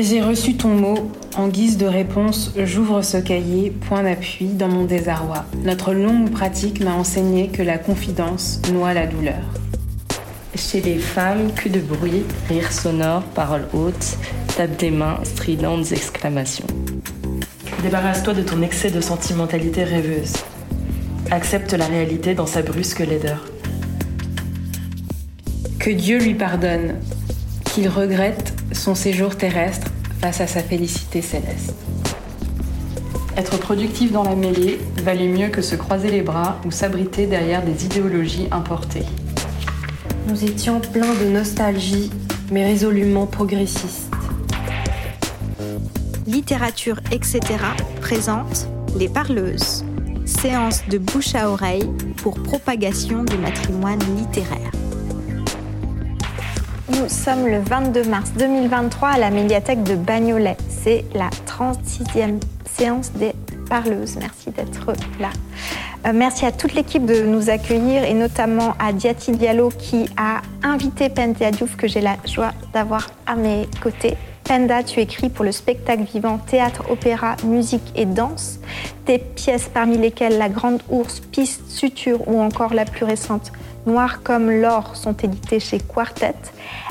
J'ai 0.00 0.22
reçu 0.22 0.54
ton 0.54 0.68
mot. 0.68 1.10
En 1.36 1.48
guise 1.48 1.76
de 1.76 1.86
réponse, 1.86 2.52
j'ouvre 2.56 3.02
ce 3.02 3.16
cahier, 3.16 3.70
point 3.70 4.04
d'appui, 4.04 4.46
dans 4.46 4.68
mon 4.68 4.84
désarroi. 4.84 5.44
Notre 5.64 5.92
longue 5.92 6.30
pratique 6.30 6.78
m'a 6.80 6.92
enseigné 6.92 7.48
que 7.48 7.62
la 7.62 7.78
confidence 7.78 8.60
noie 8.72 8.94
la 8.94 9.08
douleur. 9.08 9.42
Chez 10.54 10.80
les 10.80 10.98
femmes, 10.98 11.52
que 11.52 11.68
de 11.68 11.80
bruit, 11.80 12.22
rires 12.48 12.70
sonores, 12.70 13.24
paroles 13.34 13.66
hautes, 13.72 14.18
tape 14.56 14.76
des 14.76 14.92
mains, 14.92 15.18
stridentes 15.24 15.90
exclamations. 15.90 16.68
Débarrasse-toi 17.82 18.34
de 18.34 18.42
ton 18.42 18.62
excès 18.62 18.92
de 18.92 19.00
sentimentalité 19.00 19.82
rêveuse. 19.82 20.34
Accepte 21.32 21.72
la 21.72 21.86
réalité 21.86 22.34
dans 22.34 22.46
sa 22.46 22.62
brusque 22.62 23.00
laideur. 23.00 23.44
Que 25.80 25.90
Dieu 25.90 26.20
lui 26.20 26.34
pardonne, 26.34 26.94
qu'il 27.64 27.88
regrette 27.88 28.54
son 28.72 28.94
séjour 28.94 29.36
terrestre 29.36 29.88
face 30.20 30.40
à 30.40 30.46
sa 30.46 30.62
félicité 30.62 31.22
céleste. 31.22 31.74
Être 33.36 33.56
productif 33.58 34.10
dans 34.10 34.24
la 34.24 34.34
mêlée 34.34 34.80
valait 35.02 35.28
mieux 35.28 35.48
que 35.48 35.62
se 35.62 35.76
croiser 35.76 36.10
les 36.10 36.22
bras 36.22 36.60
ou 36.64 36.72
s'abriter 36.72 37.26
derrière 37.26 37.64
des 37.64 37.84
idéologies 37.84 38.48
importées. 38.50 39.06
Nous 40.26 40.44
étions 40.44 40.80
pleins 40.80 41.14
de 41.14 41.30
nostalgie, 41.30 42.10
mais 42.50 42.66
résolument 42.66 43.26
progressistes. 43.26 44.12
Littérature, 46.26 46.98
etc. 47.12 47.40
présente 48.00 48.68
Les 48.98 49.08
Parleuses, 49.08 49.84
séance 50.26 50.82
de 50.88 50.98
bouche 50.98 51.34
à 51.34 51.48
oreille 51.48 51.88
pour 52.16 52.42
propagation 52.42 53.22
du 53.22 53.38
matrimoine 53.38 54.00
littéraire. 54.16 54.72
Nous 56.90 57.08
sommes 57.08 57.46
le 57.46 57.58
22 57.60 58.04
mars 58.04 58.32
2023 58.38 59.08
à 59.10 59.18
la 59.18 59.30
médiathèque 59.30 59.82
de 59.82 59.94
Bagnolet. 59.94 60.56
C'est 60.68 61.04
la 61.14 61.28
36e 61.46 62.40
séance 62.64 63.12
des 63.12 63.32
parleuses. 63.68 64.16
Merci 64.16 64.50
d'être 64.50 64.94
là. 65.20 65.28
Euh, 66.06 66.12
merci 66.14 66.46
à 66.46 66.52
toute 66.52 66.72
l'équipe 66.72 67.04
de 67.04 67.22
nous 67.22 67.50
accueillir 67.50 68.04
et 68.04 68.14
notamment 68.14 68.74
à 68.78 68.94
Diati 68.94 69.32
Diallo 69.32 69.68
qui 69.68 70.08
a 70.16 70.40
invité 70.62 71.10
Penda 71.10 71.50
Diouf 71.50 71.76
que 71.76 71.86
j'ai 71.86 72.00
la 72.00 72.16
joie 72.24 72.52
d'avoir 72.72 73.08
à 73.26 73.36
mes 73.36 73.68
côtés. 73.82 74.16
Penda, 74.48 74.82
tu 74.82 75.00
écris 75.00 75.28
pour 75.28 75.44
le 75.44 75.52
spectacle 75.52 76.04
vivant 76.04 76.38
théâtre, 76.38 76.90
opéra, 76.90 77.36
musique 77.44 77.92
et 77.94 78.06
danse. 78.06 78.60
Tes 79.04 79.18
pièces 79.18 79.68
parmi 79.68 79.98
lesquelles 79.98 80.38
La 80.38 80.48
Grande 80.48 80.80
Ours, 80.88 81.20
Piste, 81.20 81.68
Suture 81.68 82.26
ou 82.26 82.40
encore 82.40 82.72
la 82.72 82.86
plus 82.86 83.04
récente 83.04 83.52
Noir 83.86 84.22
comme 84.22 84.50
l'or 84.50 84.96
sont 84.96 85.12
éditées 85.12 85.60
chez 85.60 85.78
Quartet. 85.78 86.34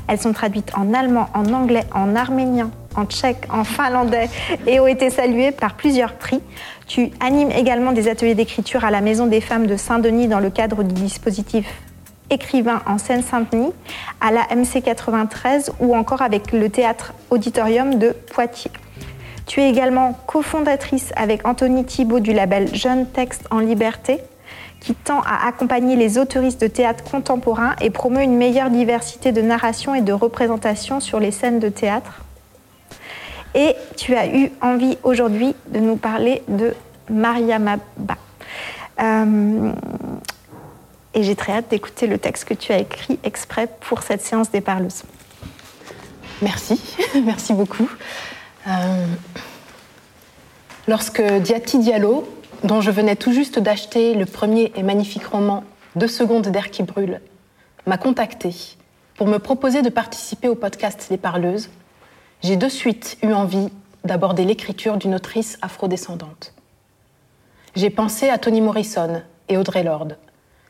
Elles 0.07 0.19
sont 0.19 0.33
traduites 0.33 0.71
en 0.77 0.93
allemand, 0.93 1.29
en 1.33 1.51
anglais, 1.51 1.83
en 1.95 2.15
arménien, 2.15 2.69
en 2.95 3.05
tchèque, 3.05 3.47
en 3.51 3.63
finlandais 3.63 4.29
et 4.67 4.79
ont 4.79 4.85
été 4.85 5.09
saluées 5.09 5.51
par 5.51 5.73
plusieurs 5.73 6.13
prix. 6.13 6.41
Tu 6.85 7.09
animes 7.19 7.51
également 7.51 7.91
des 7.91 8.07
ateliers 8.07 8.35
d'écriture 8.35 8.85
à 8.85 8.91
la 8.91 9.01
Maison 9.01 9.25
des 9.25 9.41
femmes 9.41 9.65
de 9.65 9.77
Saint-Denis 9.77 10.27
dans 10.27 10.39
le 10.39 10.51
cadre 10.51 10.83
du 10.83 10.93
dispositif 10.93 11.65
écrivain 12.29 12.81
en 12.85 12.97
Seine-Saint-Denis, 12.97 13.71
à 14.21 14.31
la 14.31 14.47
MC 14.55 14.81
93 14.83 15.71
ou 15.79 15.95
encore 15.95 16.21
avec 16.21 16.51
le 16.51 16.69
théâtre 16.69 17.13
auditorium 17.29 17.95
de 17.95 18.11
Poitiers. 18.11 18.71
Tu 19.45 19.61
es 19.61 19.69
également 19.69 20.13
cofondatrice 20.27 21.13
avec 21.15 21.47
Anthony 21.47 21.85
Thibault 21.85 22.19
du 22.19 22.33
label 22.33 22.73
Jeune 22.75 23.07
Texte 23.07 23.47
en 23.49 23.59
Liberté, 23.59 24.19
qui 24.81 24.93
tend 24.93 25.21
à 25.21 25.47
accompagner 25.47 25.95
les 25.95 26.17
autoristes 26.17 26.61
de 26.61 26.67
théâtre 26.67 27.03
contemporain 27.03 27.75
et 27.81 27.89
promeut 27.89 28.23
une 28.23 28.37
meilleure 28.37 28.69
diversité 28.69 29.31
de 29.31 29.41
narration 29.41 29.95
et 29.95 30.01
de 30.01 30.13
représentation 30.13 30.99
sur 30.99 31.19
les 31.19 31.31
scènes 31.31 31.59
de 31.59 31.69
théâtre. 31.69 32.21
Et 33.55 33.75
tu 33.95 34.15
as 34.15 34.27
eu 34.27 34.51
envie 34.61 34.97
aujourd'hui 35.03 35.55
de 35.69 35.79
nous 35.79 35.95
parler 35.95 36.43
de 36.47 36.75
Maria 37.09 37.57
Maba. 37.57 38.17
Euh, 39.01 39.71
et 41.17 41.23
j'ai 41.23 41.35
très 41.35 41.53
hâte 41.53 41.71
d'écouter 41.71 42.05
le 42.05 42.19
texte 42.19 42.45
que 42.45 42.53
tu 42.53 42.71
as 42.71 42.77
écrit 42.77 43.17
exprès 43.23 43.67
pour 43.79 44.03
cette 44.03 44.21
séance 44.21 44.51
des 44.51 44.61
parleuses. 44.61 45.01
Merci, 46.43 46.79
merci 47.25 47.53
beaucoup. 47.53 47.89
Euh, 48.67 49.05
lorsque 50.87 51.23
Diati 51.23 51.79
Diallo, 51.79 52.31
dont 52.63 52.81
je 52.81 52.91
venais 52.91 53.15
tout 53.15 53.31
juste 53.31 53.57
d'acheter 53.57 54.13
le 54.13 54.27
premier 54.27 54.71
et 54.75 54.83
magnifique 54.83 55.25
roman 55.25 55.63
Deux 55.95 56.07
secondes 56.07 56.49
d'air 56.49 56.69
qui 56.69 56.83
brûle, 56.83 57.19
m'a 57.87 57.97
contacté 57.97 58.53
pour 59.15 59.25
me 59.25 59.39
proposer 59.39 59.81
de 59.81 59.89
participer 59.89 60.47
au 60.47 60.55
podcast 60.55 61.07
Les 61.09 61.17
Parleuses, 61.17 61.71
j'ai 62.43 62.57
de 62.57 62.69
suite 62.69 63.17
eu 63.23 63.33
envie 63.33 63.69
d'aborder 64.03 64.45
l'écriture 64.45 64.97
d'une 64.97 65.15
autrice 65.15 65.57
afrodescendante. 65.63 66.53
J'ai 67.75 67.89
pensé 67.89 68.29
à 68.29 68.37
Toni 68.37 68.61
Morrison 68.61 69.23
et 69.49 69.57
Audrey 69.57 69.81
Lorde, 69.81 70.15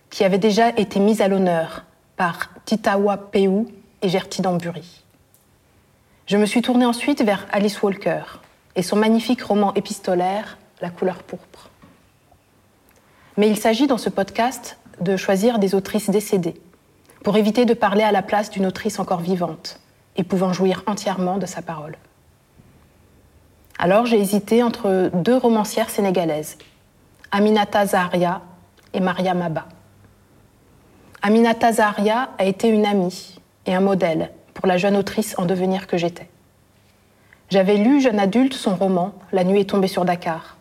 qui 0.09 0.23
avaient 0.23 0.37
déjà 0.37 0.69
été 0.69 0.99
mises 0.99 1.21
à 1.21 1.27
l'honneur 1.27 1.83
par 2.15 2.49
Titawa 2.65 3.17
Peu 3.17 3.65
et 4.01 4.09
Gertie 4.09 4.41
Dambury. 4.41 5.03
Je 6.25 6.37
me 6.37 6.45
suis 6.45 6.61
tournée 6.61 6.85
ensuite 6.85 7.23
vers 7.23 7.45
Alice 7.51 7.81
Walker 7.81 8.23
et 8.75 8.83
son 8.83 8.95
magnifique 8.95 9.41
roman 9.41 9.73
épistolaire 9.73 10.57
La 10.81 10.89
couleur 10.89 11.23
pourpre. 11.23 11.69
Mais 13.37 13.47
il 13.47 13.57
s'agit 13.57 13.87
dans 13.87 13.97
ce 13.97 14.09
podcast 14.09 14.77
de 14.99 15.15
choisir 15.15 15.59
des 15.59 15.75
autrices 15.75 16.09
décédées, 16.09 16.59
pour 17.23 17.37
éviter 17.37 17.65
de 17.65 17.73
parler 17.73 18.03
à 18.03 18.11
la 18.11 18.21
place 18.21 18.49
d'une 18.49 18.65
autrice 18.65 18.99
encore 18.99 19.19
vivante 19.19 19.79
et 20.15 20.23
pouvant 20.23 20.53
jouir 20.53 20.83
entièrement 20.87 21.37
de 21.37 21.45
sa 21.45 21.61
parole. 21.61 21.97
Alors 23.79 24.05
j'ai 24.05 24.19
hésité 24.19 24.63
entre 24.63 25.11
deux 25.13 25.37
romancières 25.37 25.89
sénégalaises, 25.89 26.57
Aminata 27.31 27.85
Zaharia 27.85 28.41
et 28.93 28.99
Maria 28.99 29.33
Maba. 29.33 29.67
Aminata 31.21 31.71
Zaharia 31.71 32.29
a 32.37 32.45
été 32.45 32.67
une 32.67 32.85
amie 32.85 33.39
et 33.65 33.73
un 33.73 33.79
modèle 33.79 34.31
pour 34.53 34.67
la 34.67 34.77
jeune 34.77 34.95
autrice 34.95 35.35
en 35.39 35.45
devenir 35.45 35.87
que 35.87 35.97
j'étais. 35.97 36.29
J'avais 37.49 37.77
lu 37.77 38.01
jeune 38.01 38.19
adulte 38.19 38.53
son 38.53 38.75
roman 38.75 39.13
La 39.31 39.43
nuit 39.43 39.61
est 39.61 39.69
tombée 39.69 39.87
sur 39.87 40.05
Dakar, 40.05 40.57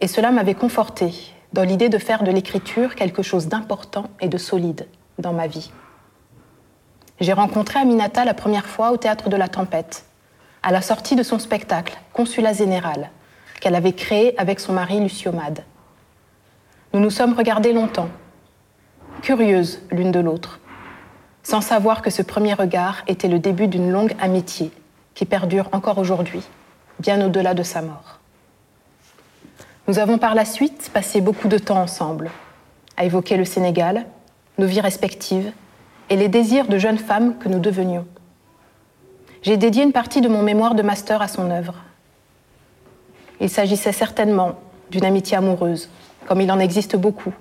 et 0.00 0.06
cela 0.06 0.30
m'avait 0.30 0.54
confortée 0.54 1.12
dans 1.52 1.62
l'idée 1.62 1.88
de 1.88 1.98
faire 1.98 2.22
de 2.22 2.30
l'écriture 2.30 2.94
quelque 2.94 3.22
chose 3.22 3.48
d'important 3.48 4.04
et 4.20 4.28
de 4.28 4.38
solide 4.38 4.86
dans 5.18 5.32
ma 5.32 5.46
vie. 5.46 5.72
J'ai 7.20 7.32
rencontré 7.32 7.80
Aminata 7.80 8.24
la 8.24 8.34
première 8.34 8.66
fois 8.66 8.92
au 8.92 8.96
théâtre 8.96 9.28
de 9.28 9.36
la 9.36 9.48
Tempête, 9.48 10.04
à 10.62 10.70
la 10.70 10.82
sortie 10.82 11.16
de 11.16 11.24
son 11.24 11.40
spectacle 11.40 11.98
Consulat 12.12 12.52
Général, 12.52 13.10
qu'elle 13.60 13.74
avait 13.74 13.94
créé 13.94 14.38
avec 14.38 14.60
son 14.60 14.74
mari 14.74 15.00
Lucio 15.00 15.32
Mad. 15.32 15.64
Nous 16.92 17.00
nous 17.00 17.10
sommes 17.10 17.34
regardés 17.34 17.72
longtemps, 17.72 18.08
curieuses 19.22 19.80
l'une 19.90 20.12
de 20.12 20.20
l'autre, 20.20 20.60
sans 21.42 21.60
savoir 21.60 22.02
que 22.02 22.10
ce 22.10 22.22
premier 22.22 22.54
regard 22.54 23.02
était 23.06 23.28
le 23.28 23.38
début 23.38 23.68
d'une 23.68 23.90
longue 23.90 24.14
amitié 24.20 24.70
qui 25.14 25.24
perdure 25.24 25.68
encore 25.72 25.98
aujourd'hui, 25.98 26.42
bien 27.00 27.24
au-delà 27.24 27.54
de 27.54 27.62
sa 27.62 27.82
mort. 27.82 28.18
Nous 29.88 29.98
avons 29.98 30.18
par 30.18 30.34
la 30.34 30.44
suite 30.44 30.90
passé 30.92 31.20
beaucoup 31.20 31.48
de 31.48 31.58
temps 31.58 31.80
ensemble, 31.80 32.30
à 32.96 33.04
évoquer 33.04 33.36
le 33.36 33.44
Sénégal, 33.44 34.06
nos 34.58 34.66
vies 34.66 34.80
respectives 34.80 35.52
et 36.10 36.16
les 36.16 36.28
désirs 36.28 36.68
de 36.68 36.78
jeunes 36.78 36.98
femmes 36.98 37.38
que 37.38 37.48
nous 37.48 37.58
devenions. 37.58 38.06
J'ai 39.42 39.56
dédié 39.56 39.82
une 39.82 39.92
partie 39.92 40.20
de 40.20 40.28
mon 40.28 40.42
mémoire 40.42 40.74
de 40.74 40.82
master 40.82 41.22
à 41.22 41.28
son 41.28 41.50
œuvre. 41.50 41.74
Il 43.40 43.48
s'agissait 43.48 43.92
certainement 43.92 44.56
d'une 44.90 45.04
amitié 45.04 45.36
amoureuse, 45.36 45.88
comme 46.26 46.40
il 46.40 46.50
en 46.50 46.58
existe 46.58 46.96
beaucoup, 46.96 47.32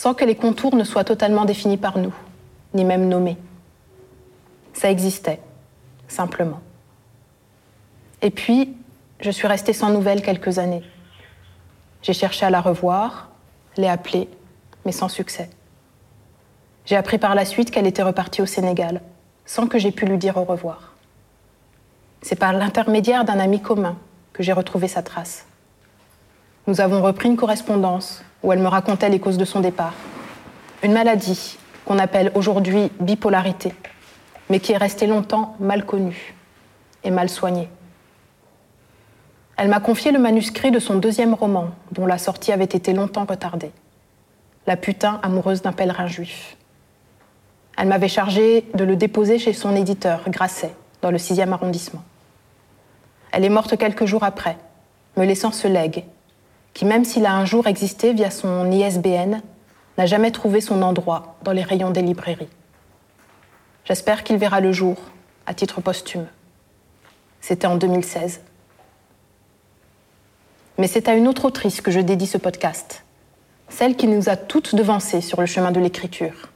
sans 0.00 0.14
que 0.14 0.24
les 0.24 0.34
contours 0.34 0.74
ne 0.76 0.82
soient 0.82 1.04
totalement 1.04 1.44
définis 1.44 1.76
par 1.76 1.98
nous, 1.98 2.14
ni 2.72 2.86
même 2.86 3.06
nommés. 3.06 3.36
Ça 4.72 4.90
existait, 4.90 5.42
simplement. 6.08 6.62
Et 8.22 8.30
puis, 8.30 8.74
je 9.20 9.30
suis 9.30 9.46
restée 9.46 9.74
sans 9.74 9.90
nouvelles 9.90 10.22
quelques 10.22 10.58
années. 10.58 10.82
J'ai 12.00 12.14
cherché 12.14 12.46
à 12.46 12.50
la 12.50 12.62
revoir, 12.62 13.28
l'ai 13.76 13.88
appelée, 13.88 14.30
mais 14.86 14.92
sans 14.92 15.10
succès. 15.10 15.50
J'ai 16.86 16.96
appris 16.96 17.18
par 17.18 17.34
la 17.34 17.44
suite 17.44 17.70
qu'elle 17.70 17.86
était 17.86 18.02
repartie 18.02 18.40
au 18.40 18.46
Sénégal, 18.46 19.02
sans 19.44 19.66
que 19.66 19.78
j'aie 19.78 19.92
pu 19.92 20.06
lui 20.06 20.16
dire 20.16 20.38
au 20.38 20.44
revoir. 20.44 20.94
C'est 22.22 22.38
par 22.38 22.54
l'intermédiaire 22.54 23.26
d'un 23.26 23.38
ami 23.38 23.60
commun 23.60 23.98
que 24.32 24.42
j'ai 24.42 24.54
retrouvé 24.54 24.88
sa 24.88 25.02
trace. 25.02 25.44
Nous 26.66 26.80
avons 26.80 27.02
repris 27.02 27.28
une 27.28 27.36
correspondance 27.36 28.24
où 28.42 28.52
elle 28.52 28.60
me 28.60 28.68
racontait 28.68 29.08
les 29.08 29.20
causes 29.20 29.38
de 29.38 29.44
son 29.44 29.60
départ. 29.60 29.94
Une 30.82 30.92
maladie 30.92 31.58
qu'on 31.84 31.98
appelle 31.98 32.32
aujourd'hui 32.34 32.90
bipolarité, 33.00 33.74
mais 34.48 34.60
qui 34.60 34.72
est 34.72 34.76
restée 34.76 35.06
longtemps 35.06 35.56
mal 35.60 35.84
connue 35.84 36.34
et 37.04 37.10
mal 37.10 37.28
soignée. 37.28 37.68
Elle 39.56 39.68
m'a 39.68 39.80
confié 39.80 40.10
le 40.10 40.18
manuscrit 40.18 40.70
de 40.70 40.78
son 40.78 40.96
deuxième 40.96 41.34
roman, 41.34 41.70
dont 41.92 42.06
la 42.06 42.16
sortie 42.16 42.52
avait 42.52 42.64
été 42.64 42.94
longtemps 42.94 43.26
retardée. 43.28 43.72
La 44.66 44.76
putain 44.76 45.20
amoureuse 45.22 45.60
d'un 45.60 45.72
pèlerin 45.72 46.06
juif. 46.06 46.56
Elle 47.76 47.88
m'avait 47.88 48.08
chargé 48.08 48.64
de 48.74 48.84
le 48.84 48.96
déposer 48.96 49.38
chez 49.38 49.52
son 49.52 49.76
éditeur, 49.76 50.22
Grasset, 50.28 50.74
dans 51.02 51.10
le 51.10 51.18
6e 51.18 51.52
arrondissement. 51.52 52.02
Elle 53.32 53.44
est 53.44 53.50
morte 53.50 53.76
quelques 53.76 54.06
jours 54.06 54.24
après, 54.24 54.56
me 55.16 55.24
laissant 55.24 55.52
ce 55.52 55.68
legs, 55.68 56.04
qui 56.74 56.84
même 56.84 57.04
s'il 57.04 57.26
a 57.26 57.34
un 57.34 57.44
jour 57.44 57.66
existé 57.66 58.12
via 58.12 58.30
son 58.30 58.70
ISBN, 58.70 59.40
n'a 59.98 60.06
jamais 60.06 60.30
trouvé 60.30 60.60
son 60.60 60.82
endroit 60.82 61.36
dans 61.42 61.52
les 61.52 61.62
rayons 61.62 61.90
des 61.90 62.02
librairies. 62.02 62.48
J'espère 63.84 64.24
qu'il 64.24 64.36
verra 64.36 64.60
le 64.60 64.72
jour, 64.72 64.96
à 65.46 65.54
titre 65.54 65.80
posthume. 65.80 66.26
C'était 67.40 67.66
en 67.66 67.76
2016. 67.76 68.40
Mais 70.78 70.86
c'est 70.86 71.08
à 71.08 71.14
une 71.14 71.28
autre 71.28 71.44
autrice 71.44 71.80
que 71.80 71.90
je 71.90 72.00
dédie 72.00 72.26
ce 72.26 72.38
podcast, 72.38 73.04
celle 73.68 73.96
qui 73.96 74.06
nous 74.06 74.28
a 74.28 74.36
toutes 74.36 74.74
devancées 74.74 75.20
sur 75.20 75.40
le 75.40 75.46
chemin 75.46 75.72
de 75.72 75.80
l'écriture, 75.80 76.48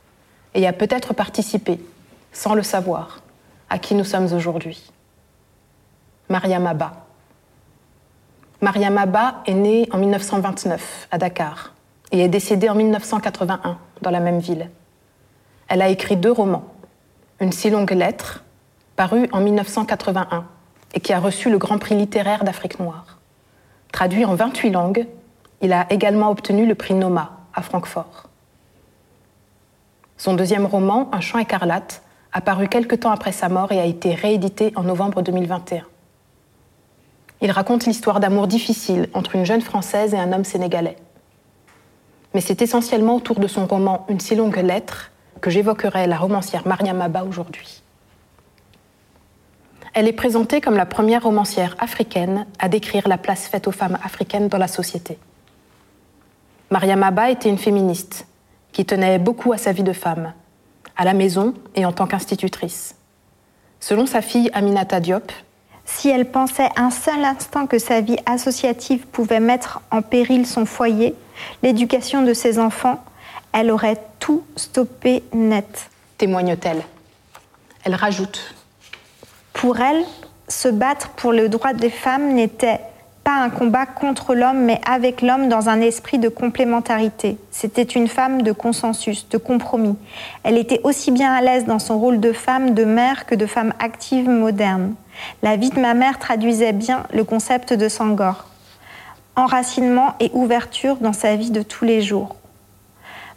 et 0.54 0.66
a 0.66 0.72
peut-être 0.72 1.12
participé, 1.12 1.78
sans 2.32 2.54
le 2.54 2.62
savoir, 2.62 3.20
à 3.68 3.78
qui 3.78 3.94
nous 3.94 4.04
sommes 4.04 4.32
aujourd'hui. 4.32 4.90
Mariam 6.28 6.66
Abba. 6.66 7.03
Mariam 8.64 8.96
Abba 8.96 9.42
est 9.44 9.52
née 9.52 9.86
en 9.92 9.98
1929 9.98 11.08
à 11.10 11.18
Dakar 11.18 11.74
et 12.12 12.20
est 12.20 12.28
décédée 12.28 12.70
en 12.70 12.74
1981 12.74 13.76
dans 14.00 14.10
la 14.10 14.20
même 14.20 14.38
ville. 14.38 14.70
Elle 15.68 15.82
a 15.82 15.90
écrit 15.90 16.16
deux 16.16 16.32
romans, 16.32 16.64
Une 17.40 17.52
si 17.52 17.68
longue 17.68 17.90
lettre, 17.90 18.42
paru 18.96 19.28
en 19.32 19.42
1981 19.42 20.46
et 20.94 21.00
qui 21.00 21.12
a 21.12 21.20
reçu 21.20 21.50
le 21.50 21.58
Grand 21.58 21.76
Prix 21.76 21.94
littéraire 21.94 22.42
d'Afrique 22.42 22.80
noire. 22.80 23.18
Traduit 23.92 24.24
en 24.24 24.34
28 24.34 24.70
langues, 24.70 25.06
il 25.60 25.74
a 25.74 25.86
également 25.90 26.30
obtenu 26.30 26.64
le 26.64 26.74
prix 26.74 26.94
Noma 26.94 27.32
à 27.52 27.60
Francfort. 27.60 28.30
Son 30.16 30.32
deuxième 30.32 30.64
roman, 30.64 31.10
Un 31.12 31.20
chant 31.20 31.38
écarlate, 31.38 32.02
a 32.32 32.40
paru 32.40 32.68
quelque 32.68 32.94
temps 32.94 33.10
après 33.10 33.32
sa 33.32 33.50
mort 33.50 33.72
et 33.72 33.78
a 33.78 33.84
été 33.84 34.14
réédité 34.14 34.72
en 34.74 34.84
novembre 34.84 35.20
2021. 35.20 35.84
Il 37.40 37.50
raconte 37.50 37.86
l'histoire 37.86 38.20
d'amour 38.20 38.46
difficile 38.46 39.08
entre 39.12 39.36
une 39.36 39.44
jeune 39.44 39.60
Française 39.60 40.14
et 40.14 40.18
un 40.18 40.32
homme 40.32 40.44
sénégalais. 40.44 40.96
Mais 42.32 42.40
c'est 42.40 42.62
essentiellement 42.62 43.16
autour 43.16 43.38
de 43.38 43.46
son 43.46 43.66
roman 43.66 44.06
Une 44.08 44.20
si 44.20 44.34
longue 44.34 44.56
lettre 44.56 45.10
que 45.40 45.50
j'évoquerai 45.50 46.06
la 46.06 46.16
romancière 46.16 46.66
Mariam 46.66 47.00
Abba 47.00 47.24
aujourd'hui. 47.24 47.82
Elle 49.92 50.08
est 50.08 50.12
présentée 50.12 50.60
comme 50.60 50.76
la 50.76 50.86
première 50.86 51.22
romancière 51.22 51.76
africaine 51.78 52.46
à 52.58 52.68
décrire 52.68 53.06
la 53.06 53.18
place 53.18 53.46
faite 53.46 53.68
aux 53.68 53.72
femmes 53.72 53.98
africaines 54.02 54.48
dans 54.48 54.58
la 54.58 54.66
société. 54.66 55.18
Mariam 56.70 57.02
Abba 57.04 57.30
était 57.30 57.48
une 57.48 57.58
féministe 57.58 58.26
qui 58.72 58.84
tenait 58.84 59.20
beaucoup 59.20 59.52
à 59.52 59.58
sa 59.58 59.70
vie 59.70 59.84
de 59.84 59.92
femme, 59.92 60.32
à 60.96 61.04
la 61.04 61.14
maison 61.14 61.54
et 61.76 61.86
en 61.86 61.92
tant 61.92 62.08
qu'institutrice. 62.08 62.96
Selon 63.78 64.06
sa 64.06 64.20
fille 64.20 64.50
Aminata 64.52 64.98
Diop, 64.98 65.30
si 65.84 66.08
elle 66.08 66.30
pensait 66.30 66.68
un 66.76 66.90
seul 66.90 67.24
instant 67.24 67.66
que 67.66 67.78
sa 67.78 68.00
vie 68.00 68.18
associative 68.26 69.06
pouvait 69.06 69.40
mettre 69.40 69.80
en 69.90 70.02
péril 70.02 70.46
son 70.46 70.66
foyer, 70.66 71.14
l'éducation 71.62 72.22
de 72.22 72.32
ses 72.32 72.58
enfants, 72.58 73.02
elle 73.52 73.70
aurait 73.70 74.00
tout 74.18 74.44
stoppé 74.56 75.22
net. 75.32 75.90
Témoigne-t-elle. 76.18 76.82
Elle 77.84 77.94
rajoute. 77.94 78.54
Pour 79.52 79.78
elle, 79.80 80.04
se 80.48 80.68
battre 80.68 81.10
pour 81.10 81.32
le 81.32 81.48
droit 81.48 81.72
des 81.72 81.90
femmes 81.90 82.32
n'était 82.34 82.80
pas 83.24 83.42
un 83.42 83.48
combat 83.48 83.86
contre 83.86 84.34
l'homme, 84.34 84.60
mais 84.64 84.80
avec 84.86 85.22
l'homme 85.22 85.48
dans 85.48 85.70
un 85.70 85.80
esprit 85.80 86.18
de 86.18 86.28
complémentarité. 86.28 87.38
C'était 87.50 87.82
une 87.82 88.06
femme 88.06 88.42
de 88.42 88.52
consensus, 88.52 89.26
de 89.30 89.38
compromis. 89.38 89.96
Elle 90.42 90.58
était 90.58 90.80
aussi 90.84 91.10
bien 91.10 91.32
à 91.32 91.40
l'aise 91.40 91.64
dans 91.64 91.78
son 91.78 91.98
rôle 91.98 92.20
de 92.20 92.32
femme, 92.32 92.74
de 92.74 92.84
mère, 92.84 93.24
que 93.24 93.34
de 93.34 93.46
femme 93.46 93.72
active 93.78 94.28
moderne. 94.28 94.94
La 95.42 95.56
vie 95.56 95.70
de 95.70 95.80
ma 95.80 95.94
mère 95.94 96.18
traduisait 96.18 96.72
bien 96.72 97.04
le 97.12 97.24
concept 97.24 97.72
de 97.72 97.88
Sangor. 97.88 98.44
Enracinement 99.36 100.14
et 100.20 100.30
ouverture 100.34 100.96
dans 100.96 101.14
sa 101.14 101.34
vie 101.34 101.50
de 101.50 101.62
tous 101.62 101.84
les 101.84 102.02
jours. 102.02 102.36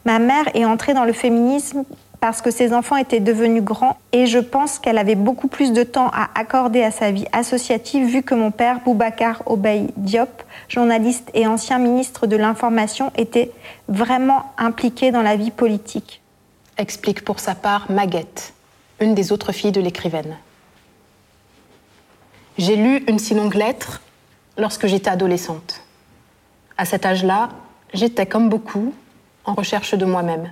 Ma 0.05 0.19
mère 0.19 0.45
est 0.53 0.65
entrée 0.65 0.93
dans 0.93 1.05
le 1.05 1.13
féminisme 1.13 1.83
parce 2.19 2.41
que 2.41 2.51
ses 2.51 2.73
enfants 2.73 2.97
étaient 2.97 3.19
devenus 3.19 3.63
grands 3.63 3.97
et 4.11 4.25
je 4.25 4.39
pense 4.39 4.79
qu'elle 4.79 4.97
avait 4.97 5.15
beaucoup 5.15 5.47
plus 5.47 5.71
de 5.71 5.83
temps 5.83 6.09
à 6.13 6.29
accorder 6.35 6.83
à 6.83 6.91
sa 6.91 7.11
vie 7.11 7.25
associative 7.31 8.07
vu 8.07 8.23
que 8.23 8.33
mon 8.33 8.51
père, 8.51 8.79
Boubacar 8.83 9.43
Obey 9.45 9.87
Diop, 9.97 10.43
journaliste 10.67 11.29
et 11.33 11.45
ancien 11.45 11.77
ministre 11.77 12.25
de 12.25 12.35
l'Information, 12.35 13.11
était 13.17 13.51
vraiment 13.87 14.51
impliqué 14.57 15.11
dans 15.11 15.21
la 15.21 15.35
vie 15.35 15.51
politique. 15.51 16.21
Explique 16.77 17.23
pour 17.23 17.39
sa 17.39 17.55
part 17.55 17.89
Maguette, 17.91 18.53
une 18.99 19.13
des 19.13 19.31
autres 19.31 19.51
filles 19.51 19.71
de 19.71 19.81
l'écrivaine. 19.81 20.37
J'ai 22.57 22.75
lu 22.75 23.03
une 23.07 23.19
si 23.19 23.35
longue 23.35 23.53
lettre 23.53 24.01
lorsque 24.57 24.87
j'étais 24.87 25.11
adolescente. 25.11 25.81
À 26.77 26.85
cet 26.85 27.05
âge-là, 27.05 27.49
j'étais 27.93 28.25
comme 28.25 28.49
beaucoup 28.49 28.93
en 29.45 29.53
recherche 29.53 29.93
de 29.93 30.05
moi-même. 30.05 30.51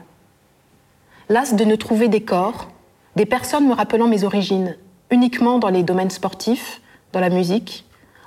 Las 1.27 1.55
de 1.55 1.65
ne 1.65 1.75
trouver 1.75 2.07
des 2.07 2.21
corps, 2.21 2.67
des 3.15 3.25
personnes 3.25 3.67
me 3.67 3.73
rappelant 3.73 4.07
mes 4.07 4.23
origines, 4.23 4.77
uniquement 5.09 5.57
dans 5.57 5.69
les 5.69 5.81
domaines 5.81 6.11
sportifs, 6.11 6.81
dans 7.13 7.19
la 7.19 7.29
musique, 7.29 7.85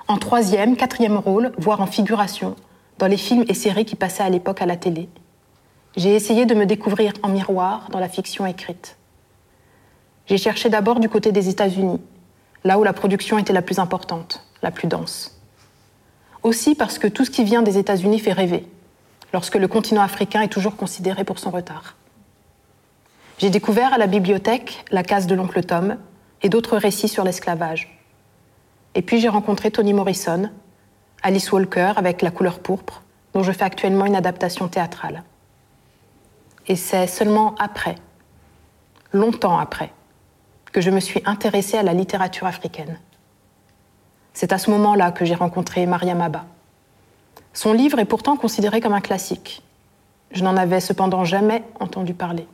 en 0.08 0.16
troisième, 0.16 0.76
quatrième 0.76 1.16
rôle, 1.16 1.52
voire 1.58 1.80
en 1.80 1.86
figuration, 1.86 2.56
dans 2.98 3.06
les 3.06 3.16
films 3.16 3.44
et 3.46 3.54
séries 3.54 3.84
qui 3.84 3.94
passaient 3.94 4.24
à 4.24 4.30
l'époque 4.30 4.62
à 4.62 4.66
la 4.66 4.76
télé. 4.76 5.08
J'ai 5.96 6.12
essayé 6.12 6.44
de 6.44 6.56
me 6.56 6.66
découvrir 6.66 7.12
en 7.22 7.28
miroir 7.28 7.88
dans 7.92 8.00
la 8.00 8.08
fiction 8.08 8.46
écrite. 8.46 8.96
J'ai 10.26 10.38
cherché 10.38 10.68
d'abord 10.68 10.98
du 10.98 11.08
côté 11.08 11.30
des 11.30 11.48
États-Unis, 11.48 12.00
là 12.64 12.80
où 12.80 12.82
la 12.82 12.92
production 12.92 13.38
était 13.38 13.52
la 13.52 13.62
plus 13.62 13.78
importante, 13.78 14.44
la 14.60 14.72
plus 14.72 14.88
dense. 14.88 15.38
Aussi 16.42 16.74
parce 16.74 16.98
que 16.98 17.06
tout 17.06 17.24
ce 17.24 17.30
qui 17.30 17.44
vient 17.44 17.62
des 17.62 17.78
États-Unis 17.78 18.18
fait 18.18 18.32
rêver, 18.32 18.66
lorsque 19.32 19.54
le 19.54 19.68
continent 19.68 20.02
africain 20.02 20.42
est 20.42 20.48
toujours 20.48 20.76
considéré 20.76 21.22
pour 21.22 21.38
son 21.38 21.50
retard. 21.50 21.94
J'ai 23.38 23.50
découvert 23.50 23.94
à 23.94 23.98
la 23.98 24.08
bibliothèque 24.08 24.84
La 24.90 25.04
case 25.04 25.28
de 25.28 25.36
l'oncle 25.36 25.62
Tom 25.62 25.96
et 26.42 26.48
d'autres 26.48 26.76
récits 26.76 27.08
sur 27.08 27.22
l'esclavage. 27.22 28.00
Et 28.96 29.02
puis 29.02 29.20
j'ai 29.20 29.28
rencontré 29.28 29.70
Toni 29.70 29.92
Morrison, 29.92 30.50
Alice 31.22 31.52
Walker 31.52 31.92
avec 31.94 32.20
La 32.22 32.32
couleur 32.32 32.58
pourpre, 32.58 33.02
dont 33.34 33.44
je 33.44 33.52
fais 33.52 33.64
actuellement 33.64 34.06
une 34.06 34.16
adaptation 34.16 34.66
théâtrale. 34.66 35.22
Et 36.66 36.74
c'est 36.74 37.06
seulement 37.06 37.54
après, 37.60 37.94
longtemps 39.12 39.58
après, 39.58 39.92
que 40.72 40.80
je 40.80 40.90
me 40.90 40.98
suis 40.98 41.22
intéressée 41.24 41.78
à 41.78 41.84
la 41.84 41.94
littérature 41.94 42.48
africaine. 42.48 42.98
C'est 44.32 44.52
à 44.52 44.58
ce 44.58 44.68
moment-là 44.70 45.12
que 45.12 45.24
j'ai 45.24 45.36
rencontré 45.36 45.86
Mariam 45.86 46.20
Abba. 46.20 46.44
Son 47.52 47.72
livre 47.72 48.00
est 48.00 48.04
pourtant 48.04 48.36
considéré 48.36 48.80
comme 48.80 48.94
un 48.94 49.00
classique. 49.00 49.62
Je 50.32 50.42
n'en 50.42 50.56
avais 50.56 50.80
cependant 50.80 51.24
jamais 51.24 51.62
entendu 51.78 52.14
parler. 52.14 52.48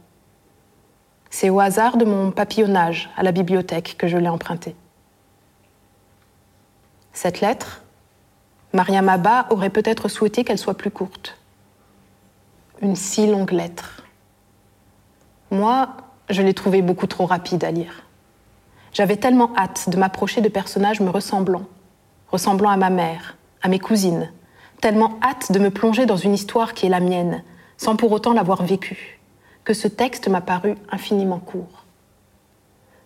C'est 1.37 1.51
au 1.51 1.59
hasard 1.59 1.97
de 1.97 2.05
mon 2.05 2.31
papillonnage 2.31 3.11
à 3.17 3.25
la 3.25 3.33
bibliothèque 3.33 3.97
que 3.99 4.07
je 4.07 4.17
l'ai 4.17 4.29
emprunté. 4.29 4.77
Cette 7.13 7.41
lettre, 7.41 7.83
Mariam 8.73 9.09
Abba 9.09 9.49
aurait 9.51 9.71
peut-être 9.71 10.07
souhaité 10.07 10.45
qu'elle 10.45 10.59
soit 10.59 10.79
plus 10.79 10.93
courte. 10.93 11.37
Une 12.83 12.95
si 12.95 13.27
longue 13.27 13.51
lettre. 13.51 14.05
Moi, 15.51 15.89
je 16.31 16.41
l'ai 16.41 16.55
trouvée 16.55 16.83
beaucoup 16.83 17.09
trop 17.09 17.27
rapide 17.27 17.65
à 17.65 17.73
lire. 17.73 18.05
J'avais 18.93 19.17
tellement 19.17 19.51
hâte 19.57 19.91
de 19.91 19.97
m'approcher 19.97 20.41
de 20.41 20.49
personnages 20.49 21.01
me 21.01 21.11
ressemblant, 21.11 21.65
ressemblant 22.31 22.71
à 22.71 22.77
ma 22.77 22.91
mère, 22.91 23.37
à 23.61 23.67
mes 23.67 23.81
cousines, 23.81 24.31
tellement 24.81 25.19
hâte 25.21 25.51
de 25.51 25.59
me 25.59 25.71
plonger 25.71 26.07
dans 26.07 26.17
une 26.17 26.35
histoire 26.35 26.75
qui 26.75 26.87
est 26.87 26.91
la 26.91 27.01
mienne, 27.01 27.43
sans 27.77 27.97
pour 27.97 28.13
autant 28.13 28.35
l'avoir 28.35 28.63
vécue, 28.63 29.14
que 29.65 29.75
ce 29.75 29.89
texte 29.89 30.29
m'a 30.29 30.41
paru 30.41 30.77
infiniment 30.91 31.39
court. 31.39 31.85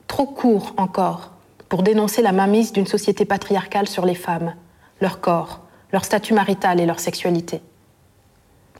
Trop 0.06 0.26
court 0.26 0.74
encore 0.76 1.32
pour 1.68 1.82
dénoncer 1.82 2.22
la 2.22 2.32
mainmise 2.32 2.72
d'une 2.72 2.86
société 2.86 3.24
patriarcale 3.24 3.86
sur 3.86 4.04
les 4.04 4.14
femmes, 4.14 4.54
leur 5.00 5.20
corps, 5.20 5.60
leur 5.92 6.04
statut 6.04 6.34
marital 6.34 6.80
et 6.80 6.86
leur 6.86 7.00
sexualité. 7.00 7.60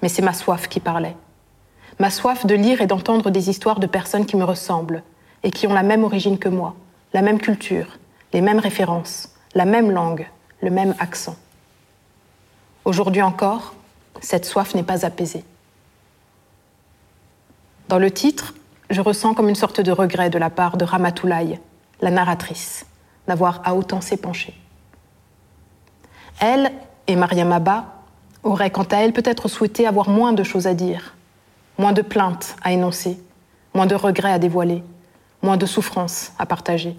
Mais 0.02 0.08
c'est 0.08 0.23
ma 0.23 0.32
soif 0.32 0.68
qui 0.68 0.80
parlait. 0.80 1.16
Ma 1.99 2.11
soif 2.11 2.47
de 2.47 2.54
lire 2.54 2.80
et 2.80 2.87
d'entendre 2.87 3.30
des 3.30 3.50
histoires 3.50 3.80
de 3.80 3.87
personnes 3.87 4.26
qui 4.26 4.37
me 4.37 4.44
ressemblent 4.44 5.02
et 5.42 5.50
qui 5.50 5.66
ont 5.66 5.75
la 5.75 5.82
même 5.82 6.04
origine 6.04 6.38
que 6.38 6.49
moi, 6.49 6.75
la 7.12 7.23
même 7.23 7.38
culture, 7.38 7.99
les 8.32 8.40
mêmes 8.40 8.58
références, 8.58 9.30
la 9.54 9.64
même 9.64 9.90
langue, 9.90 10.28
le 10.62 10.70
même 10.70 10.94
accent. 10.99 11.37
Aujourd'hui 12.85 13.23
encore, 13.23 13.75
cette 14.20 14.44
soif 14.44 14.75
n'est 14.75 14.82
pas 14.82 15.04
apaisée. 15.04 15.44
Dans 17.88 17.99
le 17.99 18.11
titre, 18.11 18.52
je 18.90 19.00
ressens 19.00 19.33
comme 19.33 19.49
une 19.49 19.54
sorte 19.54 19.80
de 19.80 19.90
regret 19.90 20.28
de 20.28 20.38
la 20.38 20.50
part 20.50 20.76
de 20.76 20.85
Ramatoulaye, 20.85 21.59
la 22.02 22.11
narratrice, 22.11 22.85
d'avoir 23.26 23.62
à 23.64 23.75
autant 23.75 24.02
s'épancher. 24.02 24.54
Elle 26.38 26.71
et 27.07 27.16
Mariam 27.16 27.50
Abba 27.50 27.87
auraient 28.42 28.71
quant 28.71 28.85
à 28.85 28.99
elle 28.99 29.14
peut-être 29.14 29.49
souhaité 29.49 29.87
avoir 29.87 30.11
moins 30.11 30.35
de 30.35 30.42
choses 30.42 30.66
à 30.66 30.75
dire, 30.75 31.14
moins 31.78 31.92
de 31.92 32.02
plaintes 32.02 32.57
à 32.62 32.73
énoncer, 32.73 33.18
moins 33.73 33.87
de 33.87 33.95
regrets 33.95 34.33
à 34.33 34.38
dévoiler, 34.38 34.85
moins 35.40 35.57
de 35.57 35.66
souffrances 35.66 36.33
à 36.38 36.45
partager. 36.45 36.95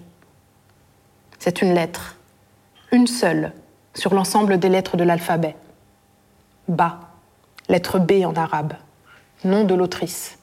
C'est 1.38 1.62
une 1.62 1.72
lettre, 1.72 2.16
une 2.90 3.06
seule 3.06 3.52
sur 3.94 4.12
l'ensemble 4.12 4.58
des 4.58 4.68
lettres 4.68 4.96
de 4.96 5.04
l'alphabet. 5.04 5.54
Ba, 6.66 6.98
lettre 7.68 8.00
B 8.00 8.24
en 8.24 8.34
arabe, 8.34 8.74
nom 9.44 9.62
de 9.64 9.74
l'autrice. 9.74 10.39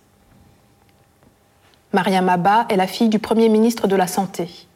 Mariam 1.98 2.30
Abba 2.30 2.68
est 2.70 2.76
la 2.76 2.86
fille 2.86 3.10
du 3.10 3.18
premier 3.18 3.50
ministre 3.50 3.88
de 3.88 3.96
la 3.96 4.06
Santé, 4.06 4.68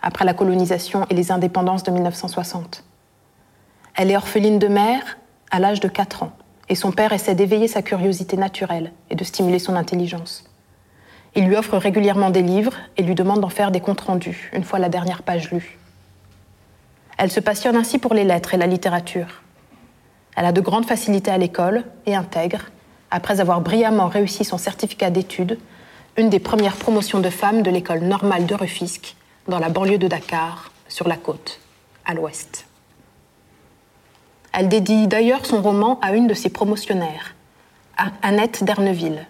après 0.00 0.24
la 0.24 0.32
colonisation 0.32 1.04
et 1.10 1.14
les 1.14 1.30
indépendances 1.30 1.82
de 1.82 1.90
1960. 1.90 2.84
Elle 3.96 4.10
est 4.10 4.16
orpheline 4.16 4.58
de 4.58 4.66
mère 4.66 5.18
à 5.50 5.58
l'âge 5.58 5.80
de 5.80 5.88
4 5.88 6.22
ans, 6.22 6.32
et 6.70 6.74
son 6.74 6.90
père 6.90 7.12
essaie 7.12 7.34
d'éveiller 7.34 7.68
sa 7.68 7.82
curiosité 7.82 8.38
naturelle 8.38 8.92
et 9.10 9.14
de 9.14 9.24
stimuler 9.24 9.58
son 9.58 9.76
intelligence. 9.76 10.44
Il 11.34 11.44
lui 11.48 11.54
offre 11.54 11.76
régulièrement 11.76 12.30
des 12.30 12.40
livres 12.40 12.72
et 12.96 13.02
lui 13.02 13.14
demande 13.14 13.40
d'en 13.40 13.50
faire 13.50 13.72
des 13.72 13.80
comptes 13.80 14.00
rendus, 14.00 14.50
une 14.54 14.64
fois 14.64 14.78
la 14.78 14.88
dernière 14.88 15.22
page 15.22 15.50
lue. 15.50 15.78
Elle 17.18 17.30
se 17.30 17.40
passionne 17.40 17.76
ainsi 17.76 17.98
pour 17.98 18.14
les 18.14 18.24
lettres 18.24 18.54
et 18.54 18.56
la 18.56 18.66
littérature. 18.66 19.42
Elle 20.34 20.46
a 20.46 20.52
de 20.52 20.62
grandes 20.62 20.86
facilités 20.86 21.30
à 21.30 21.36
l'école 21.36 21.84
et 22.06 22.14
intègre, 22.14 22.70
après 23.10 23.38
avoir 23.38 23.60
brillamment 23.60 24.08
réussi 24.08 24.46
son 24.46 24.56
certificat 24.56 25.10
d'études, 25.10 25.58
une 26.16 26.28
des 26.30 26.38
premières 26.40 26.76
promotions 26.76 27.20
de 27.20 27.30
femmes 27.30 27.62
de 27.62 27.70
l'école 27.70 28.00
normale 28.00 28.46
de 28.46 28.54
Rufisque, 28.54 29.16
dans 29.48 29.58
la 29.58 29.68
banlieue 29.68 29.98
de 29.98 30.08
Dakar, 30.08 30.70
sur 30.88 31.08
la 31.08 31.16
côte, 31.16 31.60
à 32.04 32.14
l'ouest. 32.14 32.66
Elle 34.52 34.68
dédie 34.68 35.06
d'ailleurs 35.06 35.46
son 35.46 35.62
roman 35.62 35.98
à 36.00 36.14
une 36.14 36.26
de 36.26 36.34
ses 36.34 36.50
promotionnaires, 36.50 37.34
Annette 38.22 38.64
Derneville. 38.64 39.26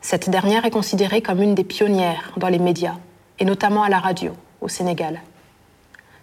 Cette 0.00 0.30
dernière 0.30 0.64
est 0.64 0.70
considérée 0.70 1.20
comme 1.20 1.42
une 1.42 1.54
des 1.54 1.64
pionnières 1.64 2.32
dans 2.36 2.48
les 2.48 2.58
médias, 2.58 2.96
et 3.38 3.44
notamment 3.44 3.82
à 3.82 3.88
la 3.88 3.98
radio, 3.98 4.32
au 4.60 4.68
Sénégal. 4.68 5.20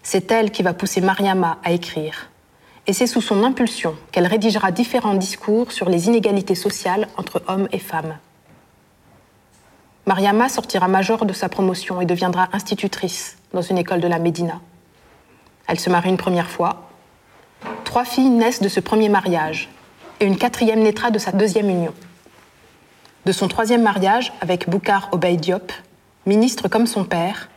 C'est 0.04 0.32
elle 0.32 0.52
qui 0.52 0.64
va 0.64 0.74
pousser 0.74 1.02
Mariama 1.02 1.60
à 1.64 1.72
écrire. 1.72 2.30
Et 2.88 2.94
c'est 2.94 3.08
sous 3.08 3.22
son 3.22 3.44
impulsion 3.44 3.96
qu'elle 4.12 4.26
rédigera 4.26 4.72
différents 4.72 5.14
discours 5.14 5.72
sur 5.72 5.90
les 5.90 6.08
inégalités 6.08 6.56
sociales 6.56 7.08
entre 7.18 7.44
hommes 7.48 7.68
et 7.72 7.80
femmes. 7.80 8.18
Mariama 10.10 10.50
sortira 10.50 10.88
major 10.88 11.24
de 11.24 11.34
sa 11.34 11.50
promotion 11.50 12.02
et 12.02 12.08
deviendra 12.08 12.50
institutrice 12.52 13.38
dans 13.54 13.62
une 13.62 13.78
école 13.78 14.02
de 14.02 14.08
la 14.08 14.18
Médina. 14.18 14.60
Elle 15.68 15.80
se 15.80 15.92
marie 15.92 16.10
une 16.10 16.18
première 16.18 16.50
fois. 16.50 16.90
Trois 17.84 18.06
filles 18.06 18.32
naissent 18.32 18.60
de 18.60 18.70
ce 18.70 18.80
premier 18.80 19.08
mariage 19.08 19.70
et 20.20 20.26
une 20.26 20.36
quatrième 20.36 20.80
naîtra 20.80 21.12
de 21.12 21.20
sa 21.20 21.32
deuxième 21.32 21.70
union. 21.70 21.94
De 23.28 23.32
son 23.32 23.48
troisième 23.48 23.84
mariage 23.84 24.34
avec 24.42 24.68
Boukar 24.68 25.10
Obey 25.12 25.38
Diop, 25.38 25.72
ministre 26.26 26.68
comme 26.68 26.88
son 26.88 27.04
père, 27.04 27.48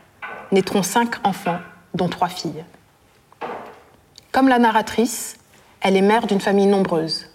naîtront 0.50 0.82
cinq 0.82 1.26
enfants 1.26 1.60
dont 1.94 2.10
trois 2.10 2.28
filles. 2.28 2.66
Comme 4.30 4.48
la 4.48 4.58
narratrice, 4.58 5.38
elle 5.80 5.96
est 5.96 6.02
mère 6.02 6.26
d'une 6.26 6.38
famille 6.38 6.66
nombreuse. 6.66 7.30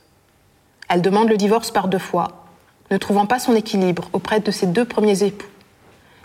Elle 0.89 1.01
demande 1.01 1.29
le 1.29 1.37
divorce 1.37 1.71
par 1.71 1.87
deux 1.87 1.97
fois, 1.97 2.46
ne 2.91 2.97
trouvant 2.97 3.25
pas 3.25 3.39
son 3.39 3.55
équilibre 3.55 4.09
auprès 4.13 4.39
de 4.39 4.51
ses 4.51 4.67
deux 4.67 4.85
premiers 4.85 5.23
époux, 5.23 5.47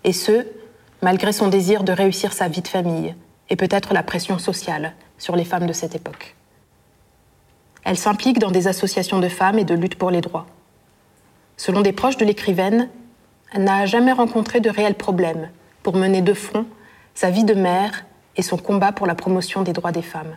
et 0.04 0.12
ce, 0.12 0.46
malgré 1.00 1.32
son 1.32 1.48
désir 1.48 1.84
de 1.84 1.92
réussir 1.92 2.32
sa 2.32 2.48
vie 2.48 2.62
de 2.62 2.68
famille 2.68 3.14
et 3.50 3.56
peut-être 3.56 3.92
la 3.92 4.02
pression 4.02 4.38
sociale 4.38 4.94
sur 5.18 5.36
les 5.36 5.44
femmes 5.44 5.66
de 5.66 5.72
cette 5.72 5.94
époque. 5.94 6.36
Elle 7.84 7.98
s'implique 7.98 8.38
dans 8.38 8.50
des 8.50 8.68
associations 8.68 9.18
de 9.18 9.28
femmes 9.28 9.58
et 9.58 9.64
de 9.64 9.74
lutte 9.74 9.96
pour 9.96 10.10
les 10.10 10.20
droits. 10.20 10.46
Selon 11.56 11.80
des 11.80 11.92
proches 11.92 12.16
de 12.16 12.24
l'écrivaine, 12.24 12.88
elle 13.52 13.64
n'a 13.64 13.86
jamais 13.86 14.12
rencontré 14.12 14.60
de 14.60 14.70
réels 14.70 14.94
problèmes 14.94 15.50
pour 15.82 15.96
mener 15.96 16.22
de 16.22 16.32
front 16.32 16.64
sa 17.14 17.30
vie 17.30 17.44
de 17.44 17.54
mère 17.54 18.04
et 18.36 18.42
son 18.42 18.56
combat 18.56 18.92
pour 18.92 19.06
la 19.06 19.14
promotion 19.14 19.62
des 19.62 19.72
droits 19.72 19.92
des 19.92 20.02
femmes. 20.02 20.36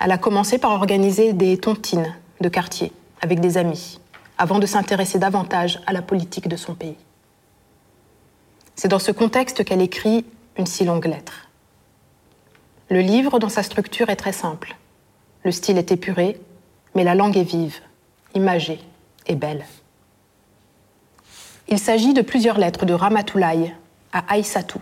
Elle 0.00 0.12
a 0.12 0.18
commencé 0.18 0.58
par 0.58 0.72
organiser 0.72 1.32
des 1.32 1.58
tontines 1.58 2.14
de 2.40 2.48
quartier 2.48 2.92
avec 3.20 3.40
des 3.40 3.58
amis, 3.58 4.00
avant 4.38 4.58
de 4.58 4.66
s'intéresser 4.66 5.18
davantage 5.18 5.80
à 5.86 5.92
la 5.92 6.02
politique 6.02 6.48
de 6.48 6.56
son 6.56 6.74
pays. 6.74 6.96
C'est 8.74 8.88
dans 8.88 8.98
ce 8.98 9.12
contexte 9.12 9.64
qu'elle 9.64 9.80
écrit 9.80 10.24
une 10.58 10.66
si 10.66 10.84
longue 10.84 11.06
lettre. 11.06 11.48
Le 12.90 13.00
livre, 13.00 13.38
dans 13.38 13.48
sa 13.48 13.62
structure, 13.62 14.10
est 14.10 14.16
très 14.16 14.32
simple. 14.32 14.76
Le 15.44 15.52
style 15.52 15.78
est 15.78 15.92
épuré, 15.92 16.40
mais 16.94 17.04
la 17.04 17.14
langue 17.14 17.36
est 17.36 17.44
vive, 17.44 17.80
imagée 18.34 18.80
et 19.26 19.36
belle. 19.36 19.64
Il 21.68 21.78
s'agit 21.78 22.14
de 22.14 22.22
plusieurs 22.22 22.58
lettres 22.58 22.84
de 22.84 22.94
Ramatoulaye 22.94 23.74
à 24.12 24.32
Aïssatou, 24.32 24.80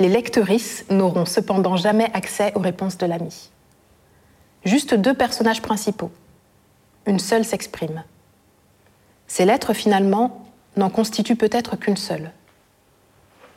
les 0.00 0.08
lectrices 0.08 0.84
n'auront 0.90 1.26
cependant 1.26 1.76
jamais 1.76 2.10
accès 2.14 2.52
aux 2.54 2.60
réponses 2.60 2.98
de 2.98 3.06
l'ami. 3.06 3.50
Juste 4.64 4.94
deux 4.94 5.14
personnages 5.14 5.62
principaux. 5.62 6.12
Une 7.06 7.18
seule 7.18 7.44
s'exprime. 7.44 8.04
Ces 9.28 9.44
lettres, 9.44 9.74
finalement, 9.74 10.44
n'en 10.76 10.90
constituent 10.90 11.36
peut-être 11.36 11.76
qu'une 11.76 11.96
seule. 11.96 12.32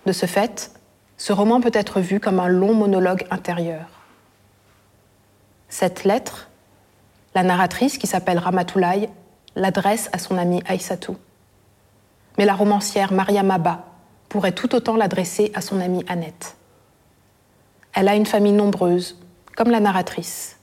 De 0.05 0.11
ce 0.11 0.25
fait, 0.25 0.71
ce 1.17 1.33
roman 1.33 1.61
peut 1.61 1.71
être 1.73 2.01
vu 2.01 2.19
comme 2.19 2.39
un 2.39 2.47
long 2.47 2.73
monologue 2.73 3.25
intérieur. 3.31 3.87
Cette 5.69 6.03
lettre, 6.03 6.49
la 7.33 7.43
narratrice, 7.43 7.97
qui 7.97 8.07
s'appelle 8.07 8.37
Ramatoulaye, 8.37 9.09
l'adresse 9.55 10.09
à 10.11 10.17
son 10.17 10.37
amie 10.37 10.61
Aïssatou. 10.67 11.15
Mais 12.37 12.45
la 12.45 12.53
romancière 12.53 13.13
Maria 13.13 13.43
Maba 13.43 13.85
pourrait 14.29 14.53
tout 14.53 14.75
autant 14.75 14.95
l'adresser 14.95 15.51
à 15.53 15.61
son 15.61 15.79
amie 15.79 16.05
Annette. 16.07 16.55
Elle 17.93 18.07
a 18.07 18.15
une 18.15 18.25
famille 18.25 18.53
nombreuse, 18.53 19.19
comme 19.55 19.69
la 19.69 19.79
narratrice. 19.79 20.57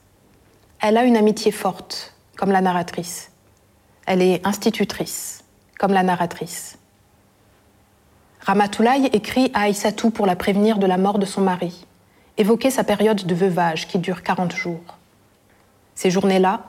Elle 0.81 0.97
a 0.97 1.03
une 1.03 1.17
amitié 1.17 1.51
forte, 1.51 2.15
comme 2.35 2.51
la 2.51 2.61
narratrice. 2.61 3.31
Elle 4.09 4.23
est 4.23 4.41
institutrice, 4.43 5.43
comme 5.77 5.93
la 5.93 6.01
narratrice. 6.01 6.79
Ramatoulaye 8.39 9.05
écrit 9.13 9.51
à 9.53 9.65
Aïssatou 9.65 10.09
pour 10.09 10.25
la 10.25 10.35
prévenir 10.35 10.79
de 10.79 10.87
la 10.87 10.97
mort 10.97 11.19
de 11.19 11.27
son 11.27 11.41
mari, 11.41 11.85
évoquer 12.35 12.71
sa 12.71 12.83
période 12.83 13.23
de 13.23 13.35
veuvage 13.35 13.87
qui 13.87 13.99
dure 13.99 14.23
40 14.23 14.51
jours. 14.51 14.97
Ces 15.93 16.09
journées-là, 16.09 16.61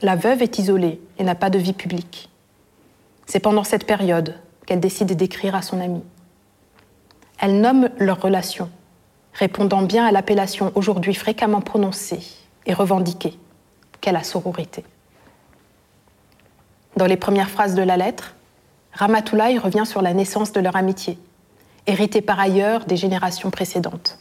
la 0.00 0.16
veuve 0.16 0.40
est 0.40 0.58
isolée 0.58 0.98
et 1.18 1.24
n'a 1.24 1.34
pas 1.34 1.50
de 1.50 1.58
vie 1.58 1.74
publique. 1.74 2.30
C'est 3.26 3.40
pendant 3.40 3.64
cette 3.64 3.86
période 3.86 4.34
qu'elle 4.64 4.80
décide 4.80 5.12
d'écrire 5.12 5.54
à 5.54 5.60
son 5.60 5.82
amie. 5.82 6.04
Elle 7.38 7.60
nomme 7.60 7.90
leur 7.98 8.22
relation, 8.22 8.70
répondant 9.34 9.82
bien 9.82 10.06
à 10.06 10.12
l'appellation 10.12 10.72
aujourd'hui 10.74 11.12
fréquemment 11.12 11.60
prononcée 11.60 12.22
et 12.64 12.72
revendiquée 12.72 13.38
qu'est 14.00 14.12
la 14.12 14.24
sororité. 14.24 14.82
Dans 16.96 17.06
les 17.06 17.16
premières 17.16 17.50
phrases 17.50 17.74
de 17.74 17.82
la 17.82 17.98
lettre, 17.98 18.34
Ramatoulaye 18.92 19.58
revient 19.58 19.84
sur 19.84 20.00
la 20.00 20.14
naissance 20.14 20.52
de 20.52 20.60
leur 20.60 20.76
amitié, 20.76 21.18
héritée 21.86 22.22
par 22.22 22.40
ailleurs 22.40 22.86
des 22.86 22.96
générations 22.96 23.50
précédentes. 23.50 24.18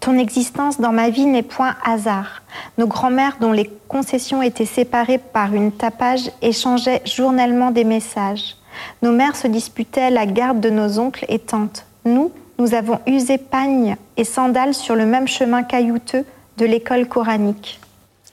Ton 0.00 0.18
existence 0.18 0.80
dans 0.80 0.92
ma 0.92 1.10
vie 1.10 1.26
n'est 1.26 1.42
point 1.42 1.76
hasard. 1.84 2.42
Nos 2.78 2.88
grands-mères, 2.88 3.38
dont 3.40 3.52
les 3.52 3.70
concessions 3.88 4.42
étaient 4.42 4.64
séparées 4.64 5.18
par 5.18 5.54
une 5.54 5.72
tapage, 5.72 6.30
échangeaient 6.42 7.02
journellement 7.04 7.70
des 7.70 7.84
messages. 7.84 8.56
Nos 9.02 9.12
mères 9.12 9.36
se 9.36 9.46
disputaient 9.46 10.10
la 10.10 10.26
garde 10.26 10.60
de 10.60 10.70
nos 10.70 10.98
oncles 10.98 11.26
et 11.28 11.38
tantes. 11.38 11.86
Nous, 12.04 12.32
nous 12.58 12.74
avons 12.74 12.98
usé 13.06 13.38
pagne 13.38 13.96
et 14.16 14.24
sandales 14.24 14.74
sur 14.74 14.96
le 14.96 15.06
même 15.06 15.28
chemin 15.28 15.62
caillouteux 15.62 16.24
de 16.58 16.66
l'école 16.66 17.06
coranique. 17.06 17.80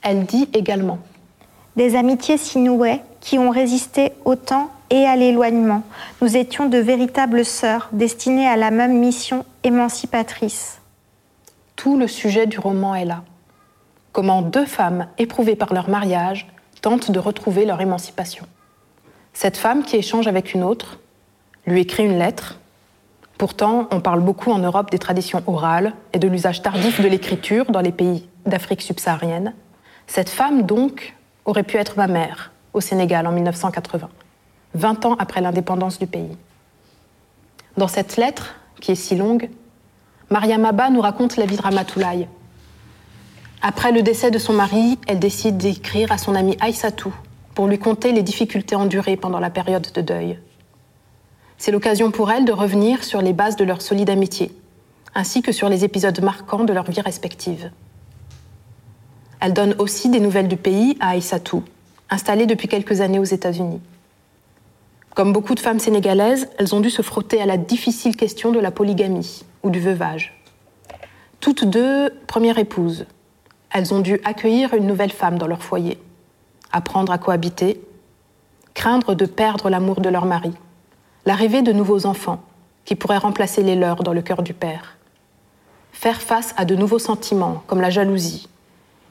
Elle 0.02 0.24
dit 0.24 0.48
également 0.52 0.98
Des 1.76 1.96
amitiés 1.96 2.38
s'y 2.38 2.58
nouaient 2.58 3.02
qui 3.26 3.40
ont 3.40 3.50
résisté 3.50 4.12
au 4.24 4.36
temps 4.36 4.70
et 4.88 5.04
à 5.04 5.16
l'éloignement. 5.16 5.82
Nous 6.22 6.36
étions 6.36 6.68
de 6.68 6.78
véritables 6.78 7.44
sœurs 7.44 7.88
destinées 7.90 8.46
à 8.46 8.56
la 8.56 8.70
même 8.70 9.00
mission 9.00 9.44
émancipatrice. 9.64 10.80
Tout 11.74 11.98
le 11.98 12.06
sujet 12.06 12.46
du 12.46 12.60
roman 12.60 12.94
est 12.94 13.04
là. 13.04 13.24
Comment 14.12 14.42
deux 14.42 14.64
femmes 14.64 15.08
éprouvées 15.18 15.56
par 15.56 15.74
leur 15.74 15.90
mariage 15.90 16.46
tentent 16.82 17.10
de 17.10 17.18
retrouver 17.18 17.64
leur 17.64 17.80
émancipation. 17.80 18.46
Cette 19.32 19.56
femme 19.56 19.82
qui 19.82 19.96
échange 19.96 20.28
avec 20.28 20.54
une 20.54 20.62
autre 20.62 21.00
lui 21.66 21.80
écrit 21.80 22.04
une 22.04 22.20
lettre 22.20 22.60
Pourtant, 23.38 23.88
on 23.90 24.00
parle 24.00 24.20
beaucoup 24.20 24.52
en 24.52 24.60
Europe 24.60 24.92
des 24.92 25.00
traditions 25.00 25.42
orales 25.48 25.94
et 26.12 26.20
de 26.20 26.28
l'usage 26.28 26.62
tardif 26.62 27.00
de 27.00 27.08
l'écriture 27.08 27.72
dans 27.72 27.80
les 27.80 27.90
pays 27.90 28.28
d'Afrique 28.46 28.82
subsaharienne. 28.82 29.52
Cette 30.06 30.30
femme, 30.30 30.62
donc, 30.62 31.16
aurait 31.44 31.64
pu 31.64 31.76
être 31.76 31.96
ma 31.96 32.06
mère 32.06 32.52
au 32.76 32.80
Sénégal 32.82 33.26
en 33.26 33.32
1980, 33.32 34.08
20 34.74 35.06
ans 35.06 35.16
après 35.18 35.40
l'indépendance 35.40 35.98
du 35.98 36.06
pays. 36.06 36.36
Dans 37.78 37.88
cette 37.88 38.18
lettre, 38.18 38.56
qui 38.80 38.92
est 38.92 38.96
si 38.96 39.16
longue, 39.16 39.48
Maria 40.28 40.58
Maba 40.58 40.90
nous 40.90 41.00
raconte 41.00 41.38
la 41.38 41.46
vie 41.46 41.56
de 41.56 41.62
Ramatoulaye. 41.62 42.28
Après 43.62 43.92
le 43.92 44.02
décès 44.02 44.30
de 44.30 44.38
son 44.38 44.52
mari, 44.52 44.98
elle 45.08 45.18
décide 45.18 45.56
d'écrire 45.56 46.12
à 46.12 46.18
son 46.18 46.34
amie 46.34 46.56
Aïssatou 46.60 47.14
pour 47.54 47.66
lui 47.66 47.78
conter 47.78 48.12
les 48.12 48.22
difficultés 48.22 48.76
endurées 48.76 49.16
pendant 49.16 49.40
la 49.40 49.48
période 49.48 49.90
de 49.94 50.02
deuil. 50.02 50.38
C'est 51.56 51.72
l'occasion 51.72 52.10
pour 52.10 52.30
elle 52.30 52.44
de 52.44 52.52
revenir 52.52 53.02
sur 53.04 53.22
les 53.22 53.32
bases 53.32 53.56
de 53.56 53.64
leur 53.64 53.80
solide 53.80 54.10
amitié, 54.10 54.54
ainsi 55.14 55.40
que 55.40 55.52
sur 55.52 55.70
les 55.70 55.82
épisodes 55.84 56.20
marquants 56.22 56.64
de 56.64 56.74
leur 56.74 56.90
vie 56.90 57.00
respective. 57.00 57.70
Elle 59.40 59.54
donne 59.54 59.74
aussi 59.78 60.10
des 60.10 60.20
nouvelles 60.20 60.48
du 60.48 60.58
pays 60.58 60.98
à 61.00 61.10
Aïssatou, 61.10 61.62
installée 62.10 62.46
depuis 62.46 62.68
quelques 62.68 63.00
années 63.00 63.18
aux 63.18 63.24
États-Unis. 63.24 63.80
Comme 65.14 65.32
beaucoup 65.32 65.54
de 65.54 65.60
femmes 65.60 65.78
sénégalaises, 65.78 66.48
elles 66.58 66.74
ont 66.74 66.80
dû 66.80 66.90
se 66.90 67.02
frotter 67.02 67.40
à 67.40 67.46
la 67.46 67.56
difficile 67.56 68.16
question 68.16 68.52
de 68.52 68.58
la 68.58 68.70
polygamie 68.70 69.44
ou 69.62 69.70
du 69.70 69.80
veuvage. 69.80 70.38
Toutes 71.40 71.64
deux 71.64 72.10
premières 72.26 72.58
épouses, 72.58 73.06
elles 73.70 73.94
ont 73.94 74.00
dû 74.00 74.20
accueillir 74.24 74.74
une 74.74 74.86
nouvelle 74.86 75.12
femme 75.12 75.38
dans 75.38 75.46
leur 75.46 75.62
foyer, 75.62 75.98
apprendre 76.72 77.12
à 77.12 77.18
cohabiter, 77.18 77.80
craindre 78.74 79.14
de 79.14 79.26
perdre 79.26 79.70
l'amour 79.70 80.00
de 80.00 80.08
leur 80.08 80.26
mari, 80.26 80.52
l'arrivée 81.24 81.62
de 81.62 81.72
nouveaux 81.72 82.04
enfants 82.04 82.42
qui 82.84 82.94
pourraient 82.94 83.16
remplacer 83.16 83.62
les 83.62 83.74
leurs 83.74 84.02
dans 84.02 84.12
le 84.12 84.22
cœur 84.22 84.42
du 84.42 84.54
père, 84.54 84.96
faire 85.92 86.20
face 86.20 86.54
à 86.56 86.64
de 86.64 86.74
nouveaux 86.74 86.98
sentiments 86.98 87.62
comme 87.66 87.80
la 87.80 87.90
jalousie, 87.90 88.48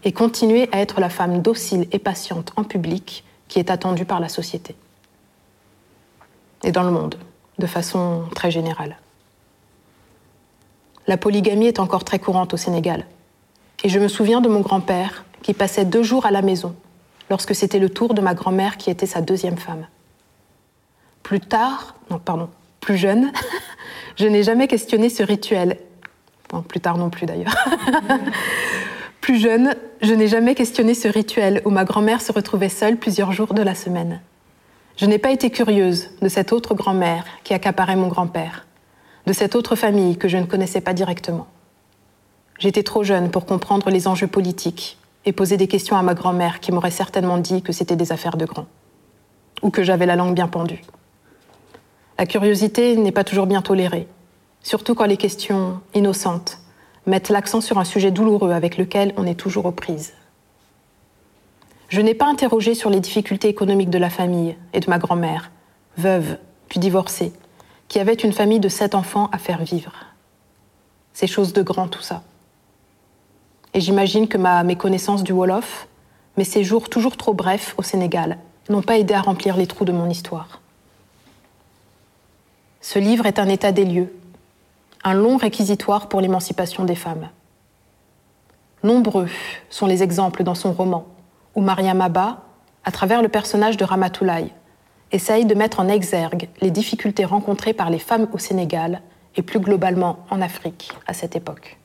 et 0.06 0.14
continuer 0.14 0.70
à 0.72 0.80
être 0.80 1.02
la 1.02 1.10
femme 1.10 1.42
docile 1.42 1.88
et 1.92 2.00
patiente 2.00 2.54
en 2.56 2.64
public 2.64 3.26
qui 3.50 3.60
est 3.60 3.70
attendue 3.70 4.06
par 4.06 4.20
la 4.20 4.30
société 4.30 4.76
et 6.66 6.72
dans 6.72 6.84
le 6.84 6.92
monde, 6.92 7.16
de 7.60 7.68
façon 7.68 8.24
très 8.34 8.52
générale. 8.52 8.98
La 11.08 11.18
polygamie 11.18 11.68
est 11.68 11.80
encore 11.80 12.04
très 12.04 12.18
courante 12.20 12.54
au 12.54 12.58
Sénégal. 12.58 13.06
Et 13.84 13.90
je 13.90 14.00
me 14.00 14.08
souviens 14.08 14.42
de 14.42 14.50
mon 14.50 14.62
grand-père 14.62 15.26
qui 15.44 15.54
passait 15.54 15.86
deux 15.86 16.02
jours 16.02 16.26
à 16.26 16.32
la 16.32 16.42
maison 16.42 16.76
lorsque 17.30 17.54
c'était 17.54 17.78
le 17.78 17.90
tour 17.90 18.16
de 18.16 18.22
ma 18.22 18.34
grand-mère 18.34 18.78
qui 18.78 18.90
était 18.90 19.06
sa 19.06 19.22
deuxième 19.22 19.58
femme. 19.58 19.86
Plus 21.22 21.40
tard, 21.40 21.96
non, 22.10 22.18
pardon, 22.18 22.50
plus 22.80 22.98
jeune, 22.98 23.32
je 24.16 24.26
n'ai 24.26 24.42
jamais 24.42 24.68
questionné 24.68 25.10
ce 25.10 25.22
rituel. 25.22 25.78
Plus 26.68 26.80
tard 26.80 26.98
non 26.98 27.10
plus 27.10 27.26
d'ailleurs. 27.26 27.56
plus 29.26 29.40
jeune, 29.40 29.74
je 30.04 30.14
n'ai 30.14 30.28
jamais 30.28 30.54
questionné 30.54 30.94
ce 30.94 31.08
rituel 31.08 31.60
où 31.66 31.72
ma 31.72 31.84
grand-mère 31.84 32.22
se 32.22 32.32
retrouvait 32.32 32.70
seule 32.70 32.96
plusieurs 32.96 33.32
jours 33.32 33.56
de 33.56 33.64
la 33.64 33.74
semaine. 33.74 34.22
Je 34.98 35.08
n'ai 35.08 35.18
pas 35.18 35.32
été 35.32 35.50
curieuse 35.50 36.12
de 36.22 36.30
cette 36.30 36.54
autre 36.54 36.76
grand-mère 36.76 37.26
qui 37.44 37.56
accaparait 37.56 37.96
mon 37.96 38.08
grand-père, 38.08 38.68
de 39.26 39.34
cette 39.34 39.56
autre 39.56 39.76
famille 39.76 40.18
que 40.18 40.28
je 40.28 40.38
ne 40.38 40.46
connaissais 40.46 40.80
pas 40.80 40.94
directement. 40.94 41.48
J'étais 42.60 42.84
trop 42.84 43.04
jeune 43.04 43.32
pour 43.32 43.48
comprendre 43.48 43.90
les 43.90 44.08
enjeux 44.08 44.28
politiques 44.28 45.00
et 45.26 45.32
poser 45.32 45.58
des 45.58 45.68
questions 45.68 45.98
à 45.98 46.04
ma 46.04 46.14
grand-mère 46.14 46.60
qui 46.60 46.72
m'aurait 46.72 46.92
certainement 46.92 47.40
dit 47.40 47.64
que 47.64 47.74
c'était 47.74 47.96
des 47.96 48.12
affaires 48.12 48.38
de 48.38 48.46
grands, 48.46 48.68
ou 49.64 49.72
que 49.72 49.82
j'avais 49.82 50.06
la 50.06 50.18
langue 50.18 50.36
bien 50.36 50.48
pendue. 50.48 50.84
La 52.20 52.28
curiosité 52.28 52.96
n'est 52.96 53.12
pas 53.12 53.24
toujours 53.24 53.48
bien 53.48 53.64
tolérée, 53.64 54.08
surtout 54.62 54.94
quand 54.94 55.06
les 55.06 55.18
questions 55.18 55.82
innocentes 55.96 56.60
mettent 57.06 57.30
l'accent 57.30 57.62
sur 57.62 57.78
un 57.78 57.84
sujet 57.84 58.12
douloureux 58.12 58.52
avec 58.52 58.78
lequel 58.78 59.14
on 59.18 59.26
est 59.26 59.40
toujours 59.40 59.66
aux 59.66 59.72
prises. 59.72 60.14
Je 61.90 62.02
n'ai 62.02 62.16
pas 62.16 62.26
interrogé 62.26 62.74
sur 62.74 62.90
les 62.90 63.00
difficultés 63.00 63.48
économiques 63.48 63.90
de 63.90 63.98
la 63.98 64.10
famille 64.10 64.56
et 64.74 64.80
de 64.80 64.90
ma 64.90 64.98
grand-mère, 64.98 65.52
veuve 65.98 66.38
puis 66.68 66.80
divorcée, 66.80 67.32
qui 67.88 68.00
avait 68.00 68.14
une 68.14 68.34
famille 68.34 68.60
de 68.60 68.70
sept 68.70 68.96
enfants 68.96 69.30
à 69.32 69.38
faire 69.38 69.64
vivre. 69.64 69.94
C'est 71.14 71.28
chose 71.28 71.54
de 71.54 71.62
grand 71.62 71.88
tout 71.88 72.02
ça. 72.02 72.24
Et 73.74 73.82
j'imagine 73.82 74.28
que 74.28 74.38
ma 74.38 74.64
méconnaissance 74.64 75.24
du 75.24 75.32
Wolof, 75.32 75.88
mes 76.38 76.44
séjours 76.44 76.90
toujours 76.90 77.18
trop 77.18 77.34
brefs 77.34 77.76
au 77.78 77.84
Sénégal, 77.84 78.38
n'ont 78.70 78.82
pas 78.82 78.98
aidé 78.98 79.14
à 79.14 79.22
remplir 79.22 79.58
les 79.58 79.68
trous 79.68 79.86
de 79.86 79.92
mon 79.92 80.10
histoire. 80.10 80.62
Ce 82.82 83.00
livre 83.00 83.26
est 83.26 83.40
un 83.40 83.48
état 83.48 83.72
des 83.72 83.86
lieux, 83.86 84.14
un 85.06 85.14
long 85.14 85.38
réquisitoire 85.38 86.10
pour 86.10 86.20
l'émancipation 86.20 86.84
des 86.84 86.96
femmes. 86.96 87.30
Nombreux 88.84 89.30
sont 89.70 89.86
les 89.86 90.04
exemples 90.04 90.44
dans 90.44 90.56
son 90.56 90.74
roman 90.74 91.06
où 91.54 91.62
Mariam 91.62 92.02
Abba, 92.02 92.42
à 92.84 92.92
travers 92.92 93.22
le 93.22 93.30
personnage 93.30 93.78
de 93.78 93.86
Ramatoulaye, 93.86 94.52
essaye 95.12 95.46
de 95.46 95.54
mettre 95.54 95.80
en 95.80 95.88
exergue 95.88 96.50
les 96.60 96.72
difficultés 96.72 97.24
rencontrées 97.24 97.74
par 97.74 97.92
les 97.92 98.00
femmes 98.00 98.28
au 98.34 98.40
Sénégal 98.40 99.02
et 99.36 99.44
plus 99.44 99.60
globalement 99.60 100.26
en 100.32 100.42
Afrique 100.42 100.92
à 101.08 101.14
cette 101.14 101.36
époque. 101.36 101.78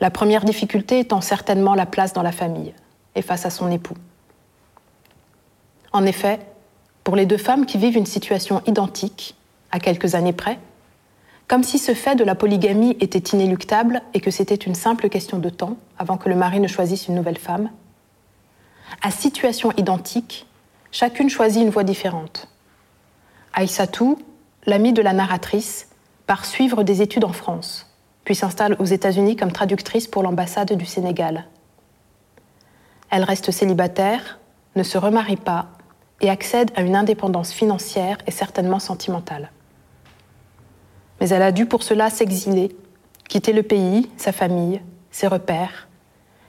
La 0.00 0.10
première 0.10 0.44
difficulté 0.44 0.98
étant 0.98 1.20
certainement 1.20 1.74
la 1.74 1.86
place 1.86 2.14
dans 2.14 2.22
la 2.22 2.32
famille 2.32 2.72
et 3.14 3.22
face 3.22 3.44
à 3.44 3.50
son 3.50 3.70
époux. 3.70 3.96
En 5.92 6.06
effet, 6.06 6.40
pour 7.04 7.16
les 7.16 7.26
deux 7.26 7.36
femmes 7.36 7.66
qui 7.66 7.76
vivent 7.76 7.98
une 7.98 8.06
situation 8.06 8.62
identique, 8.66 9.36
à 9.70 9.78
quelques 9.78 10.14
années 10.14 10.32
près, 10.32 10.58
comme 11.52 11.64
si 11.64 11.78
ce 11.78 11.92
fait 11.92 12.14
de 12.16 12.24
la 12.24 12.34
polygamie 12.34 12.96
était 12.98 13.36
inéluctable 13.36 14.00
et 14.14 14.20
que 14.20 14.30
c'était 14.30 14.54
une 14.54 14.74
simple 14.74 15.10
question 15.10 15.38
de 15.38 15.50
temps 15.50 15.76
avant 15.98 16.16
que 16.16 16.30
le 16.30 16.34
mari 16.34 16.60
ne 16.60 16.66
choisisse 16.66 17.08
une 17.08 17.14
nouvelle 17.14 17.36
femme, 17.36 17.68
à 19.02 19.10
situation 19.10 19.70
identique, 19.76 20.46
chacune 20.92 21.28
choisit 21.28 21.62
une 21.62 21.68
voie 21.68 21.84
différente. 21.84 22.48
Aïssatou, 23.52 24.18
l'amie 24.64 24.94
de 24.94 25.02
la 25.02 25.12
narratrice, 25.12 25.90
part 26.26 26.46
suivre 26.46 26.84
des 26.84 27.02
études 27.02 27.24
en 27.24 27.34
France, 27.34 27.94
puis 28.24 28.34
s'installe 28.34 28.74
aux 28.78 28.86
États-Unis 28.86 29.36
comme 29.36 29.52
traductrice 29.52 30.06
pour 30.06 30.22
l'ambassade 30.22 30.72
du 30.72 30.86
Sénégal. 30.86 31.44
Elle 33.10 33.24
reste 33.24 33.50
célibataire, 33.50 34.38
ne 34.74 34.82
se 34.82 34.96
remarie 34.96 35.36
pas 35.36 35.66
et 36.22 36.30
accède 36.30 36.70
à 36.76 36.80
une 36.80 36.96
indépendance 36.96 37.52
financière 37.52 38.16
et 38.26 38.30
certainement 38.30 38.78
sentimentale. 38.78 39.50
Mais 41.22 41.28
elle 41.28 41.42
a 41.42 41.52
dû 41.52 41.66
pour 41.66 41.84
cela 41.84 42.10
s'exiler, 42.10 42.76
quitter 43.28 43.52
le 43.52 43.62
pays, 43.62 44.10
sa 44.16 44.32
famille, 44.32 44.80
ses 45.12 45.28
repères, 45.28 45.86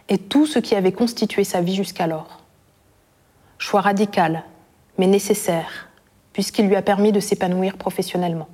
et 0.10 0.18
tout 0.18 0.48
ce 0.48 0.58
qui 0.58 0.74
avait 0.74 0.92
constitué 0.92 1.44
sa 1.44 1.62
vie 1.62 1.76
jusqu'alors. 1.76 2.40
Choix 3.60 3.82
radical, 3.82 4.44
mais 4.98 5.06
nécessaire, 5.06 5.90
puisqu'il 6.34 6.66
lui 6.66 6.76
a 6.76 6.82
permis 6.82 7.12
de 7.12 7.20
s'épanouir 7.20 7.78
professionnellement. 7.78 8.48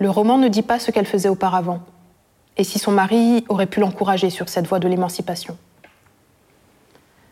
Le 0.00 0.10
roman 0.10 0.36
ne 0.36 0.48
dit 0.48 0.62
pas 0.62 0.80
ce 0.80 0.90
qu'elle 0.90 1.06
faisait 1.06 1.28
auparavant, 1.28 1.78
et 2.56 2.64
si 2.64 2.80
son 2.80 2.90
mari 2.90 3.44
aurait 3.48 3.66
pu 3.66 3.78
l'encourager 3.78 4.30
sur 4.30 4.48
cette 4.48 4.66
voie 4.66 4.80
de 4.80 4.88
l'émancipation. 4.88 5.56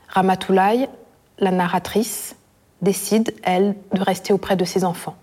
Ramatoulaye, 0.07 0.89
la 1.41 1.51
narratrice, 1.51 2.37
décide, 2.81 3.35
elle, 3.43 3.75
de 3.93 4.03
rester 4.03 4.33
auprès 4.33 4.55
de 4.55 4.65
ses 4.65 4.85
enfants, 4.85 5.17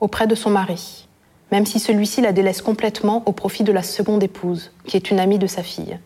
auprès 0.00 0.26
de 0.26 0.34
son 0.34 0.50
mari, 0.50 1.08
même 1.50 1.66
si 1.66 1.78
celui-ci 1.78 2.20
la 2.20 2.32
délaisse 2.32 2.62
complètement 2.62 3.22
au 3.26 3.32
profit 3.32 3.64
de 3.64 3.72
la 3.72 3.82
seconde 3.82 4.22
épouse, 4.22 4.72
qui 4.84 4.96
est 4.96 5.10
une 5.10 5.20
amie 5.20 5.38
de 5.38 5.46
sa 5.46 5.62
fille. 5.62 5.98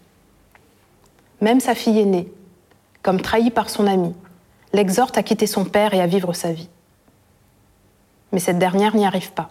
Même 1.41 1.61
sa 1.61 1.75
fille 1.75 1.99
aînée, 1.99 2.33
comme 3.03 3.21
trahie 3.21 3.51
par 3.51 3.69
son 3.69 3.87
ami, 3.87 4.15
l'exhorte 4.73 5.19
à 5.19 5.23
quitter 5.23 5.47
son 5.47 5.65
père 5.65 5.95
et 5.95 6.01
à 6.01 6.07
vivre 6.07 6.33
sa 6.33 6.53
vie. 6.53 6.69
Mais 8.33 8.39
cette 8.39 8.59
dernière 8.59 8.97
n'y 8.97 9.05
arrive 9.05 9.33
pas. 9.33 9.51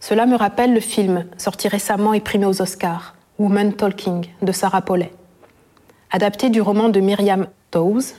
Cela 0.00 0.26
me 0.26 0.36
rappelle 0.36 0.72
le 0.72 0.80
film 0.80 1.26
sorti 1.36 1.68
récemment 1.68 2.14
et 2.14 2.20
primé 2.20 2.46
aux 2.46 2.62
Oscars, 2.62 3.14
Woman 3.38 3.72
Talking, 3.72 4.26
de 4.42 4.52
Sarah 4.52 4.82
Paulet, 4.82 5.12
adapté 6.10 6.50
du 6.50 6.60
roman 6.60 6.88
de 6.88 7.00
Myriam 7.00 7.46
Toews, 7.70 8.14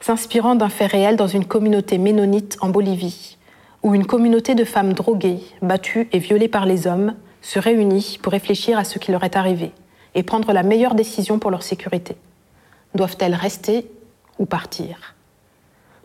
s'inspirant 0.00 0.54
d'un 0.54 0.68
fait 0.68 0.86
réel 0.86 1.16
dans 1.16 1.26
une 1.26 1.44
communauté 1.44 1.98
ménonite 1.98 2.58
en 2.60 2.68
Bolivie, 2.68 3.35
où 3.86 3.94
une 3.94 4.04
communauté 4.04 4.56
de 4.56 4.64
femmes 4.64 4.94
droguées, 4.94 5.38
battues 5.62 6.08
et 6.10 6.18
violées 6.18 6.48
par 6.48 6.66
les 6.66 6.88
hommes 6.88 7.14
se 7.40 7.60
réunit 7.60 8.18
pour 8.20 8.32
réfléchir 8.32 8.76
à 8.76 8.82
ce 8.82 8.98
qui 8.98 9.12
leur 9.12 9.22
est 9.22 9.36
arrivé 9.36 9.70
et 10.16 10.24
prendre 10.24 10.52
la 10.52 10.64
meilleure 10.64 10.96
décision 10.96 11.38
pour 11.38 11.52
leur 11.52 11.62
sécurité. 11.62 12.16
Doivent-elles 12.96 13.36
rester 13.36 13.88
ou 14.40 14.44
partir? 14.44 15.14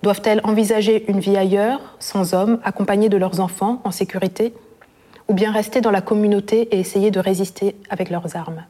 Doivent-elles 0.03 0.41
envisager 0.43 1.09
une 1.09 1.19
vie 1.19 1.35
ailleurs, 1.35 1.95
sans 1.97 2.35
hommes, 2.35 2.59
accompagnées 2.63 3.09
de 3.09 3.17
leurs 3.17 3.39
enfants, 3.39 3.81
en 3.83 3.89
sécurité 3.89 4.53
Ou 5.27 5.33
bien 5.33 5.51
rester 5.51 5.81
dans 5.81 5.89
la 5.89 6.01
communauté 6.01 6.75
et 6.75 6.79
essayer 6.79 7.09
de 7.09 7.19
résister 7.19 7.75
avec 7.89 8.11
leurs 8.11 8.35
armes? 8.35 8.63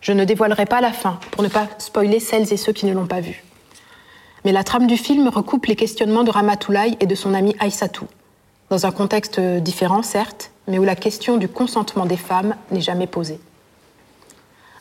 Je 0.00 0.12
ne 0.12 0.24
dévoilerai 0.24 0.66
pas 0.66 0.80
la 0.80 0.92
fin 0.92 1.18
pour 1.32 1.42
ne 1.42 1.48
pas 1.48 1.66
spoiler 1.78 2.20
celles 2.20 2.52
et 2.52 2.56
ceux 2.56 2.72
qui 2.72 2.86
ne 2.86 2.92
l'ont 2.92 3.08
pas 3.08 3.20
vue. 3.20 3.42
Mais 4.46 4.52
la 4.52 4.62
trame 4.62 4.86
du 4.86 4.96
film 4.96 5.26
recoupe 5.26 5.66
les 5.66 5.74
questionnements 5.74 6.22
de 6.22 6.30
Ramatoulaye 6.30 6.96
et 7.00 7.06
de 7.06 7.16
son 7.16 7.34
ami 7.34 7.56
Aïssatou, 7.58 8.06
dans 8.70 8.86
un 8.86 8.92
contexte 8.92 9.40
différent 9.40 10.04
certes, 10.04 10.52
mais 10.68 10.78
où 10.78 10.84
la 10.84 10.94
question 10.94 11.36
du 11.36 11.48
consentement 11.48 12.06
des 12.06 12.16
femmes 12.16 12.54
n'est 12.70 12.80
jamais 12.80 13.08
posée. 13.08 13.40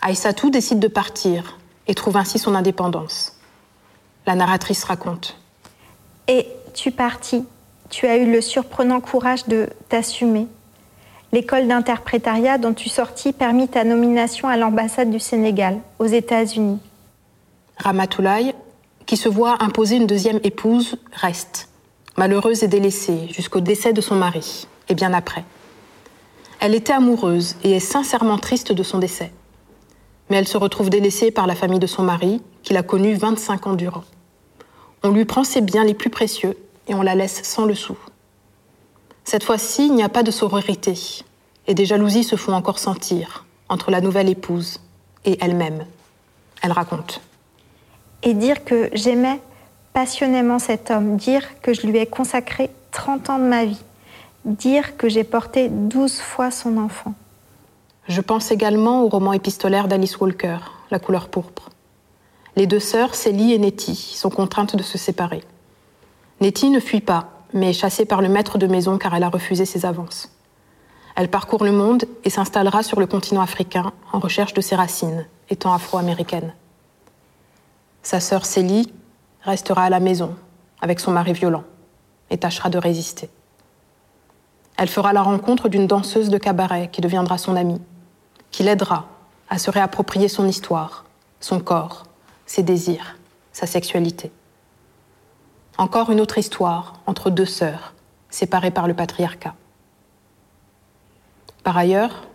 Aïssatou 0.04 0.52
décide 0.52 0.78
de 0.78 0.88
partir 0.88 1.58
et 1.88 1.96
trouve 1.96 2.16
ainsi 2.16 2.38
son 2.38 2.54
indépendance. 2.54 3.40
La 4.28 4.36
narratrice 4.36 4.84
raconte. 4.84 5.36
Et 6.28 6.48
tu 6.76 6.92
partis. 6.92 7.44
Tu 7.90 8.06
as 8.06 8.18
eu 8.18 8.32
le 8.32 8.42
surprenant 8.42 9.02
courage 9.02 9.48
de 9.48 9.70
t'assumer. 9.90 10.46
L'école 11.32 11.68
d'interprétariat 11.68 12.60
dont 12.60 12.76
tu 12.76 12.88
sortis 12.88 13.34
permit 13.34 13.68
ta 13.68 13.84
nomination 13.84 14.48
à 14.48 14.58
l'ambassade 14.58 15.10
du 15.10 15.20
Sénégal, 15.20 15.80
aux 15.98 16.06
États-Unis. 16.06 16.78
Ramatoulaye, 17.78 18.54
qui 19.06 19.18
se 19.18 19.30
voit 19.30 19.64
imposer 19.64 19.98
une 19.98 20.08
deuxième 20.08 20.40
épouse, 20.44 20.98
reste, 21.14 21.70
malheureuse 22.18 22.64
et 22.64 22.68
délaissée, 22.68 23.28
jusqu'au 23.30 23.60
décès 23.60 23.94
de 23.94 24.02
son 24.02 24.16
mari, 24.16 24.68
et 24.90 24.96
bien 24.96 25.14
après. 25.14 25.44
Elle 26.60 26.76
était 26.76 26.94
amoureuse 26.94 27.56
et 27.64 27.74
est 27.74 27.80
sincèrement 27.80 28.38
triste 28.38 28.72
de 28.72 28.84
son 28.84 29.00
décès. 29.00 29.32
Mais 30.30 30.38
elle 30.38 30.48
se 30.48 30.58
retrouve 30.58 30.90
délaissée 30.90 31.32
par 31.32 31.46
la 31.46 31.56
famille 31.56 31.80
de 31.80 31.88
son 31.88 32.04
mari, 32.04 32.42
qu'il 32.64 32.78
a 32.78 32.84
connu 32.84 33.14
25 33.14 33.68
ans 33.68 33.74
durant. 33.74 34.04
On 35.04 35.10
lui 35.10 35.26
prend 35.26 35.44
ses 35.44 35.62
biens 35.62 35.84
les 35.84 35.94
plus 35.94 36.10
précieux 36.10 36.58
et 36.88 36.96
on 36.96 37.02
la 37.02 37.16
laisse 37.16 37.44
sans 37.44 37.66
le 37.66 37.76
sou. 37.76 37.96
Cette 39.24 39.44
fois-ci, 39.44 39.88
il 39.88 39.94
n'y 39.94 40.04
a 40.04 40.10
pas 40.10 40.24
de 40.24 40.32
sororité, 40.32 40.94
et 41.68 41.74
des 41.74 41.86
jalousies 41.86 42.24
se 42.24 42.36
font 42.36 42.54
encore 42.54 42.80
sentir 42.80 43.46
entre 43.70 43.92
la 43.92 44.02
nouvelle 44.02 44.30
épouse 44.30 44.80
et 45.26 45.38
elle-même. 45.42 45.86
Elle 46.62 46.72
raconte. 46.72 47.22
Et 48.26 48.34
dire 48.34 48.66
que 48.66 48.90
j'aimais 48.94 49.40
passionnément 49.94 50.60
cet 50.60 50.92
homme, 50.92 51.16
dire 51.16 51.62
que 51.62 51.74
je 51.74 51.88
lui 51.88 52.00
ai 52.00 52.08
consacré 52.08 52.72
30 52.92 53.30
ans 53.30 53.40
de 53.40 53.44
ma 53.44 53.66
vie, 53.66 53.82
dire 54.44 54.98
que 54.98 55.08
j'ai 55.08 55.24
porté 55.24 55.70
12 55.70 56.20
fois 56.20 56.52
son 56.52 56.78
enfant. 56.78 57.14
Je 58.08 58.22
pense 58.22 58.52
également 58.52 59.04
au 59.04 59.10
roman 59.10 59.32
épistolaire 59.32 59.88
d'Alice 59.88 60.20
Walker, 60.20 60.58
La 60.92 61.00
couleur 61.00 61.30
pourpre. 61.30 61.70
Les 62.56 62.68
deux 62.68 62.80
sœurs, 62.80 63.16
Célie 63.16 63.54
et 63.54 63.58
Nettie, 63.58 64.14
sont 64.16 64.30
contraintes 64.30 64.76
de 64.76 64.84
se 64.84 64.98
séparer. 64.98 65.44
Nettie 66.42 66.70
ne 66.70 66.80
fuit 66.80 67.02
pas, 67.02 67.30
mais 67.54 67.70
est 67.70 67.74
chassée 67.74 68.06
par 68.06 68.22
le 68.22 68.30
maître 68.30 68.58
de 68.58 68.68
maison 68.68 68.98
car 68.98 69.16
elle 69.16 69.24
a 69.24 69.30
refusé 69.30 69.66
ses 69.66 69.86
avances. 69.86 70.32
Elle 71.16 71.30
parcourt 71.30 71.64
le 71.64 71.72
monde 71.72 72.06
et 72.24 72.30
s'installera 72.30 72.84
sur 72.84 73.00
le 73.00 73.08
continent 73.08 73.42
africain 73.42 73.94
en 74.12 74.20
recherche 74.20 74.54
de 74.54 74.62
ses 74.62 74.76
racines, 74.76 75.26
étant 75.50 75.74
afro-américaine. 75.74 76.54
Sa 78.06 78.20
sœur 78.20 78.46
Célie 78.46 78.94
restera 79.42 79.86
à 79.86 79.90
la 79.90 80.00
maison 80.00 80.36
avec 80.80 81.00
son 81.00 81.10
mari 81.10 81.34
violent 81.34 81.64
et 82.30 82.38
tâchera 82.38 82.70
de 82.70 82.78
résister. 82.78 83.32
Elle 84.78 84.90
fera 84.90 85.12
la 85.12 85.24
rencontre 85.24 85.70
d'une 85.70 85.88
danseuse 85.88 86.30
de 86.30 86.38
cabaret 86.38 86.92
qui 86.92 87.02
deviendra 87.02 87.40
son 87.40 87.56
amie, 87.56 87.82
qui 88.52 88.62
l'aidera 88.62 89.08
à 89.50 89.58
se 89.58 89.72
réapproprier 89.72 90.28
son 90.28 90.48
histoire, 90.48 91.06
son 91.40 91.60
corps, 91.60 92.04
ses 92.46 92.62
désirs, 92.62 93.18
sa 93.52 93.66
sexualité. 93.66 94.32
Encore 95.80 96.12
une 96.12 96.22
autre 96.22 96.38
histoire 96.38 97.00
entre 97.08 97.32
deux 97.32 97.48
sœurs, 97.48 97.96
séparées 98.30 98.70
par 98.70 98.88
le 98.88 98.94
patriarcat. 98.94 99.56
Par 101.64 101.76
ailleurs, 101.76 102.28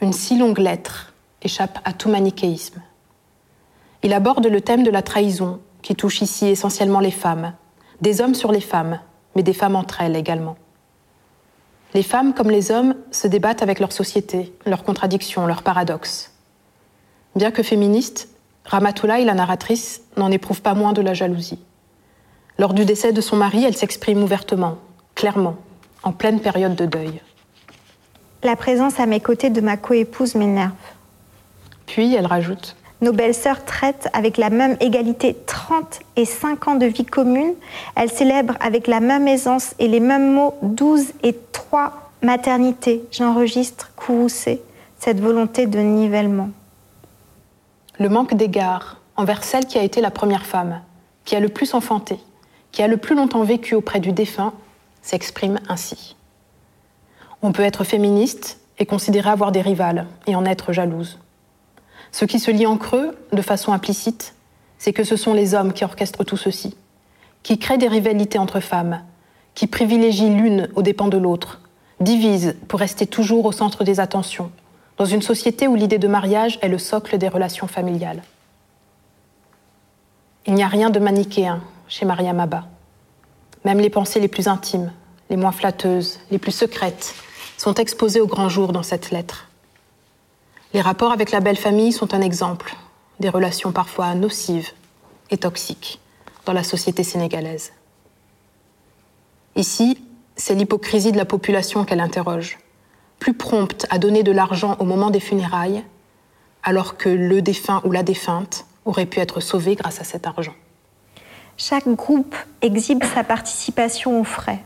une 0.00 0.12
si 0.12 0.38
longue 0.38 0.60
lettre 0.60 1.12
échappe 1.42 1.80
à 1.84 1.92
tout 1.92 2.08
manichéisme. 2.08 2.80
Il 4.04 4.12
aborde 4.12 4.46
le 4.46 4.60
thème 4.60 4.82
de 4.82 4.90
la 4.90 5.02
trahison, 5.02 5.60
qui 5.80 5.94
touche 5.94 6.22
ici 6.22 6.46
essentiellement 6.46 7.00
les 7.00 7.12
femmes, 7.12 7.54
des 8.00 8.20
hommes 8.20 8.34
sur 8.34 8.50
les 8.50 8.60
femmes, 8.60 8.98
mais 9.36 9.42
des 9.42 9.52
femmes 9.52 9.76
entre 9.76 10.00
elles 10.00 10.16
également. 10.16 10.56
Les 11.94 12.02
femmes, 12.02 12.34
comme 12.34 12.50
les 12.50 12.70
hommes, 12.70 12.96
se 13.10 13.28
débattent 13.28 13.62
avec 13.62 13.78
leur 13.78 13.92
société, 13.92 14.52
leurs 14.66 14.82
contradictions, 14.82 15.46
leurs 15.46 15.62
paradoxes. 15.62 16.32
Bien 17.36 17.50
que 17.50 17.62
féministe, 17.62 18.28
Ramatoulaye, 18.64 19.24
la 19.24 19.34
narratrice, 19.34 20.02
n'en 20.16 20.30
éprouve 20.30 20.62
pas 20.62 20.74
moins 20.74 20.92
de 20.92 21.02
la 21.02 21.14
jalousie. 21.14 21.58
Lors 22.58 22.74
du 22.74 22.84
décès 22.84 23.12
de 23.12 23.20
son 23.20 23.36
mari, 23.36 23.64
elle 23.64 23.76
s'exprime 23.76 24.22
ouvertement, 24.22 24.78
clairement, 25.14 25.56
en 26.02 26.12
pleine 26.12 26.40
période 26.40 26.74
de 26.74 26.86
deuil. 26.86 27.20
La 28.42 28.56
présence 28.56 28.98
à 28.98 29.06
mes 29.06 29.20
côtés 29.20 29.50
de 29.50 29.60
ma 29.60 29.76
coépouse 29.76 30.34
m'énerve. 30.34 30.72
Puis 31.86 32.14
elle 32.14 32.26
rajoute 32.26 32.76
Nos 33.02 33.12
belles-sœurs 33.12 33.64
traitent 33.64 34.08
avec 34.12 34.36
la 34.36 34.48
même 34.48 34.76
égalité 34.78 35.36
30 35.46 36.00
et 36.14 36.24
5 36.24 36.68
ans 36.68 36.74
de 36.76 36.86
vie 36.86 37.04
commune. 37.04 37.54
Elles 37.96 38.12
célèbrent 38.12 38.56
avec 38.60 38.86
la 38.86 39.00
même 39.00 39.26
aisance 39.26 39.74
et 39.80 39.88
les 39.88 39.98
mêmes 39.98 40.32
mots 40.32 40.54
12 40.62 41.12
et 41.24 41.36
3 41.50 42.12
maternités. 42.22 43.04
J'enregistre 43.10 43.90
courroucé 43.96 44.62
cette 45.00 45.20
volonté 45.20 45.66
de 45.66 45.80
nivellement. 45.80 46.50
Le 47.98 48.08
manque 48.08 48.34
d'égard 48.34 49.00
envers 49.16 49.42
celle 49.42 49.66
qui 49.66 49.78
a 49.78 49.82
été 49.82 50.00
la 50.00 50.12
première 50.12 50.46
femme, 50.46 50.80
qui 51.24 51.34
a 51.34 51.40
le 51.40 51.48
plus 51.48 51.74
enfanté, 51.74 52.20
qui 52.70 52.84
a 52.84 52.86
le 52.86 52.98
plus 52.98 53.16
longtemps 53.16 53.42
vécu 53.42 53.74
auprès 53.74 53.98
du 53.98 54.12
défunt, 54.12 54.52
s'exprime 55.02 55.58
ainsi. 55.68 56.14
On 57.42 57.50
peut 57.50 57.64
être 57.64 57.82
féministe 57.82 58.60
et 58.78 58.86
considérer 58.86 59.30
avoir 59.30 59.50
des 59.50 59.60
rivales 59.60 60.06
et 60.28 60.36
en 60.36 60.44
être 60.44 60.72
jalouse. 60.72 61.18
Ce 62.12 62.26
qui 62.26 62.38
se 62.38 62.50
lit 62.50 62.66
en 62.66 62.76
creux, 62.76 63.16
de 63.32 63.42
façon 63.42 63.72
implicite, 63.72 64.34
c'est 64.78 64.92
que 64.92 65.04
ce 65.04 65.16
sont 65.16 65.32
les 65.32 65.54
hommes 65.54 65.72
qui 65.72 65.84
orchestrent 65.84 66.24
tout 66.24 66.36
ceci, 66.36 66.76
qui 67.42 67.58
créent 67.58 67.78
des 67.78 67.88
rivalités 67.88 68.38
entre 68.38 68.60
femmes, 68.60 69.02
qui 69.54 69.66
privilégient 69.66 70.30
l'une 70.30 70.68
aux 70.76 70.82
dépens 70.82 71.08
de 71.08 71.18
l'autre, 71.18 71.60
divisent 72.00 72.54
pour 72.68 72.80
rester 72.80 73.06
toujours 73.06 73.46
au 73.46 73.52
centre 73.52 73.82
des 73.82 73.98
attentions, 73.98 74.50
dans 74.98 75.04
une 75.04 75.22
société 75.22 75.66
où 75.66 75.74
l'idée 75.74 75.98
de 75.98 76.08
mariage 76.08 76.58
est 76.62 76.68
le 76.68 76.78
socle 76.78 77.16
des 77.16 77.28
relations 77.28 77.66
familiales. 77.66 78.22
Il 80.46 80.54
n'y 80.54 80.62
a 80.62 80.68
rien 80.68 80.90
de 80.90 80.98
manichéen 80.98 81.62
chez 81.88 82.04
Maria 82.04 82.32
Maba. 82.32 82.66
Même 83.64 83.78
les 83.78 83.90
pensées 83.90 84.20
les 84.20 84.28
plus 84.28 84.48
intimes, 84.48 84.92
les 85.30 85.36
moins 85.36 85.52
flatteuses, 85.52 86.18
les 86.30 86.38
plus 86.38 86.52
secrètes, 86.52 87.14
sont 87.56 87.74
exposés 87.74 88.20
au 88.20 88.26
grand 88.26 88.48
jour 88.48 88.72
dans 88.72 88.82
cette 88.82 89.12
lettre. 89.12 89.48
Les 90.74 90.80
rapports 90.80 91.12
avec 91.12 91.30
la 91.30 91.40
belle 91.40 91.56
famille 91.56 91.92
sont 91.92 92.14
un 92.14 92.22
exemple 92.22 92.74
des 93.20 93.28
relations 93.28 93.72
parfois 93.72 94.14
nocives 94.14 94.70
et 95.30 95.36
toxiques 95.36 96.00
dans 96.46 96.52
la 96.52 96.64
société 96.64 97.04
sénégalaise. 97.04 97.72
Ici, 99.54 100.02
c'est 100.34 100.54
l'hypocrisie 100.54 101.12
de 101.12 101.18
la 101.18 101.26
population 101.26 101.84
qu'elle 101.84 102.00
interroge, 102.00 102.58
plus 103.18 103.34
prompte 103.34 103.86
à 103.90 103.98
donner 103.98 104.22
de 104.22 104.32
l'argent 104.32 104.76
au 104.78 104.84
moment 104.84 105.10
des 105.10 105.20
funérailles, 105.20 105.84
alors 106.62 106.96
que 106.96 107.10
le 107.10 107.42
défunt 107.42 107.82
ou 107.84 107.92
la 107.92 108.02
défunte 108.02 108.64
aurait 108.86 109.06
pu 109.06 109.20
être 109.20 109.40
sauvé 109.40 109.74
grâce 109.74 110.00
à 110.00 110.04
cet 110.04 110.26
argent. 110.26 110.54
Chaque 111.58 111.88
groupe 111.88 112.34
exhibe 112.62 113.04
sa 113.04 113.24
participation 113.24 114.20
aux 114.20 114.24
frais. 114.24 114.64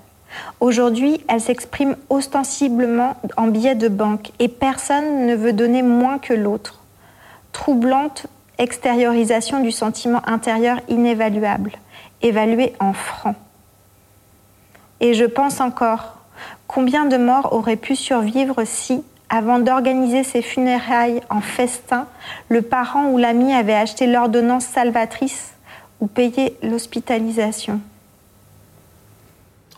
Aujourd'hui, 0.61 1.21
elle 1.29 1.41
s'exprime 1.41 1.97
ostensiblement 2.09 3.17
en 3.37 3.49
billets 3.49 3.75
de 3.75 3.89
banque 3.89 4.31
et 4.39 4.49
personne 4.49 5.27
ne 5.27 5.35
veut 5.35 5.53
donner 5.53 5.83
moins 5.83 6.19
que 6.19 6.35
l'autre. 6.35 6.81
Troublante 7.53 8.27
extériorisation 8.59 9.61
du 9.61 9.71
sentiment 9.71 10.23
intérieur 10.27 10.81
inévaluable, 10.89 11.73
évalué 12.23 12.73
en 12.81 12.93
francs. 12.93 13.37
Et 15.01 15.15
je 15.15 15.25
pense 15.25 15.61
encore, 15.61 16.17
combien 16.67 17.05
de 17.05 17.17
morts 17.17 17.53
auraient 17.53 17.77
pu 17.77 17.97
survivre 17.97 18.65
si, 18.65 19.05
avant 19.29 19.59
d'organiser 19.59 20.25
ses 20.25 20.41
funérailles 20.43 21.21
en 21.29 21.41
festin, 21.41 22.07
le 22.49 22.63
parent 22.63 23.11
ou 23.11 23.19
l'ami 23.19 23.53
avait 23.53 23.75
acheté 23.75 24.07
l'ordonnance 24.07 24.65
salvatrice 24.65 25.53
ou 26.01 26.07
payé 26.07 26.57
l'hospitalisation? 26.63 27.81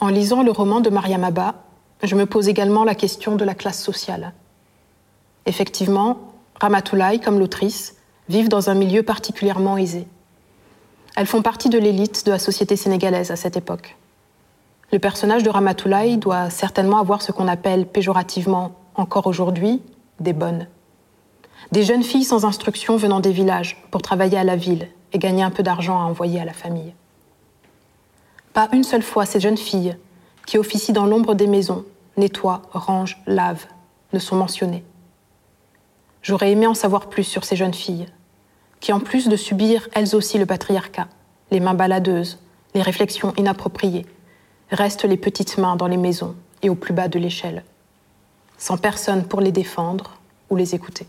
En 0.00 0.08
lisant 0.08 0.42
le 0.42 0.50
roman 0.50 0.80
de 0.80 0.90
Maria 0.90 1.18
Maba, 1.18 1.54
je 2.02 2.14
me 2.14 2.26
pose 2.26 2.48
également 2.48 2.84
la 2.84 2.94
question 2.94 3.36
de 3.36 3.44
la 3.44 3.54
classe 3.54 3.82
sociale. 3.82 4.32
Effectivement, 5.46 6.18
Ramatoulaye, 6.60 7.20
comme 7.20 7.38
l'autrice, 7.38 7.96
vivent 8.28 8.48
dans 8.48 8.70
un 8.70 8.74
milieu 8.74 9.02
particulièrement 9.02 9.76
aisé. 9.76 10.06
Elles 11.16 11.26
font 11.26 11.42
partie 11.42 11.68
de 11.68 11.78
l'élite 11.78 12.26
de 12.26 12.30
la 12.30 12.38
société 12.38 12.76
sénégalaise 12.76 13.30
à 13.30 13.36
cette 13.36 13.56
époque. 13.56 13.96
Le 14.92 14.98
personnage 14.98 15.42
de 15.42 15.50
Ramatoulaye 15.50 16.16
doit 16.16 16.50
certainement 16.50 16.98
avoir 16.98 17.22
ce 17.22 17.32
qu'on 17.32 17.48
appelle 17.48 17.86
péjorativement, 17.86 18.72
encore 18.94 19.26
aujourd'hui, 19.26 19.82
des 20.20 20.32
bonnes. 20.32 20.66
Des 21.72 21.82
jeunes 21.82 22.02
filles 22.02 22.24
sans 22.24 22.44
instruction 22.44 22.96
venant 22.96 23.20
des 23.20 23.32
villages 23.32 23.82
pour 23.90 24.02
travailler 24.02 24.38
à 24.38 24.44
la 24.44 24.56
ville 24.56 24.88
et 25.12 25.18
gagner 25.18 25.42
un 25.42 25.50
peu 25.50 25.62
d'argent 25.62 25.98
à 25.98 26.04
envoyer 26.04 26.40
à 26.40 26.44
la 26.44 26.52
famille. 26.52 26.94
Pas 28.58 28.68
une 28.72 28.82
seule 28.82 29.04
fois 29.04 29.24
ces 29.24 29.38
jeunes 29.38 29.56
filles, 29.56 29.96
qui 30.44 30.58
officient 30.58 30.92
dans 30.92 31.06
l'ombre 31.06 31.36
des 31.36 31.46
maisons, 31.46 31.84
nettoient, 32.16 32.62
rangent, 32.72 33.22
lavent, 33.28 33.66
ne 34.12 34.18
sont 34.18 34.34
mentionnées. 34.34 34.82
J'aurais 36.22 36.50
aimé 36.50 36.66
en 36.66 36.74
savoir 36.74 37.08
plus 37.08 37.22
sur 37.22 37.44
ces 37.44 37.54
jeunes 37.54 37.72
filles, 37.72 38.08
qui 38.80 38.92
en 38.92 38.98
plus 38.98 39.28
de 39.28 39.36
subir 39.36 39.88
elles 39.92 40.16
aussi 40.16 40.38
le 40.38 40.46
patriarcat, 40.46 41.06
les 41.52 41.60
mains 41.60 41.74
baladeuses, 41.74 42.40
les 42.74 42.82
réflexions 42.82 43.32
inappropriées, 43.36 44.06
restent 44.72 45.04
les 45.04 45.16
petites 45.16 45.56
mains 45.56 45.76
dans 45.76 45.86
les 45.86 45.96
maisons 45.96 46.34
et 46.62 46.68
au 46.68 46.74
plus 46.74 46.92
bas 46.92 47.06
de 47.06 47.20
l'échelle, 47.20 47.62
sans 48.56 48.76
personne 48.76 49.22
pour 49.22 49.40
les 49.40 49.52
défendre 49.52 50.18
ou 50.50 50.56
les 50.56 50.74
écouter. 50.74 51.06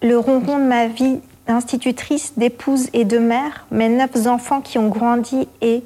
Le 0.00 0.16
ronron 0.16 0.60
de 0.60 0.64
ma 0.64 0.88
vie 0.88 1.20
d'institutrice, 1.48 2.34
d'épouse 2.36 2.88
et 2.92 3.04
de 3.04 3.18
mère, 3.18 3.66
mes 3.70 3.88
neuf 3.88 4.26
enfants 4.26 4.60
qui 4.60 4.78
ont 4.78 4.88
grandi 4.88 5.48
et, 5.62 5.82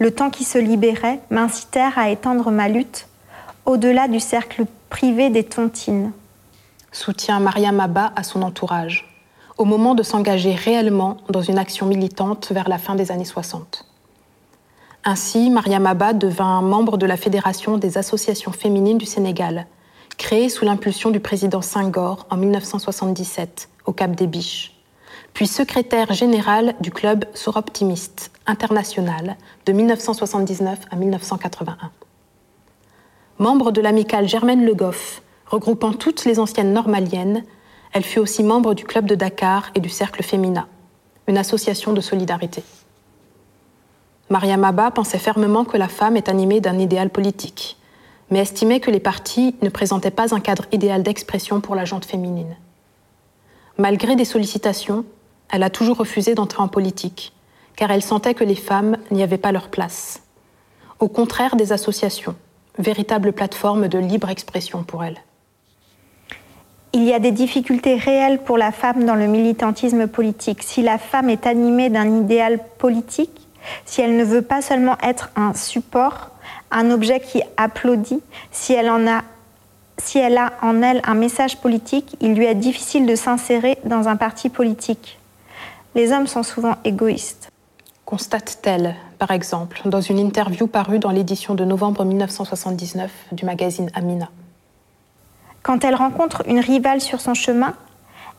le 0.00 0.10
temps 0.10 0.30
qui 0.30 0.44
se 0.44 0.58
libérait, 0.58 1.20
m'incitèrent 1.30 1.98
à 1.98 2.10
étendre 2.10 2.50
ma 2.50 2.68
lutte 2.68 3.06
au-delà 3.64 4.08
du 4.08 4.20
cercle 4.20 4.64
privé 4.90 5.30
des 5.30 5.44
tontines. 5.44 6.12
Soutient 6.92 7.38
Maria 7.38 7.70
Maba 7.70 8.12
à 8.16 8.22
son 8.22 8.42
entourage, 8.42 9.08
au 9.56 9.64
moment 9.64 9.94
de 9.94 10.02
s'engager 10.02 10.54
réellement 10.54 11.18
dans 11.28 11.42
une 11.42 11.58
action 11.58 11.86
militante 11.86 12.50
vers 12.50 12.68
la 12.68 12.78
fin 12.78 12.94
des 12.94 13.12
années 13.12 13.24
60. 13.24 13.84
Ainsi, 15.04 15.48
Mariam 15.48 15.86
Abba 15.86 16.12
devint 16.12 16.60
membre 16.60 16.96
de 16.96 17.06
la 17.06 17.16
Fédération 17.16 17.78
des 17.78 17.98
associations 17.98 18.52
féminines 18.52 18.98
du 18.98 19.06
Sénégal, 19.06 19.66
créée 20.16 20.48
sous 20.48 20.64
l'impulsion 20.64 21.10
du 21.10 21.20
président 21.20 21.62
Senghor 21.62 22.26
en 22.30 22.36
1977 22.36 23.68
au 23.86 23.92
Cap 23.92 24.10
des 24.14 24.26
Biches, 24.26 24.77
puis 25.38 25.46
secrétaire 25.46 26.12
général 26.14 26.74
du 26.80 26.90
club 26.90 27.24
Soroptimiste 27.32 28.32
international 28.44 29.36
de 29.66 29.72
1979 29.72 30.80
à 30.90 30.96
1981. 30.96 31.92
Membre 33.38 33.70
de 33.70 33.80
l'amicale 33.80 34.26
Germaine 34.26 34.64
Le 34.64 34.74
Goff, 34.74 35.22
regroupant 35.46 35.92
toutes 35.92 36.24
les 36.24 36.40
anciennes 36.40 36.72
normaliennes, 36.72 37.44
elle 37.92 38.02
fut 38.02 38.18
aussi 38.18 38.42
membre 38.42 38.74
du 38.74 38.82
club 38.82 39.06
de 39.06 39.14
Dakar 39.14 39.70
et 39.76 39.80
du 39.80 39.88
Cercle 39.88 40.24
Féminin, 40.24 40.66
une 41.28 41.38
association 41.38 41.92
de 41.92 42.00
solidarité. 42.00 42.64
Mariam 44.30 44.64
Abba 44.64 44.90
pensait 44.90 45.20
fermement 45.20 45.64
que 45.64 45.76
la 45.76 45.86
femme 45.86 46.16
est 46.16 46.28
animée 46.28 46.60
d'un 46.60 46.80
idéal 46.80 47.10
politique, 47.10 47.78
mais 48.32 48.40
estimait 48.40 48.80
que 48.80 48.90
les 48.90 48.98
partis 48.98 49.54
ne 49.62 49.68
présentaient 49.68 50.10
pas 50.10 50.34
un 50.34 50.40
cadre 50.40 50.64
idéal 50.72 51.04
d'expression 51.04 51.60
pour 51.60 51.76
la 51.76 51.84
jante 51.84 52.06
féminine. 52.06 52.56
Malgré 53.76 54.16
des 54.16 54.24
sollicitations, 54.24 55.04
elle 55.50 55.62
a 55.62 55.70
toujours 55.70 55.98
refusé 55.98 56.34
d'entrer 56.34 56.62
en 56.62 56.68
politique, 56.68 57.32
car 57.76 57.90
elle 57.90 58.02
sentait 58.02 58.34
que 58.34 58.44
les 58.44 58.54
femmes 58.54 58.96
n'y 59.10 59.22
avaient 59.22 59.38
pas 59.38 59.52
leur 59.52 59.68
place. 59.68 60.22
Au 61.00 61.08
contraire 61.08 61.56
des 61.56 61.72
associations, 61.72 62.34
véritable 62.78 63.32
plateforme 63.32 63.88
de 63.88 63.98
libre 63.98 64.30
expression 64.30 64.82
pour 64.82 65.04
elle. 65.04 65.18
Il 66.92 67.04
y 67.04 67.12
a 67.12 67.18
des 67.18 67.32
difficultés 67.32 67.96
réelles 67.96 68.42
pour 68.42 68.56
la 68.56 68.72
femme 68.72 69.04
dans 69.04 69.14
le 69.14 69.26
militantisme 69.26 70.06
politique. 70.06 70.62
Si 70.62 70.82
la 70.82 70.98
femme 70.98 71.28
est 71.28 71.46
animée 71.46 71.90
d'un 71.90 72.18
idéal 72.18 72.60
politique, 72.78 73.46
si 73.84 74.00
elle 74.00 74.16
ne 74.16 74.24
veut 74.24 74.42
pas 74.42 74.62
seulement 74.62 74.96
être 75.02 75.30
un 75.36 75.52
support, 75.52 76.30
un 76.70 76.90
objet 76.90 77.20
qui 77.20 77.42
applaudit, 77.56 78.22
si 78.50 78.72
elle, 78.72 78.88
a 78.88 80.52
en 80.62 80.82
elle 80.82 81.02
un 81.04 81.14
message 81.14 81.58
politique, 81.58 82.16
il 82.20 82.34
lui 82.34 82.46
est 82.46 82.54
difficile 82.54 83.06
de 83.06 83.14
s'insérer 83.14 83.78
dans 83.84 84.08
un 84.08 84.16
parti 84.16 84.48
politique. 84.48 85.17
Les 85.94 86.12
hommes 86.12 86.26
sont 86.26 86.42
souvent 86.42 86.76
égoïstes. 86.84 87.48
Constate-t-elle, 88.04 88.94
par 89.18 89.30
exemple, 89.30 89.80
dans 89.84 90.00
une 90.00 90.18
interview 90.18 90.66
parue 90.66 90.98
dans 90.98 91.10
l'édition 91.10 91.54
de 91.54 91.64
novembre 91.64 92.04
1979 92.04 93.10
du 93.32 93.44
magazine 93.44 93.90
Amina. 93.94 94.30
Quand 95.62 95.84
elle 95.84 95.94
rencontre 95.94 96.42
une 96.46 96.60
rivale 96.60 97.00
sur 97.00 97.20
son 97.20 97.34
chemin, 97.34 97.74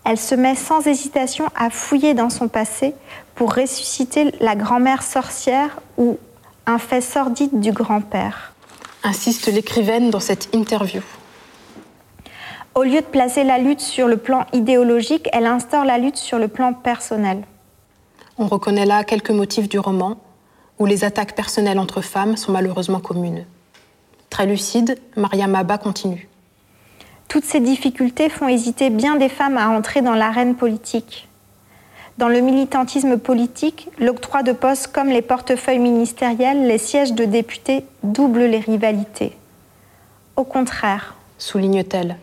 elle 0.06 0.18
se 0.18 0.34
met 0.34 0.56
sans 0.56 0.88
hésitation 0.88 1.46
à 1.56 1.70
fouiller 1.70 2.14
dans 2.14 2.30
son 2.30 2.48
passé 2.48 2.96
pour 3.36 3.54
ressusciter 3.54 4.34
la 4.40 4.56
grand-mère 4.56 5.04
sorcière 5.04 5.80
ou 5.98 6.18
un 6.66 6.80
fait 6.80 7.02
sordide 7.02 7.60
du 7.60 7.72
grand-père. 7.72 8.54
Insiste 9.04 9.48
l'écrivaine 9.48 10.10
dans 10.10 10.20
cette 10.20 10.54
interview. 10.54 11.02
Au 12.80 12.84
lieu 12.84 13.02
de 13.02 13.06
placer 13.08 13.44
la 13.44 13.58
lutte 13.58 13.82
sur 13.82 14.08
le 14.08 14.16
plan 14.16 14.46
idéologique, 14.54 15.28
elle 15.34 15.48
instaure 15.48 15.84
la 15.84 15.98
lutte 15.98 16.16
sur 16.16 16.40
le 16.40 16.48
plan 16.48 16.72
personnel. 16.72 17.44
On 18.38 18.48
reconnaît 18.48 18.86
là 18.86 19.04
quelques 19.04 19.32
motifs 19.32 19.68
du 19.68 19.80
roman, 19.80 20.16
où 20.78 20.86
les 20.86 21.04
attaques 21.04 21.36
personnelles 21.36 21.78
entre 21.78 22.00
femmes 22.00 22.38
sont 22.38 22.54
malheureusement 22.54 23.02
communes. 23.02 23.44
Très 24.30 24.46
lucide, 24.46 24.98
Maria 25.18 25.48
Maba 25.48 25.78
continue. 25.78 26.30
Toutes 27.28 27.44
ces 27.44 27.60
difficultés 27.60 28.30
font 28.30 28.48
hésiter 28.48 28.90
bien 28.90 29.18
des 29.18 29.28
femmes 29.28 29.58
à 29.58 29.68
entrer 29.68 30.02
dans 30.02 30.16
l'arène 30.16 30.56
politique. 30.56 31.28
Dans 32.18 32.30
le 32.30 32.40
militantisme 32.40 33.18
politique, 33.18 33.90
l'octroi 34.00 34.42
de 34.42 34.54
postes 34.54 34.88
comme 34.88 35.10
les 35.10 35.22
portefeuilles 35.22 35.80
ministériels, 35.80 36.66
les 36.66 36.78
sièges 36.78 37.12
de 37.12 37.26
députés 37.26 37.84
doublent 38.04 38.46
les 38.46 38.60
rivalités. 38.60 39.36
Au 40.38 40.46
contraire, 40.46 41.16
souligne-t-elle, 41.40 42.16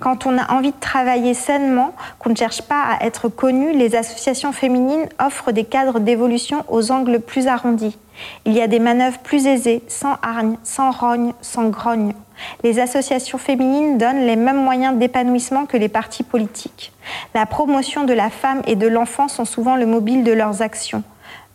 quand 0.00 0.26
on 0.26 0.38
a 0.38 0.52
envie 0.52 0.70
de 0.70 0.80
travailler 0.80 1.34
sainement, 1.34 1.92
qu'on 2.18 2.30
ne 2.30 2.36
cherche 2.36 2.62
pas 2.62 2.82
à 2.82 3.04
être 3.04 3.28
connu, 3.28 3.72
les 3.72 3.96
associations 3.96 4.52
féminines 4.52 5.08
offrent 5.20 5.52
des 5.52 5.64
cadres 5.64 5.98
d'évolution 5.98 6.64
aux 6.68 6.92
angles 6.92 7.20
plus 7.20 7.48
arrondis. 7.48 7.98
Il 8.44 8.52
y 8.52 8.60
a 8.60 8.68
des 8.68 8.78
manœuvres 8.78 9.18
plus 9.18 9.46
aisées, 9.46 9.82
sans 9.88 10.16
hargne, 10.22 10.56
sans 10.62 10.90
rogne, 10.90 11.32
sans 11.40 11.68
grogne. 11.68 12.14
Les 12.62 12.78
associations 12.78 13.38
féminines 13.38 13.98
donnent 13.98 14.24
les 14.24 14.36
mêmes 14.36 14.62
moyens 14.62 14.96
d'épanouissement 14.96 15.66
que 15.66 15.76
les 15.76 15.88
partis 15.88 16.22
politiques. 16.22 16.92
La 17.34 17.46
promotion 17.46 18.04
de 18.04 18.12
la 18.12 18.30
femme 18.30 18.62
et 18.66 18.76
de 18.76 18.86
l'enfant 18.86 19.28
sont 19.28 19.44
souvent 19.44 19.76
le 19.76 19.86
mobile 19.86 20.22
de 20.22 20.32
leurs 20.32 20.62
actions, 20.62 21.02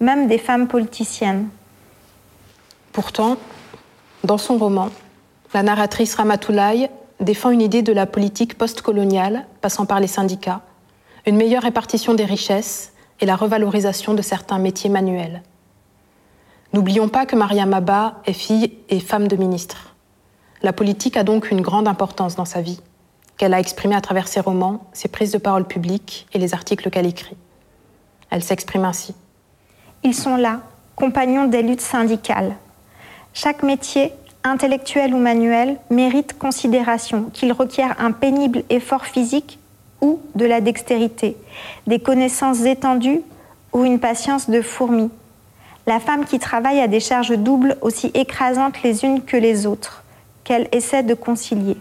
même 0.01 0.27
des 0.27 0.37
femmes 0.37 0.67
politiciennes. 0.67 1.47
Pourtant, 2.91 3.37
dans 4.23 4.37
son 4.37 4.57
roman, 4.57 4.89
la 5.53 5.63
narratrice 5.63 6.15
Ramatoulaye 6.15 6.89
défend 7.19 7.51
une 7.51 7.61
idée 7.61 7.81
de 7.81 7.93
la 7.93 8.05
politique 8.05 8.57
postcoloniale, 8.57 9.45
passant 9.61 9.85
par 9.85 9.99
les 9.99 10.07
syndicats, 10.07 10.61
une 11.25 11.37
meilleure 11.37 11.63
répartition 11.63 12.13
des 12.13 12.25
richesses 12.25 12.93
et 13.21 13.25
la 13.25 13.35
revalorisation 13.35 14.13
de 14.13 14.21
certains 14.21 14.59
métiers 14.59 14.89
manuels. 14.89 15.41
N'oublions 16.73 17.07
pas 17.07 17.25
que 17.25 17.35
Maria 17.35 17.65
Maba 17.65 18.21
est 18.25 18.33
fille 18.33 18.77
et 18.89 18.99
femme 18.99 19.27
de 19.27 19.35
ministre. 19.35 19.95
La 20.61 20.73
politique 20.73 21.17
a 21.17 21.23
donc 21.23 21.51
une 21.51 21.61
grande 21.61 21.87
importance 21.87 22.35
dans 22.35 22.45
sa 22.45 22.61
vie, 22.61 22.81
qu'elle 23.37 23.53
a 23.53 23.59
exprimée 23.59 23.95
à 23.95 24.01
travers 24.01 24.27
ses 24.27 24.39
romans, 24.39 24.87
ses 24.91 25.07
prises 25.07 25.31
de 25.31 25.37
parole 25.37 25.65
publiques 25.65 26.27
et 26.33 26.39
les 26.39 26.53
articles 26.53 26.89
qu'elle 26.89 27.05
écrit. 27.05 27.37
Elle 28.29 28.43
s'exprime 28.43 28.85
ainsi. 28.85 29.13
Ils 30.03 30.15
sont 30.15 30.35
là, 30.35 30.61
compagnons 30.95 31.45
des 31.45 31.61
luttes 31.61 31.81
syndicales. 31.81 32.55
Chaque 33.33 33.63
métier 33.63 34.13
intellectuel 34.43 35.13
ou 35.13 35.17
manuel, 35.17 35.77
mérite 35.89 36.37
considération, 36.37 37.29
qu'il 37.33 37.51
requiert 37.53 37.95
un 37.99 38.11
pénible 38.11 38.63
effort 38.69 39.05
physique 39.05 39.59
ou 40.01 40.19
de 40.35 40.45
la 40.45 40.61
dextérité, 40.61 41.37
des 41.87 41.99
connaissances 41.99 42.61
étendues 42.61 43.21
ou 43.71 43.85
une 43.85 43.99
patience 43.99 44.49
de 44.49 44.61
fourmi. 44.61 45.09
La 45.87 45.99
femme 45.99 46.25
qui 46.25 46.39
travaille 46.39 46.79
a 46.79 46.87
des 46.87 46.99
charges 46.99 47.37
doubles 47.37 47.77
aussi 47.81 48.11
écrasantes 48.13 48.81
les 48.83 49.03
unes 49.03 49.21
que 49.21 49.37
les 49.37 49.65
autres, 49.65 50.03
qu'elle 50.43 50.67
essaie 50.71 51.03
de 51.03 51.13
concilier. 51.13 51.77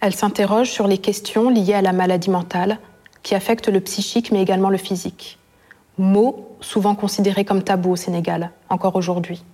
Elle 0.00 0.14
s'interroge 0.14 0.70
sur 0.70 0.86
les 0.86 0.98
questions 0.98 1.50
liées 1.50 1.74
à 1.74 1.82
la 1.82 1.92
maladie 1.92 2.30
mentale 2.30 2.78
qui 3.22 3.34
affectent 3.34 3.68
le 3.68 3.80
psychique 3.80 4.32
mais 4.32 4.42
également 4.42 4.70
le 4.70 4.76
physique. 4.76 5.38
Mot 5.98 6.56
souvent 6.60 6.94
considéré 6.94 7.44
comme 7.44 7.62
tabou 7.62 7.92
au 7.92 7.96
Sénégal, 7.96 8.50
encore 8.68 8.96
aujourd'hui. 8.96 9.44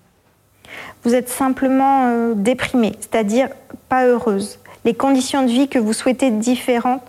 Vous 1.04 1.14
êtes 1.14 1.28
simplement 1.28 2.06
euh, 2.06 2.35
déprimée, 2.35 2.92
c'est-à-dire 3.00 3.48
pas 3.88 4.06
heureuse. 4.06 4.59
Les 4.85 4.94
conditions 4.94 5.42
de 5.42 5.50
vie 5.50 5.68
que 5.68 5.78
vous 5.78 5.92
souhaitez 5.92 6.30
différentes 6.30 7.02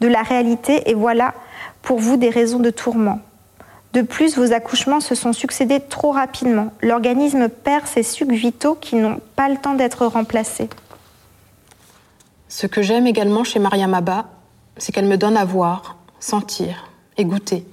de 0.00 0.08
la 0.08 0.22
réalité 0.22 0.90
et 0.90 0.94
voilà 0.94 1.34
pour 1.82 1.98
vous 1.98 2.16
des 2.16 2.30
raisons 2.30 2.58
de 2.58 2.70
tourment. 2.70 3.20
De 3.92 4.02
plus, 4.02 4.36
vos 4.36 4.52
accouchements 4.52 5.00
se 5.00 5.14
sont 5.14 5.32
succédés 5.32 5.80
trop 5.80 6.12
rapidement. 6.12 6.72
L'organisme 6.82 7.48
perd 7.48 7.86
ses 7.86 8.02
sucs 8.02 8.32
vitaux 8.32 8.74
qui 8.74 8.96
n'ont 8.96 9.20
pas 9.36 9.48
le 9.48 9.56
temps 9.56 9.74
d'être 9.74 10.06
remplacés. 10.06 10.68
Ce 12.48 12.66
que 12.66 12.82
j'aime 12.82 13.06
également 13.06 13.44
chez 13.44 13.58
Maria 13.58 13.86
Maba, 13.86 14.26
c'est 14.76 14.92
qu'elle 14.92 15.06
me 15.06 15.16
donne 15.16 15.36
à 15.36 15.44
voir, 15.44 15.96
sentir 16.20 16.90
et 17.16 17.24
goûter 17.24 17.66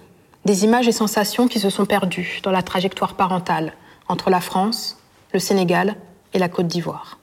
des 0.45 0.65
images 0.65 0.87
et 0.87 0.91
sensations 0.91 1.47
qui 1.47 1.59
se 1.59 1.69
sont 1.69 1.85
perdues 1.85 2.39
dans 2.43 2.51
la 2.51 2.63
trajectoire 2.63 3.15
parentale 3.15 3.73
entre 4.07 4.29
la 4.29 4.41
France, 4.41 4.97
le 5.33 5.39
Sénégal 5.39 5.95
et 6.33 6.39
la 6.39 6.47
Côte 6.47 6.67
d'Ivoire. 6.67 7.19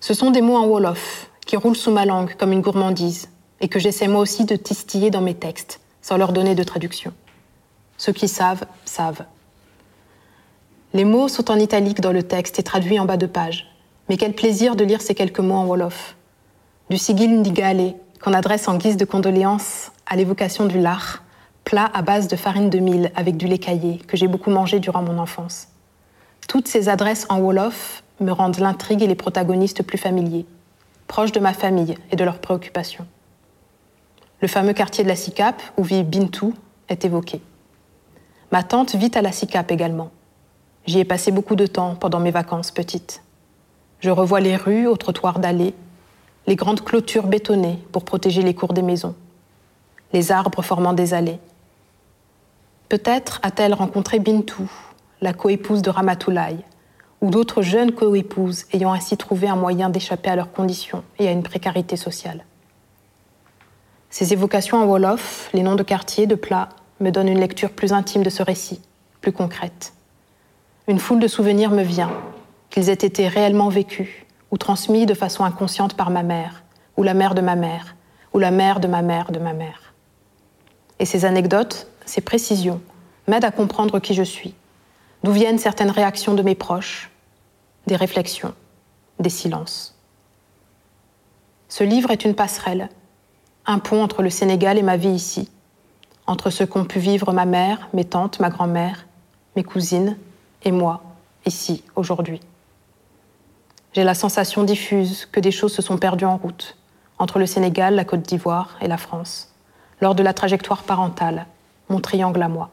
Ce 0.00 0.14
sont 0.14 0.30
des 0.30 0.40
mots 0.40 0.56
en 0.56 0.66
Wolof 0.66 1.30
qui 1.46 1.56
roulent 1.56 1.76
sous 1.76 1.90
ma 1.90 2.06
langue 2.06 2.34
comme 2.36 2.52
une 2.52 2.62
gourmandise 2.62 3.28
et 3.60 3.68
que 3.68 3.78
j'essaie 3.78 4.08
moi 4.08 4.20
aussi 4.20 4.44
de 4.44 4.56
tistiller 4.56 5.10
dans 5.10 5.20
mes 5.20 5.34
textes 5.34 5.80
sans 6.00 6.16
leur 6.16 6.32
donner 6.32 6.54
de 6.54 6.62
traduction. 6.62 7.12
Ceux 7.98 8.12
qui 8.12 8.28
savent, 8.28 8.64
savent. 8.84 9.24
Les 10.94 11.04
mots 11.04 11.28
sont 11.28 11.50
en 11.50 11.58
italique 11.58 12.00
dans 12.00 12.12
le 12.12 12.22
texte 12.22 12.58
et 12.58 12.62
traduits 12.62 12.98
en 12.98 13.04
bas 13.04 13.16
de 13.16 13.26
page. 13.26 13.66
Mais 14.08 14.16
quel 14.16 14.34
plaisir 14.34 14.76
de 14.76 14.84
lire 14.84 15.02
ces 15.02 15.14
quelques 15.14 15.40
mots 15.40 15.54
en 15.56 15.66
Wolof. 15.66 16.16
Du 16.88 16.96
sigil 16.96 17.40
ndigale 17.40 17.94
qu'on 18.22 18.32
adresse 18.32 18.68
en 18.68 18.76
guise 18.76 18.96
de 18.96 19.04
condoléances 19.04 19.90
à 20.06 20.16
l'évocation 20.16 20.66
du 20.66 20.80
lard, 20.80 21.22
plat 21.64 21.90
à 21.92 22.02
base 22.02 22.28
de 22.28 22.36
farine 22.36 22.70
de 22.70 22.78
mil 22.78 23.10
avec 23.16 23.36
du 23.36 23.46
lait 23.48 23.58
caillé 23.58 23.98
que 23.98 24.16
j'ai 24.16 24.28
beaucoup 24.28 24.50
mangé 24.50 24.78
durant 24.78 25.02
mon 25.02 25.18
enfance. 25.18 25.68
Toutes 26.48 26.68
ces 26.68 26.88
adresses 26.88 27.26
en 27.28 27.40
Wolof 27.40 28.04
me 28.20 28.30
rendent 28.30 28.58
l'intrigue 28.58 29.02
et 29.02 29.06
les 29.06 29.14
protagonistes 29.14 29.82
plus 29.82 29.98
familiers, 29.98 30.46
proches 31.08 31.32
de 31.32 31.40
ma 31.40 31.52
famille 31.52 31.96
et 32.12 32.16
de 32.16 32.24
leurs 32.24 32.38
préoccupations. 32.38 33.06
Le 34.40 34.48
fameux 34.48 34.72
quartier 34.72 35.02
de 35.02 35.08
la 35.08 35.16
SICAP, 35.16 35.60
où 35.76 35.82
vit 35.82 36.04
Bintou, 36.04 36.54
est 36.88 37.04
évoqué. 37.04 37.40
Ma 38.52 38.62
tante 38.62 38.94
vit 38.94 39.10
à 39.14 39.22
la 39.22 39.32
SICAP 39.32 39.72
également. 39.72 40.10
J'y 40.86 41.00
ai 41.00 41.04
passé 41.04 41.32
beaucoup 41.32 41.56
de 41.56 41.66
temps 41.66 41.96
pendant 41.96 42.20
mes 42.20 42.30
vacances 42.30 42.70
petites. 42.70 43.22
Je 44.00 44.10
revois 44.10 44.40
les 44.40 44.56
rues 44.56 44.86
aux 44.86 44.96
trottoirs 44.96 45.40
d'allées, 45.40 45.74
les 46.46 46.54
grandes 46.54 46.84
clôtures 46.84 47.26
bétonnées 47.26 47.82
pour 47.90 48.04
protéger 48.04 48.42
les 48.42 48.54
cours 48.54 48.72
des 48.72 48.82
maisons, 48.82 49.16
les 50.12 50.30
arbres 50.30 50.62
formant 50.62 50.92
des 50.92 51.12
allées. 51.12 51.40
Peut-être 52.88 53.40
a-t-elle 53.42 53.74
rencontré 53.74 54.20
Bintou, 54.20 54.70
la 55.20 55.32
coépouse 55.32 55.82
de 55.82 55.90
Ramatoulaye, 55.90 56.58
ou 57.20 57.30
d'autres 57.30 57.62
jeunes 57.62 57.92
coépouses 57.92 58.66
ayant 58.72 58.92
ainsi 58.92 59.16
trouvé 59.16 59.48
un 59.48 59.56
moyen 59.56 59.88
d'échapper 59.88 60.30
à 60.30 60.36
leurs 60.36 60.52
conditions 60.52 61.02
et 61.18 61.28
à 61.28 61.32
une 61.32 61.42
précarité 61.42 61.96
sociale. 61.96 62.44
Ces 64.10 64.32
évocations 64.32 64.78
en 64.78 64.86
Wolof, 64.86 65.50
les 65.52 65.62
noms 65.62 65.74
de 65.74 65.82
quartiers, 65.82 66.26
de 66.26 66.34
plats, 66.34 66.68
me 67.00 67.10
donnent 67.10 67.28
une 67.28 67.40
lecture 67.40 67.70
plus 67.70 67.92
intime 67.92 68.22
de 68.22 68.30
ce 68.30 68.42
récit, 68.42 68.80
plus 69.20 69.32
concrète. 69.32 69.92
Une 70.88 70.98
foule 70.98 71.20
de 71.20 71.28
souvenirs 71.28 71.70
me 71.70 71.82
vient, 71.82 72.12
qu'ils 72.70 72.88
aient 72.88 72.92
été 72.92 73.28
réellement 73.28 73.68
vécus 73.68 74.08
ou 74.50 74.58
transmis 74.58 75.06
de 75.06 75.14
façon 75.14 75.44
inconsciente 75.44 75.94
par 75.94 76.10
ma 76.10 76.22
mère, 76.22 76.62
ou 76.96 77.02
la 77.02 77.14
mère 77.14 77.34
de 77.34 77.40
ma 77.40 77.56
mère, 77.56 77.96
ou 78.32 78.38
la 78.38 78.50
mère 78.50 78.80
de 78.80 78.88
ma 78.88 79.02
mère 79.02 79.32
de 79.32 79.38
ma 79.38 79.52
mère. 79.52 79.94
Et 80.98 81.04
ces 81.04 81.24
anecdotes, 81.24 81.88
ces 82.04 82.20
précisions, 82.20 82.80
m'aident 83.26 83.44
à 83.44 83.50
comprendre 83.50 83.98
qui 83.98 84.14
je 84.14 84.22
suis, 84.22 84.54
d'où 85.22 85.32
viennent 85.32 85.58
certaines 85.58 85.90
réactions 85.90 86.34
de 86.34 86.42
mes 86.42 86.54
proches, 86.54 87.10
des 87.86 87.96
réflexions, 87.96 88.54
des 89.18 89.30
silences. 89.30 89.94
Ce 91.68 91.84
livre 91.84 92.10
est 92.10 92.24
une 92.24 92.34
passerelle, 92.34 92.88
un 93.66 93.78
pont 93.78 94.02
entre 94.02 94.22
le 94.22 94.30
Sénégal 94.30 94.78
et 94.78 94.82
ma 94.82 94.96
vie 94.96 95.10
ici, 95.10 95.50
entre 96.26 96.50
ce 96.50 96.64
qu'ont 96.64 96.84
pu 96.84 96.98
vivre 96.98 97.32
ma 97.32 97.44
mère, 97.44 97.88
mes 97.92 98.04
tantes, 98.04 98.40
ma 98.40 98.50
grand-mère, 98.50 99.06
mes 99.56 99.64
cousines 99.64 100.16
et 100.62 100.72
moi, 100.72 101.02
ici, 101.44 101.82
aujourd'hui. 101.94 102.40
J'ai 103.92 104.04
la 104.04 104.14
sensation 104.14 104.64
diffuse 104.64 105.26
que 105.26 105.40
des 105.40 105.50
choses 105.50 105.72
se 105.72 105.82
sont 105.82 105.96
perdues 105.96 106.26
en 106.26 106.36
route, 106.36 106.76
entre 107.18 107.38
le 107.38 107.46
Sénégal, 107.46 107.94
la 107.94 108.04
Côte 108.04 108.22
d'Ivoire 108.22 108.76
et 108.80 108.88
la 108.88 108.98
France, 108.98 109.52
lors 110.00 110.14
de 110.14 110.22
la 110.22 110.34
trajectoire 110.34 110.82
parentale, 110.82 111.46
mon 111.88 112.00
triangle 112.00 112.42
à 112.42 112.48
moi. 112.48 112.70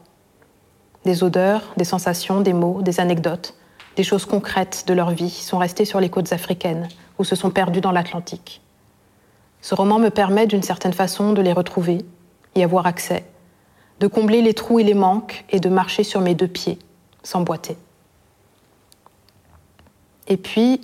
Des 1.05 1.23
odeurs, 1.23 1.61
des 1.77 1.83
sensations, 1.83 2.41
des 2.41 2.53
mots, 2.53 2.81
des 2.81 2.99
anecdotes, 2.99 3.55
des 3.95 4.03
choses 4.03 4.25
concrètes 4.25 4.85
de 4.87 4.93
leur 4.93 5.11
vie 5.11 5.29
sont 5.29 5.57
restées 5.57 5.85
sur 5.85 5.99
les 5.99 6.09
côtes 6.09 6.33
africaines 6.33 6.87
ou 7.19 7.23
se 7.23 7.35
sont 7.35 7.49
perdues 7.49 7.81
dans 7.81 7.91
l'Atlantique. 7.91 8.61
Ce 9.61 9.75
roman 9.75 9.99
me 9.99 10.09
permet 10.09 10.47
d'une 10.47 10.63
certaine 10.63 10.93
façon 10.93 11.33
de 11.33 11.41
les 11.41 11.53
retrouver, 11.53 11.99
y 12.55 12.63
avoir 12.63 12.85
accès, 12.85 13.25
de 13.99 14.07
combler 14.07 14.41
les 14.41 14.53
trous 14.53 14.79
et 14.79 14.83
les 14.83 14.93
manques 14.93 15.45
et 15.49 15.59
de 15.59 15.69
marcher 15.69 16.03
sur 16.03 16.21
mes 16.21 16.35
deux 16.35 16.47
pieds, 16.47 16.79
sans 17.23 17.41
boiter. 17.41 17.77
Et 20.27 20.37
puis, 20.37 20.81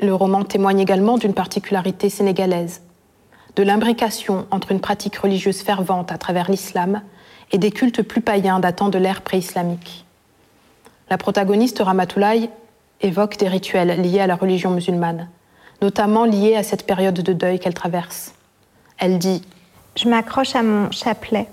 le 0.00 0.14
roman 0.14 0.44
témoigne 0.44 0.80
également 0.80 1.18
d'une 1.18 1.34
particularité 1.34 2.08
sénégalaise, 2.08 2.82
de 3.56 3.62
l'imbrication 3.62 4.46
entre 4.50 4.72
une 4.72 4.80
pratique 4.80 5.16
religieuse 5.16 5.62
fervente 5.62 6.12
à 6.12 6.18
travers 6.18 6.50
l'islam 6.50 7.02
et 7.52 7.58
des 7.58 7.70
cultes 7.70 8.02
plus 8.02 8.20
païens 8.20 8.60
datant 8.60 8.88
de 8.88 8.98
l'ère 8.98 9.22
pré-islamique. 9.22 10.04
La 11.10 11.18
protagoniste 11.18 11.78
Ramatoulaye 11.78 12.50
évoque 13.00 13.36
des 13.36 13.48
rituels 13.48 14.00
liés 14.00 14.20
à 14.20 14.26
la 14.26 14.36
religion 14.36 14.70
musulmane, 14.70 15.28
notamment 15.82 16.24
liés 16.24 16.56
à 16.56 16.62
cette 16.62 16.86
période 16.86 17.20
de 17.20 17.32
deuil 17.32 17.58
qu'elle 17.58 17.74
traverse. 17.74 18.34
Elle 18.98 19.18
dit 19.18 19.42
Je 19.96 20.08
m'accroche 20.08 20.56
à 20.56 20.62
mon 20.62 20.90
chapelet. 20.90 21.48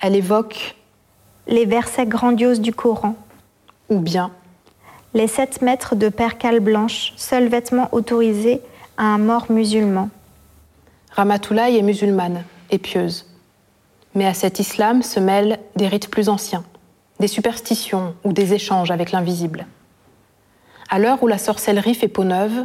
Elle 0.00 0.16
évoque 0.16 0.76
les 1.46 1.64
versets 1.64 2.06
grandioses 2.06 2.60
du 2.60 2.72
Coran. 2.72 3.14
Ou 3.88 4.00
bien 4.00 4.32
les 5.16 5.28
sept 5.28 5.62
mètres 5.62 5.96
de 5.96 6.10
percale 6.10 6.60
blanche, 6.60 7.14
seul 7.16 7.48
vêtement 7.48 7.88
autorisé 7.92 8.60
à 8.98 9.04
un 9.04 9.16
mort 9.16 9.46
musulman. 9.50 10.10
Ramatoulaye 11.12 11.78
est 11.78 11.82
musulmane 11.82 12.44
et 12.70 12.76
pieuse. 12.76 13.24
Mais 14.16 14.26
à 14.26 14.34
cet 14.34 14.58
islam 14.58 15.02
se 15.02 15.20
mêlent 15.20 15.60
des 15.76 15.86
rites 15.86 16.10
plus 16.10 16.30
anciens, 16.30 16.64
des 17.20 17.28
superstitions 17.28 18.14
ou 18.24 18.32
des 18.32 18.54
échanges 18.54 18.90
avec 18.90 19.12
l'invisible. 19.12 19.66
À 20.88 20.98
l'heure 20.98 21.22
où 21.22 21.26
la 21.26 21.36
sorcellerie 21.36 21.94
fait 21.94 22.08
peau 22.08 22.24
neuve, 22.24 22.64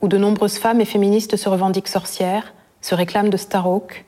où 0.00 0.06
de 0.06 0.16
nombreuses 0.16 0.58
femmes 0.58 0.80
et 0.80 0.84
féministes 0.84 1.36
se 1.36 1.48
revendiquent 1.48 1.88
sorcières, 1.88 2.54
se 2.80 2.94
réclament 2.94 3.30
de 3.30 3.36
Starhawk, 3.36 4.04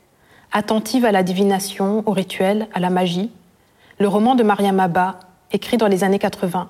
attentives 0.53 1.05
à 1.05 1.11
la 1.11 1.25
divination, 1.25 2.05
au 2.07 2.13
rituel, 2.13 2.69
à 2.73 2.79
la 2.79 2.91
magie, 2.91 3.33
le 3.99 4.07
roman 4.07 4.37
de 4.37 4.45
Mariam 4.45 4.79
Abba, 4.79 5.19
écrit 5.51 5.79
dans 5.79 5.89
les 5.89 6.05
années 6.05 6.21
80, 6.21 6.69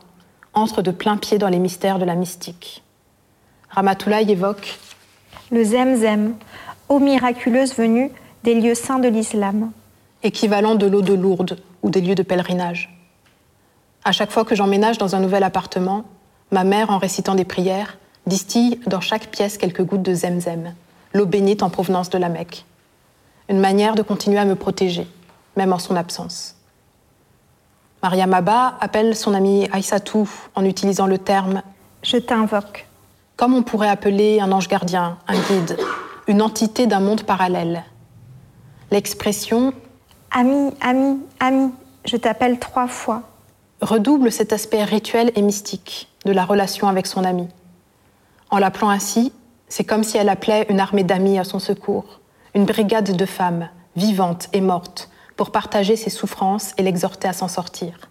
entre 0.54 0.80
de 0.80 0.90
plein 0.90 1.18
pied 1.18 1.36
dans 1.36 1.48
les 1.48 1.58
mystères 1.58 1.98
de 1.98 2.06
la 2.06 2.14
mystique. 2.14 2.82
Ramatoulaye 3.68 4.32
évoque 4.32 4.78
le 5.50 5.62
Zemzem, 5.62 6.34
eau 6.88 6.98
miraculeuse 6.98 7.74
venue 7.74 8.10
des 8.42 8.54
lieux 8.54 8.74
saints 8.74 8.98
de 8.98 9.08
l'islam. 9.08 9.70
Équivalent 10.24 10.74
de 10.74 10.86
l'eau 10.86 11.02
de 11.02 11.12
Lourdes 11.12 11.58
ou 11.82 11.90
des 11.90 12.00
lieux 12.00 12.14
de 12.14 12.22
pèlerinage. 12.22 12.98
À 14.04 14.12
chaque 14.12 14.30
fois 14.30 14.46
que 14.46 14.54
j'emménage 14.54 14.96
dans 14.96 15.14
un 15.14 15.20
nouvel 15.20 15.42
appartement, 15.42 16.04
ma 16.50 16.64
mère, 16.64 16.88
en 16.88 16.96
récitant 16.96 17.34
des 17.34 17.44
prières, 17.44 17.98
distille 18.26 18.80
dans 18.86 19.02
chaque 19.02 19.26
pièce 19.26 19.58
quelques 19.58 19.84
gouttes 19.84 20.02
de 20.02 20.14
Zemzem, 20.14 20.72
l'eau 21.12 21.26
bénite 21.26 21.62
en 21.62 21.68
provenance 21.68 22.08
de 22.08 22.16
la 22.16 22.30
Mecque. 22.30 22.64
Une 23.50 23.60
manière 23.60 23.94
de 23.94 24.00
continuer 24.00 24.38
à 24.38 24.46
me 24.46 24.54
protéger, 24.54 25.06
même 25.58 25.74
en 25.74 25.78
son 25.78 25.94
absence. 25.94 26.56
Maria 28.02 28.26
Maba 28.26 28.78
appelle 28.80 29.14
son 29.14 29.34
amie 29.34 29.68
Aïssatou 29.72 30.26
en 30.54 30.64
utilisant 30.64 31.06
le 31.06 31.18
terme 31.18 31.60
Je 32.02 32.16
t'invoque. 32.16 32.86
Comme 33.36 33.52
on 33.52 33.62
pourrait 33.62 33.90
appeler 33.90 34.40
un 34.40 34.52
ange 34.52 34.68
gardien, 34.68 35.18
un 35.28 35.34
guide, 35.34 35.76
une 36.28 36.40
entité 36.40 36.86
d'un 36.86 37.00
monde 37.00 37.24
parallèle. 37.24 37.84
L'expression 38.90 39.74
Ami, 40.36 40.72
ami, 40.80 41.20
ami, 41.38 41.70
je 42.04 42.16
t'appelle 42.16 42.58
trois 42.58 42.88
fois 42.88 43.22
redouble 43.80 44.32
cet 44.32 44.52
aspect 44.52 44.82
rituel 44.82 45.30
et 45.36 45.42
mystique 45.42 46.08
de 46.24 46.32
la 46.32 46.44
relation 46.44 46.88
avec 46.88 47.06
son 47.06 47.22
ami. 47.22 47.46
En 48.50 48.58
l'appelant 48.58 48.90
ainsi, 48.90 49.32
c'est 49.68 49.84
comme 49.84 50.02
si 50.02 50.16
elle 50.16 50.28
appelait 50.28 50.66
une 50.70 50.80
armée 50.80 51.04
d'amis 51.04 51.38
à 51.38 51.44
son 51.44 51.60
secours, 51.60 52.18
une 52.54 52.64
brigade 52.64 53.16
de 53.16 53.26
femmes, 53.26 53.68
vivantes 53.94 54.48
et 54.52 54.60
mortes, 54.60 55.08
pour 55.36 55.52
partager 55.52 55.94
ses 55.94 56.10
souffrances 56.10 56.72
et 56.78 56.82
l'exhorter 56.82 57.28
à 57.28 57.32
s'en 57.32 57.46
sortir. 57.48 58.10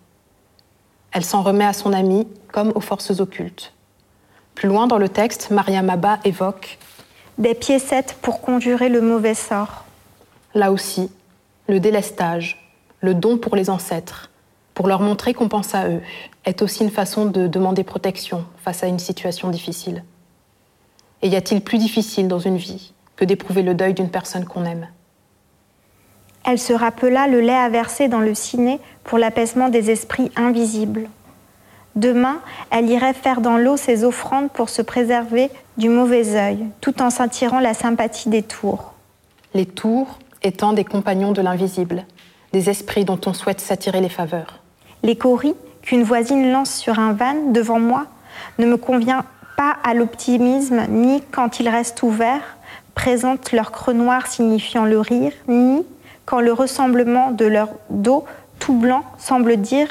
Elle 1.11 1.25
s'en 1.25 1.41
remet 1.41 1.65
à 1.65 1.73
son 1.73 1.91
ami 1.91 2.25
comme 2.53 2.71
aux 2.73 2.81
forces 2.81 3.19
occultes. 3.19 3.73
Plus 4.55 4.69
loin 4.69 4.87
dans 4.87 4.97
le 4.97 5.09
texte, 5.09 5.51
Maria 5.51 5.81
Maba 5.81 6.19
évoque 6.23 6.77
des 7.37 7.53
piécettes 7.53 8.15
pour 8.21 8.39
conjurer 8.39 8.87
le 8.87 9.01
mauvais 9.01 9.33
sort. 9.33 9.83
Là 10.53 10.71
aussi, 10.71 11.09
le 11.67 11.79
délestage, 11.79 12.73
le 13.01 13.13
don 13.13 13.37
pour 13.37 13.55
les 13.55 13.69
ancêtres, 13.69 14.29
pour 14.73 14.87
leur 14.87 15.01
montrer 15.01 15.33
qu'on 15.33 15.49
pense 15.49 15.75
à 15.75 15.87
eux, 15.87 16.01
est 16.45 16.61
aussi 16.61 16.83
une 16.83 16.89
façon 16.89 17.25
de 17.25 17.47
demander 17.47 17.83
protection 17.83 18.45
face 18.57 18.83
à 18.83 18.87
une 18.87 18.99
situation 18.99 19.49
difficile. 19.49 20.03
Et 21.21 21.27
y 21.27 21.35
a-t-il 21.35 21.61
plus 21.61 21.77
difficile 21.77 22.27
dans 22.27 22.39
une 22.39 22.57
vie 22.57 22.93
que 23.15 23.25
d'éprouver 23.25 23.61
le 23.61 23.75
deuil 23.75 23.93
d'une 23.93 24.09
personne 24.09 24.45
qu'on 24.45 24.65
aime? 24.65 24.87
Elle 26.45 26.59
se 26.59 26.73
rappela 26.73 27.27
le 27.27 27.39
lait 27.39 27.55
à 27.55 27.69
verser 27.69 28.09
dans 28.09 28.19
le 28.19 28.35
ciné 28.35 28.79
pour 29.05 29.17
l'apaisement 29.17 29.69
des 29.69 29.91
esprits 29.91 30.31
invisibles. 30.35 31.07
Demain, 31.95 32.41
elle 32.71 32.89
irait 32.89 33.13
faire 33.13 33.39
dans 33.39 33.55
l'eau 33.55 33.77
ses 33.77 34.03
offrandes 34.03 34.51
pour 34.51 34.69
se 34.69 34.81
préserver 34.81 35.49
du 35.77 35.89
mauvais 35.89 36.35
œil, 36.35 36.65
tout 36.81 37.01
en 37.01 37.09
s'attirant 37.09 37.59
la 37.59 37.73
sympathie 37.73 38.29
des 38.29 38.41
tours. 38.41 38.93
Les 39.53 39.65
tours 39.65 40.19
étant 40.43 40.73
des 40.73 40.83
compagnons 40.83 41.31
de 41.31 41.41
l'invisible, 41.41 42.05
des 42.51 42.69
esprits 42.69 43.05
dont 43.05 43.19
on 43.25 43.33
souhaite 43.33 43.61
s'attirer 43.61 44.01
les 44.01 44.09
faveurs. 44.09 44.59
Les 45.01 45.15
coris 45.15 45.55
qu'une 45.81 46.03
voisine 46.03 46.51
lance 46.51 46.73
sur 46.73 46.99
un 46.99 47.13
van 47.13 47.51
devant 47.51 47.79
moi 47.79 48.05
ne 48.59 48.65
me 48.65 48.77
convient 48.77 49.25
pas 49.57 49.75
à 49.83 49.93
l'optimisme, 49.93 50.85
ni 50.89 51.21
quand 51.31 51.59
ils 51.59 51.69
restent 51.69 52.03
ouverts, 52.03 52.57
présentent 52.95 53.51
leur 53.51 53.71
creux 53.71 53.93
noir 53.93 54.27
signifiant 54.27 54.85
le 54.85 54.99
rire, 54.99 55.33
ni 55.47 55.85
quand 56.25 56.39
le 56.39 56.53
ressemblement 56.53 57.31
de 57.31 57.45
leur 57.45 57.69
dos 57.89 58.25
tout 58.59 58.73
blanc 58.73 59.03
semble 59.17 59.57
dire 59.57 59.89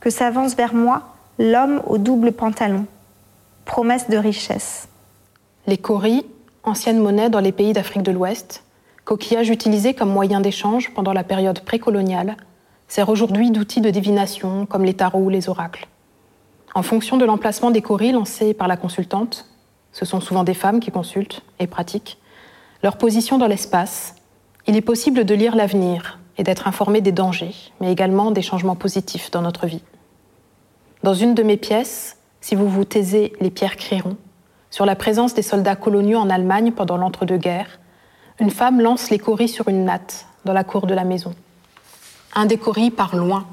que 0.00 0.10
s'avance 0.10 0.54
vers 0.54 0.74
moi 0.74 1.02
l'homme 1.38 1.82
au 1.86 1.98
double 1.98 2.32
pantalon. 2.32 2.86
Promesse 3.64 4.08
de 4.08 4.16
richesse. 4.16 4.88
Les 5.66 5.76
coris, 5.76 6.24
ancienne 6.62 6.98
monnaie 6.98 7.30
dans 7.30 7.40
les 7.40 7.52
pays 7.52 7.72
d'Afrique 7.72 8.02
de 8.02 8.12
l'Ouest, 8.12 8.62
coquillage 9.06 9.50
utilisé 9.50 9.94
comme 9.94 10.10
moyen 10.10 10.40
d'échange 10.40 10.92
pendant 10.92 11.14
la 11.14 11.24
période 11.24 11.60
précoloniale, 11.60 12.36
sert 12.88 13.08
aujourd'hui 13.08 13.50
d'outil 13.50 13.80
de 13.80 13.88
divination 13.88 14.66
comme 14.66 14.84
les 14.84 14.94
tarots 14.94 15.20
ou 15.20 15.28
les 15.30 15.48
oracles. 15.48 15.86
En 16.74 16.82
fonction 16.82 17.16
de 17.16 17.24
l'emplacement 17.24 17.70
des 17.70 17.80
coris 17.80 18.12
lancés 18.12 18.52
par 18.52 18.68
la 18.68 18.76
consultante, 18.76 19.48
ce 19.92 20.04
sont 20.04 20.20
souvent 20.20 20.44
des 20.44 20.54
femmes 20.54 20.80
qui 20.80 20.90
consultent 20.90 21.42
et 21.60 21.68
pratiquent, 21.68 22.18
leur 22.82 22.98
position 22.98 23.38
dans 23.38 23.46
l'espace, 23.46 24.16
il 24.66 24.76
est 24.76 24.82
possible 24.82 25.24
de 25.24 25.34
lire 25.34 25.54
l'avenir 25.54 26.18
et 26.36 26.42
d'être 26.42 26.66
informé 26.66 27.00
des 27.00 27.12
dangers, 27.12 27.54
mais 27.80 27.92
également 27.92 28.32
des 28.32 28.42
changements 28.42 28.76
positifs 28.76 29.30
dans 29.30 29.40
notre 29.40 29.66
vie. 29.66 29.82
Dans 31.04 31.14
une 31.14 31.34
de 31.34 31.44
mes 31.44 31.56
pièces, 31.56 32.18
si 32.40 32.56
vous 32.56 32.68
vous 32.68 32.84
taisez, 32.84 33.32
les 33.40 33.50
pierres 33.50 33.76
crieront, 33.76 34.16
sur 34.70 34.84
la 34.84 34.96
présence 34.96 35.32
des 35.32 35.42
soldats 35.42 35.76
coloniaux 35.76 36.18
en 36.18 36.28
Allemagne 36.28 36.72
pendant 36.72 36.96
l'entre-deux-guerres, 36.96 37.78
une 38.38 38.50
femme 38.50 38.80
lance 38.80 39.10
les 39.10 39.18
coris 39.18 39.48
sur 39.48 39.68
une 39.68 39.84
natte 39.84 40.26
dans 40.44 40.52
la 40.52 40.64
cour 40.64 40.86
de 40.86 40.94
la 40.94 41.04
maison. 41.04 41.34
Un 42.34 42.46
des 42.46 42.58
coris 42.58 42.90
part 42.90 43.16
loin, 43.16 43.46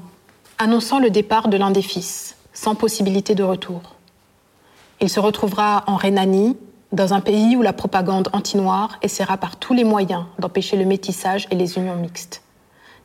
annonçant 0.58 0.98
le 0.98 1.10
départ 1.10 1.48
de 1.48 1.56
l'un 1.56 1.70
des 1.70 1.82
fils, 1.82 2.36
sans 2.52 2.74
possibilité 2.74 3.34
de 3.34 3.42
retour. 3.42 3.80
Il 5.00 5.08
se 5.08 5.20
retrouvera 5.20 5.84
en 5.86 5.96
Rhénanie, 5.96 6.56
dans 6.92 7.14
un 7.14 7.20
pays 7.20 7.56
où 7.56 7.62
la 7.62 7.72
propagande 7.72 8.28
anti-noire 8.32 8.98
essaiera 9.02 9.36
par 9.36 9.56
tous 9.56 9.74
les 9.74 9.84
moyens 9.84 10.24
d'empêcher 10.38 10.76
le 10.76 10.84
métissage 10.84 11.48
et 11.50 11.56
les 11.56 11.76
unions 11.76 11.96
mixtes, 11.96 12.42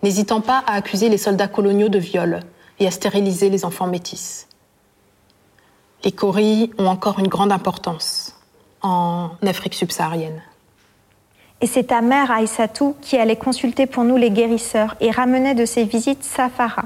n'hésitant 0.03 0.41
pas 0.41 0.63
à 0.67 0.73
accuser 0.73 1.09
les 1.09 1.17
soldats 1.17 1.47
coloniaux 1.47 1.89
de 1.89 1.97
viol 1.97 2.41
et 2.80 2.88
à 2.88 2.91
stériliser 2.91 3.49
les 3.49 3.65
enfants 3.65 3.88
métis. 3.88 4.47
Les 6.03 6.11
coris 6.11 6.71
ont 6.77 6.86
encore 6.86 7.19
une 7.19 7.27
grande 7.27 7.51
importance 7.51 8.36
en 8.82 9.32
Afrique 9.45 9.73
subsaharienne. 9.73 10.41
Et 11.62 11.68
c'est 11.68 11.86
ta 11.86 12.01
mère, 12.01 12.32
Aïssatou, 12.32 12.95
qui 13.01 13.18
allait 13.18 13.36
consulter 13.36 13.86
pour 13.86 14.05
nous 14.05 14.16
les 14.16 14.32
guérisseurs 14.32 14.95
et 15.01 15.12
ramenait 15.12 15.55
de 15.55 15.66
ses 15.66 15.84
visites 15.84 16.24
Safara, 16.24 16.86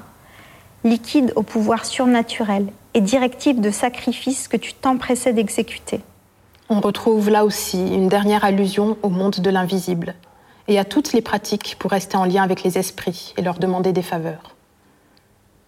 liquide 0.84 1.32
au 1.36 1.44
pouvoir 1.44 1.86
surnaturel 1.86 2.68
et 2.96 3.02
directive 3.02 3.62
de 3.62 3.70
sacrifice 3.70 4.48
que 4.48 4.58
tu 4.58 4.74
t'empressais 4.74 5.34
d'exécuter. 5.34 6.02
On 6.70 6.80
retrouve 6.80 7.30
là 7.30 7.46
aussi 7.46 7.78
une 7.78 8.08
dernière 8.08 8.44
allusion 8.44 8.98
au 9.04 9.10
monde 9.10 9.36
de 9.36 9.50
l'invisible 9.52 10.16
et 10.68 10.80
à 10.80 10.86
toutes 10.86 11.14
les 11.14 11.22
pratiques 11.22 11.76
pour 11.78 11.92
rester 11.92 12.18
en 12.18 12.26
lien 12.26 12.42
avec 12.42 12.64
les 12.64 12.78
esprits 12.80 13.34
et 13.38 13.44
leur 13.44 13.60
demander 13.60 13.92
des 13.92 14.02
faveurs. 14.02 14.56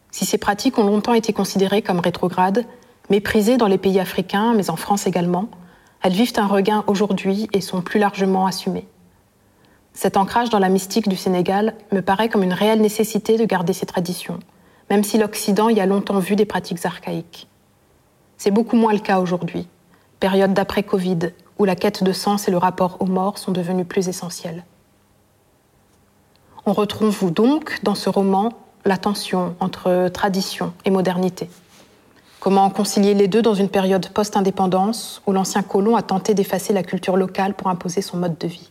Si 0.09 0.25
ces 0.25 0.37
pratiques 0.37 0.79
ont 0.79 0.85
longtemps 0.85 1.13
été 1.13 1.31
considérées 1.31 1.81
comme 1.81 1.99
rétrogrades, 1.99 2.65
méprisées 3.11 3.57
dans 3.57 3.67
les 3.67 3.77
pays 3.77 3.99
africains, 3.99 4.53
mais 4.55 4.69
en 4.71 4.77
France 4.77 5.05
également, 5.05 5.49
elles 6.01 6.13
vivent 6.13 6.33
un 6.37 6.47
regain 6.47 6.83
aujourd'hui 6.87 7.49
et 7.51 7.61
sont 7.61 7.81
plus 7.81 7.99
largement 7.99 8.47
assumées. 8.47 8.87
Cet 9.95 10.17
ancrage 10.17 10.49
dans 10.49 10.59
la 10.59 10.67
mystique 10.67 11.07
du 11.07 11.15
Sénégal 11.15 11.73
me 11.93 12.01
paraît 12.01 12.27
comme 12.27 12.43
une 12.43 12.53
réelle 12.53 12.81
nécessité 12.81 13.37
de 13.37 13.45
garder 13.45 13.71
ces 13.71 13.85
traditions, 13.85 14.39
même 14.89 15.05
si 15.05 15.17
l'Occident 15.17 15.69
y 15.69 15.79
a 15.79 15.85
longtemps 15.85 16.19
vu 16.19 16.35
des 16.35 16.45
pratiques 16.45 16.85
archaïques. 16.85 17.47
C'est 18.37 18.51
beaucoup 18.51 18.75
moins 18.75 18.91
le 18.91 18.99
cas 18.99 19.21
aujourd'hui, 19.21 19.69
période 20.19 20.53
d'après-Covid, 20.53 21.31
où 21.57 21.63
la 21.63 21.77
quête 21.77 22.03
de 22.03 22.11
sens 22.11 22.49
et 22.49 22.51
le 22.51 22.57
rapport 22.57 22.97
aux 22.99 23.05
morts 23.05 23.37
sont 23.37 23.53
devenus 23.53 23.87
plus 23.87 24.09
essentiels. 24.09 24.65
On 26.65 26.73
retrouve 26.73 27.31
donc 27.31 27.79
dans 27.83 27.95
ce 27.95 28.09
roman 28.09 28.51
la 28.83 28.97
tension 28.97 29.55
entre 29.61 30.09
tradition 30.09 30.73
et 30.83 30.91
modernité? 30.91 31.49
Comment 32.41 32.69
concilier 32.69 33.13
les 33.13 33.29
deux 33.29 33.41
dans 33.41 33.55
une 33.55 33.69
période 33.69 34.09
post-indépendance 34.09 35.21
où 35.25 35.31
l'ancien 35.31 35.63
colon 35.63 35.95
a 35.95 36.01
tenté 36.03 36.33
d'effacer 36.33 36.73
la 36.73 36.83
culture 36.83 37.15
locale 37.15 37.53
pour 37.53 37.69
imposer 37.69 38.01
son 38.01 38.17
mode 38.17 38.37
de 38.37 38.47
vie? 38.47 38.69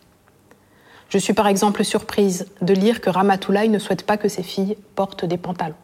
Je 1.15 1.21
suis 1.21 1.33
par 1.33 1.47
exemple 1.47 1.85
surprise 1.85 2.49
de 2.61 2.75
lire 2.75 3.01
que 3.01 3.09
Ramatoulaye 3.09 3.69
ne 3.69 3.79
souhaite 3.79 4.05
pas 4.05 4.17
que 4.17 4.29
ses 4.29 4.43
filles 4.43 4.77
portent 4.97 5.25
des 5.25 5.37
pantalons. 5.37 5.77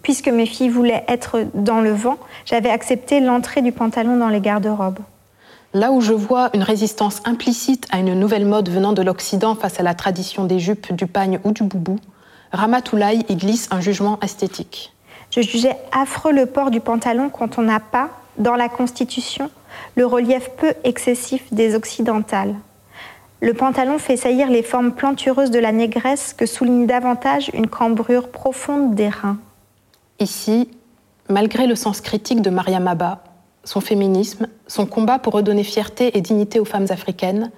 Puisque 0.00 0.28
mes 0.28 0.46
filles 0.46 0.70
voulaient 0.70 1.04
être 1.08 1.44
dans 1.52 1.82
le 1.82 1.92
vent, 1.92 2.16
j'avais 2.46 2.70
accepté 2.70 3.20
l'entrée 3.20 3.60
du 3.60 3.70
pantalon 3.70 4.16
dans 4.16 4.30
les 4.30 4.40
garde-robes. 4.40 5.00
Là 5.74 5.92
où 5.92 6.00
je 6.00 6.14
vois 6.14 6.48
une 6.54 6.62
résistance 6.62 7.20
implicite 7.26 7.86
à 7.90 7.98
une 7.98 8.18
nouvelle 8.18 8.46
mode 8.46 8.70
venant 8.70 8.94
de 8.94 9.02
l'Occident 9.02 9.54
face 9.56 9.78
à 9.78 9.82
la 9.82 9.92
tradition 9.92 10.46
des 10.46 10.58
jupes, 10.58 10.90
du 10.94 11.06
pagne 11.06 11.38
ou 11.44 11.50
du 11.50 11.62
boubou, 11.62 11.98
Ramatoulaye 12.52 13.26
y 13.28 13.36
glisse 13.36 13.68
un 13.70 13.82
jugement 13.82 14.18
esthétique. 14.22 14.94
Je 15.30 15.42
jugeais 15.42 15.76
affreux 15.92 16.32
le 16.32 16.46
port 16.46 16.70
du 16.70 16.80
pantalon 16.80 17.28
quand 17.28 17.58
on 17.58 17.62
n'a 17.62 17.78
pas, 17.78 18.08
dans 18.38 18.56
la 18.56 18.70
Constitution, 18.70 19.50
le 19.96 20.06
relief 20.06 20.48
peu 20.56 20.72
excessif 20.82 21.52
des 21.52 21.74
occidentales. 21.74 22.54
Le 23.42 23.54
pantalon 23.54 23.98
fait 23.98 24.18
saillir 24.18 24.50
les 24.50 24.62
formes 24.62 24.92
plantureuses 24.92 25.50
de 25.50 25.58
la 25.58 25.72
négresse 25.72 26.34
que 26.34 26.44
souligne 26.44 26.86
davantage 26.86 27.50
une 27.54 27.68
cambrure 27.68 28.28
profonde 28.28 28.94
des 28.94 29.08
reins. 29.08 29.38
Ici, 30.18 30.68
malgré 31.30 31.66
le 31.66 31.74
sens 31.74 32.02
critique 32.02 32.42
de 32.42 32.50
Maria 32.50 32.80
Maba, 32.80 33.24
son 33.64 33.80
féminisme, 33.80 34.46
son 34.66 34.84
combat 34.84 35.18
pour 35.18 35.32
redonner 35.32 35.64
fierté 35.64 36.16
et 36.18 36.20
dignité 36.20 36.60
aux 36.60 36.66
femmes 36.66 36.88
africaines, 36.90 37.50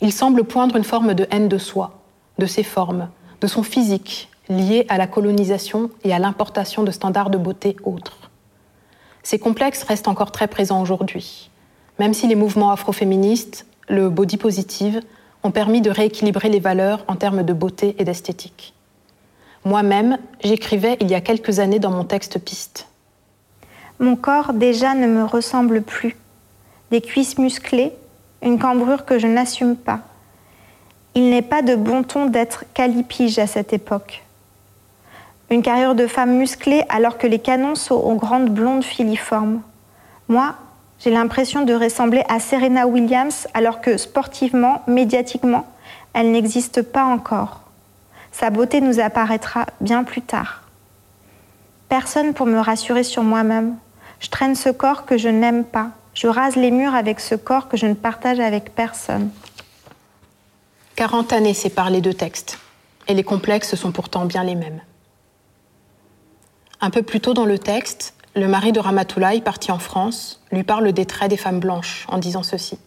il 0.00 0.12
semble 0.12 0.44
poindre 0.44 0.76
une 0.76 0.84
forme 0.84 1.14
de 1.14 1.26
haine 1.30 1.48
de 1.48 1.58
soi, 1.58 1.98
de 2.38 2.46
ses 2.46 2.62
formes, 2.62 3.08
de 3.40 3.48
son 3.48 3.64
physique, 3.64 4.28
lié 4.48 4.86
à 4.88 4.96
la 4.96 5.08
colonisation 5.08 5.90
et 6.04 6.12
à 6.12 6.20
l'importation 6.20 6.84
de 6.84 6.92
standards 6.92 7.30
de 7.30 7.38
beauté 7.38 7.76
autres. 7.82 8.30
Ces 9.24 9.40
complexes 9.40 9.82
restent 9.82 10.06
encore 10.06 10.30
très 10.30 10.46
présents 10.46 10.80
aujourd'hui, 10.80 11.50
même 11.98 12.14
si 12.14 12.28
les 12.28 12.36
mouvements 12.36 12.70
afroféministes, 12.70 13.66
le 13.88 14.08
body 14.10 14.36
positive, 14.36 15.00
ont 15.42 15.50
permis 15.50 15.80
de 15.80 15.90
rééquilibrer 15.90 16.48
les 16.48 16.60
valeurs 16.60 17.04
en 17.08 17.16
termes 17.16 17.42
de 17.42 17.52
beauté 17.52 17.94
et 17.98 18.04
d'esthétique. 18.04 18.74
Moi-même, 19.64 20.18
j'écrivais 20.42 20.96
il 21.00 21.10
y 21.10 21.14
a 21.14 21.20
quelques 21.20 21.58
années 21.58 21.78
dans 21.78 21.90
mon 21.90 22.04
texte 22.04 22.38
Piste. 22.38 22.86
Mon 23.98 24.16
corps 24.16 24.52
déjà 24.52 24.94
ne 24.94 25.06
me 25.06 25.24
ressemble 25.24 25.82
plus. 25.82 26.16
Des 26.90 27.00
cuisses 27.00 27.38
musclées, 27.38 27.92
une 28.42 28.58
cambrure 28.58 29.04
que 29.04 29.18
je 29.18 29.26
n'assume 29.26 29.76
pas. 29.76 30.00
Il 31.14 31.30
n'est 31.30 31.42
pas 31.42 31.62
de 31.62 31.74
bon 31.74 32.02
ton 32.02 32.26
d'être 32.26 32.64
calipige 32.74 33.38
à 33.38 33.46
cette 33.46 33.72
époque. 33.72 34.22
Une 35.50 35.62
carrière 35.62 35.94
de 35.94 36.06
femme 36.06 36.36
musclée 36.36 36.82
alors 36.88 37.18
que 37.18 37.26
les 37.26 37.38
canons 37.38 37.74
sont 37.74 37.94
aux 37.94 38.16
grandes 38.16 38.50
blondes 38.50 38.84
filiformes. 38.84 39.62
Moi, 40.28 40.54
j'ai 40.98 41.10
l'impression 41.10 41.62
de 41.62 41.74
ressembler 41.74 42.24
à 42.28 42.40
Serena 42.40 42.86
Williams 42.86 43.46
alors 43.54 43.80
que 43.80 43.96
sportivement, 43.96 44.82
médiatiquement, 44.86 45.66
elle 46.14 46.32
n'existe 46.32 46.82
pas 46.82 47.04
encore. 47.04 47.60
Sa 48.32 48.50
beauté 48.50 48.80
nous 48.80 49.00
apparaîtra 49.00 49.66
bien 49.80 50.04
plus 50.04 50.22
tard. 50.22 50.62
Personne 51.88 52.34
pour 52.34 52.46
me 52.46 52.58
rassurer 52.58 53.02
sur 53.02 53.22
moi-même. 53.22 53.76
Je 54.20 54.28
traîne 54.28 54.54
ce 54.54 54.70
corps 54.70 55.04
que 55.04 55.18
je 55.18 55.28
n'aime 55.28 55.64
pas. 55.64 55.90
Je 56.14 56.26
rase 56.26 56.56
les 56.56 56.70
murs 56.70 56.94
avec 56.94 57.20
ce 57.20 57.34
corps 57.34 57.68
que 57.68 57.76
je 57.76 57.86
ne 57.86 57.94
partage 57.94 58.40
avec 58.40 58.74
personne. 58.74 59.30
40 60.96 61.34
années 61.34 61.54
séparent 61.54 61.90
les 61.90 62.00
deux 62.00 62.14
textes, 62.14 62.58
et 63.06 63.12
les 63.12 63.22
complexes 63.22 63.74
sont 63.74 63.92
pourtant 63.92 64.24
bien 64.24 64.42
les 64.42 64.54
mêmes. 64.54 64.80
Un 66.80 66.88
peu 66.88 67.02
plus 67.02 67.20
tôt 67.20 67.34
dans 67.34 67.44
le 67.44 67.58
texte, 67.58 68.14
le 68.36 68.48
mari 68.48 68.70
de 68.70 68.80
Ramatoulaye, 68.80 69.40
parti 69.40 69.72
en 69.72 69.78
France, 69.78 70.42
lui 70.52 70.62
parle 70.62 70.92
des 70.92 71.06
traits 71.06 71.30
des 71.30 71.38
femmes 71.38 71.58
blanches 71.58 72.06
en 72.08 72.18
disant 72.18 72.42
ceci. 72.42 72.78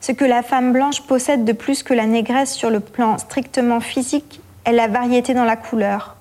Ce 0.00 0.12
que 0.12 0.26
la 0.26 0.42
femme 0.42 0.72
blanche 0.74 1.00
possède 1.00 1.46
de 1.46 1.52
plus 1.52 1.82
que 1.82 1.94
la 1.94 2.04
négresse 2.04 2.52
sur 2.52 2.68
le 2.68 2.80
plan 2.80 3.16
strictement 3.16 3.80
physique 3.80 4.40
est 4.66 4.72
la 4.72 4.86
variété 4.86 5.32
dans 5.32 5.44
la 5.44 5.56
couleur, 5.56 6.16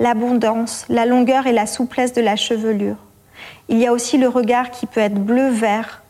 l'abondance, 0.00 0.86
la 0.88 1.04
longueur 1.04 1.46
et 1.46 1.52
la 1.52 1.66
souplesse 1.66 2.14
de 2.14 2.22
la 2.22 2.36
chevelure. 2.36 2.96
Il 3.68 3.76
y 3.76 3.86
a 3.86 3.92
aussi 3.92 4.16
le 4.16 4.28
regard 4.28 4.70
qui 4.70 4.86
peut 4.86 5.00
être 5.00 5.22
bleu-vert, 5.22 6.02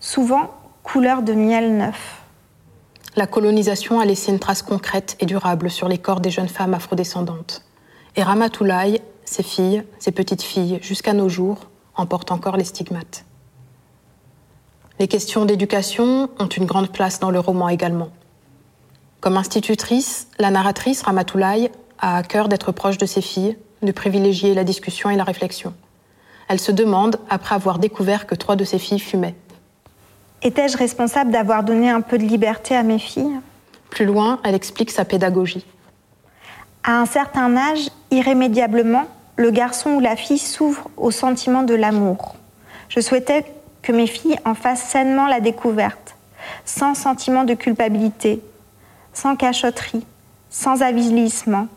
souvent 0.00 0.50
couleur 0.82 1.22
de 1.22 1.32
miel 1.32 1.78
neuf. 1.78 2.22
La 3.16 3.26
colonisation 3.26 3.98
a 3.98 4.04
laissé 4.04 4.30
une 4.30 4.38
trace 4.38 4.62
concrète 4.62 5.16
et 5.20 5.26
durable 5.26 5.70
sur 5.70 5.88
les 5.88 5.98
corps 5.98 6.20
des 6.20 6.30
jeunes 6.30 6.48
femmes 6.48 6.74
afrodescendantes. 6.74 7.64
Et 8.14 8.22
Ramatoulaye, 8.22 9.00
ses 9.28 9.42
filles, 9.42 9.84
ses 9.98 10.12
petites 10.12 10.42
filles, 10.42 10.78
jusqu'à 10.82 11.12
nos 11.12 11.28
jours, 11.28 11.68
en 11.94 12.06
portent 12.06 12.32
encore 12.32 12.56
les 12.56 12.64
stigmates. 12.64 13.24
Les 14.98 15.08
questions 15.08 15.44
d'éducation 15.44 16.28
ont 16.38 16.48
une 16.48 16.64
grande 16.64 16.90
place 16.90 17.20
dans 17.20 17.30
le 17.30 17.38
roman 17.38 17.68
également. 17.68 18.08
Comme 19.20 19.36
institutrice, 19.36 20.28
la 20.38 20.50
narratrice 20.50 21.02
Ramatoulaye 21.02 21.70
a 21.98 22.16
à 22.16 22.22
cœur 22.22 22.48
d'être 22.48 22.72
proche 22.72 22.98
de 22.98 23.06
ses 23.06 23.22
filles, 23.22 23.56
de 23.82 23.92
privilégier 23.92 24.54
la 24.54 24.64
discussion 24.64 25.10
et 25.10 25.16
la 25.16 25.24
réflexion. 25.24 25.74
Elle 26.48 26.60
se 26.60 26.72
demande, 26.72 27.18
après 27.28 27.54
avoir 27.54 27.78
découvert 27.78 28.26
que 28.26 28.34
trois 28.34 28.56
de 28.56 28.64
ses 28.64 28.78
filles 28.78 29.00
fumaient. 29.00 29.34
Étais-je 30.42 30.76
responsable 30.76 31.30
d'avoir 31.30 31.64
donné 31.64 31.90
un 31.90 32.00
peu 32.00 32.16
de 32.16 32.24
liberté 32.24 32.74
à 32.74 32.82
mes 32.82 32.98
filles? 32.98 33.40
Plus 33.90 34.04
loin, 34.04 34.40
elle 34.44 34.54
explique 34.54 34.90
sa 34.90 35.04
pédagogie. 35.04 35.66
À 36.84 37.00
un 37.00 37.06
certain 37.06 37.56
âge, 37.56 37.90
irrémédiablement, 38.10 39.06
le 39.38 39.52
garçon 39.52 39.90
ou 39.90 40.00
la 40.00 40.16
fille 40.16 40.38
s'ouvre 40.38 40.90
au 40.96 41.12
sentiment 41.12 41.62
de 41.62 41.74
l'amour. 41.74 42.34
Je 42.88 43.00
souhaitais 43.00 43.44
que 43.82 43.92
mes 43.92 44.08
filles 44.08 44.38
en 44.44 44.54
fassent 44.54 44.82
sainement 44.82 45.28
la 45.28 45.38
découverte, 45.40 46.16
sans 46.64 46.94
sentiment 46.94 47.44
de 47.44 47.54
culpabilité, 47.54 48.42
sans 49.12 49.36
cachotterie, 49.36 50.04
sans 50.50 50.82
avilissement. 50.82 51.68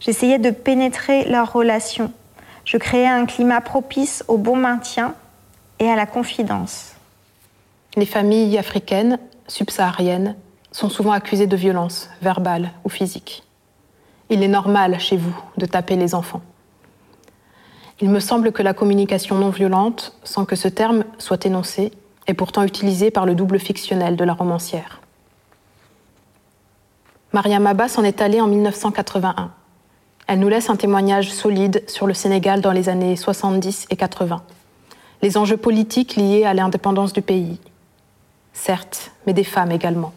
J'essayais 0.00 0.38
de 0.38 0.50
pénétrer 0.50 1.24
leurs 1.24 1.52
relations. 1.52 2.10
Je 2.64 2.78
créais 2.78 3.06
un 3.06 3.26
climat 3.26 3.60
propice 3.60 4.24
au 4.26 4.38
bon 4.38 4.56
maintien 4.56 5.14
et 5.80 5.90
à 5.90 5.96
la 5.96 6.06
confidence. 6.06 6.92
Les 7.96 8.06
familles 8.06 8.56
africaines, 8.56 9.18
subsahariennes, 9.46 10.36
sont 10.72 10.88
souvent 10.88 11.12
accusées 11.12 11.46
de 11.46 11.56
violence, 11.56 12.08
verbale 12.22 12.70
ou 12.82 12.88
physique. 12.88 13.42
Il 14.30 14.42
est 14.42 14.48
normal 14.48 14.98
chez 14.98 15.18
vous 15.18 15.36
de 15.58 15.66
taper 15.66 15.96
les 15.96 16.14
enfants. 16.14 16.40
Il 18.00 18.10
me 18.10 18.20
semble 18.20 18.52
que 18.52 18.62
la 18.62 18.74
communication 18.74 19.36
non 19.36 19.50
violente, 19.50 20.16
sans 20.24 20.44
que 20.44 20.56
ce 20.56 20.68
terme 20.68 21.04
soit 21.18 21.46
énoncé, 21.46 21.92
est 22.26 22.34
pourtant 22.34 22.64
utilisée 22.64 23.10
par 23.10 23.26
le 23.26 23.34
double 23.34 23.58
fictionnel 23.60 24.16
de 24.16 24.24
la 24.24 24.32
romancière. 24.32 25.00
Maria 27.32 27.58
Maba 27.60 27.88
s'en 27.88 28.04
est 28.04 28.20
allée 28.20 28.40
en 28.40 28.46
1981. 28.46 29.50
Elle 30.26 30.38
nous 30.38 30.48
laisse 30.48 30.70
un 30.70 30.76
témoignage 30.76 31.32
solide 31.32 31.84
sur 31.86 32.06
le 32.06 32.14
Sénégal 32.14 32.60
dans 32.60 32.72
les 32.72 32.88
années 32.88 33.16
70 33.16 33.86
et 33.90 33.96
80. 33.96 34.42
Les 35.22 35.36
enjeux 35.36 35.56
politiques 35.56 36.16
liés 36.16 36.44
à 36.44 36.54
l'indépendance 36.54 37.12
du 37.12 37.22
pays. 37.22 37.60
Certes, 38.52 39.12
mais 39.26 39.32
des 39.32 39.44
femmes 39.44 39.72
également. 39.72 40.12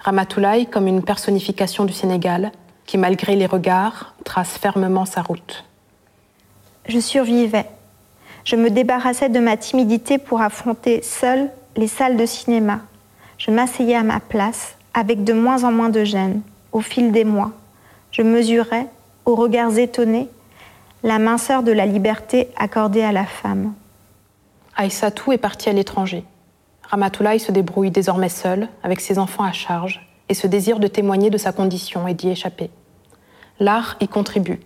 Ramatoulaye 0.00 0.66
comme 0.66 0.88
une 0.88 1.02
personnification 1.02 1.84
du 1.84 1.92
Sénégal 1.92 2.50
qui, 2.86 2.98
malgré 2.98 3.36
les 3.36 3.46
regards, 3.46 4.14
trace 4.24 4.58
fermement 4.58 5.04
sa 5.04 5.22
route. 5.22 5.64
Je 6.86 6.98
survivais. 6.98 7.66
Je 8.44 8.56
me 8.56 8.70
débarrassais 8.70 9.28
de 9.28 9.38
ma 9.38 9.56
timidité 9.56 10.18
pour 10.18 10.40
affronter 10.40 11.02
seule 11.02 11.50
les 11.76 11.86
salles 11.86 12.16
de 12.16 12.26
cinéma. 12.26 12.80
Je 13.38 13.50
m'asseyais 13.50 13.94
à 13.94 14.02
ma 14.02 14.20
place 14.20 14.76
avec 14.94 15.24
de 15.24 15.32
moins 15.32 15.64
en 15.64 15.72
moins 15.72 15.88
de 15.90 16.04
gêne 16.04 16.42
au 16.72 16.80
fil 16.80 17.12
des 17.12 17.24
mois. 17.24 17.52
Je 18.10 18.22
mesurais, 18.22 18.86
aux 19.24 19.36
regards 19.36 19.78
étonnés, 19.78 20.28
la 21.02 21.18
minceur 21.18 21.62
de 21.62 21.72
la 21.72 21.86
liberté 21.86 22.48
accordée 22.56 23.02
à 23.02 23.12
la 23.12 23.24
femme. 23.24 23.74
Aïssatou 24.76 25.32
est 25.32 25.38
partie 25.38 25.68
à 25.68 25.72
l'étranger. 25.72 26.24
Ramatoulaye 26.82 27.40
se 27.40 27.52
débrouille 27.52 27.90
désormais 27.90 28.28
seule, 28.28 28.68
avec 28.82 29.00
ses 29.00 29.18
enfants 29.18 29.44
à 29.44 29.52
charge, 29.52 30.06
et 30.28 30.34
ce 30.34 30.46
désir 30.46 30.78
de 30.78 30.86
témoigner 30.88 31.30
de 31.30 31.38
sa 31.38 31.52
condition 31.52 32.06
et 32.06 32.14
d'y 32.14 32.28
échapper. 32.28 32.70
L'art 33.60 33.96
y 34.00 34.08
contribue. 34.08 34.60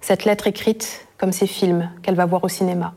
Cette 0.00 0.24
lettre 0.24 0.46
écrite, 0.46 1.06
comme 1.24 1.32
ces 1.32 1.46
films 1.46 1.90
qu'elle 2.02 2.16
va 2.16 2.26
voir 2.26 2.44
au 2.44 2.50
cinéma. 2.50 2.92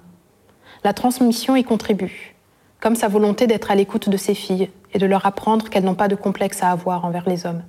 La 0.84 0.91
transmission 0.91 1.55
y 1.55 1.63
contribue, 1.63 2.36
comme 2.82 2.95
sa 2.95 3.07
volonté 3.07 3.47
d'être 3.47 3.71
à 3.71 3.75
l'écoute 3.75 4.09
de 4.09 4.17
ses 4.17 4.34
filles 4.34 4.69
et 4.93 4.99
de 4.99 5.05
leur 5.05 5.25
apprendre 5.25 5.69
qu'elles 5.69 5.86
n'ont 5.86 5.95
pas 5.95 6.09
de 6.09 6.15
complexe 6.15 6.61
à 6.61 6.71
avoir 6.71 7.05
envers 7.05 7.23
les 7.25 7.45
hommes. 7.45 7.63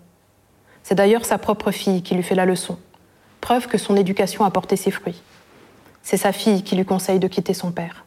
C'est 0.83 0.97
d'ailleurs 0.97 1.25
sa 1.25 1.39
propre 1.39 1.71
fille 1.71 2.03
qui 2.03 2.17
lui 2.17 2.25
fait 2.25 2.35
la 2.35 2.45
leçon, 2.45 2.77
preuve 3.41 3.69
que 3.69 3.79
son 3.79 3.95
éducation 3.95 4.45
a 4.45 4.51
porté 4.51 4.75
ses 4.75 4.91
fruits. 4.91 5.23
C'est 6.03 6.17
sa 6.17 6.33
fille 6.33 6.65
qui 6.65 6.75
lui 6.75 6.85
conseille 6.85 7.21
de 7.21 7.29
quitter 7.29 7.55
son 7.55 7.71
père. 7.71 8.05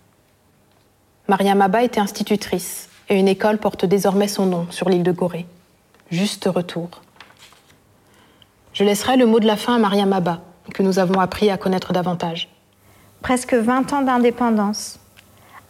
Maria 1.29 1.55
Maba 1.55 1.83
était 1.83 2.01
institutrice 2.01 2.89
et 3.07 3.17
une 3.17 3.29
école 3.29 3.59
porte 3.59 3.85
désormais 3.85 4.27
son 4.27 4.45
nom 4.45 4.67
sur 4.71 4.89
l'île 4.89 5.03
de 5.03 5.13
Gorée. 5.13 5.45
Juste 6.09 6.49
retour. 6.53 6.89
Je 8.73 8.83
laisserai 8.83 9.15
le 9.15 9.25
mot 9.25 9.39
de 9.39 9.47
la 9.47 9.55
fin 9.55 9.75
à 9.75 9.79
Maria 9.79 10.05
Maba, 10.05 10.41
que 10.73 10.83
nous 10.83 10.99
avons 10.99 11.19
appris 11.19 11.49
à 11.49 11.57
connaître 11.57 11.93
davantage. 11.93 12.49
Presque 13.21 13.53
20 13.53 13.93
ans 13.93 14.01
d'indépendance. 14.01 14.99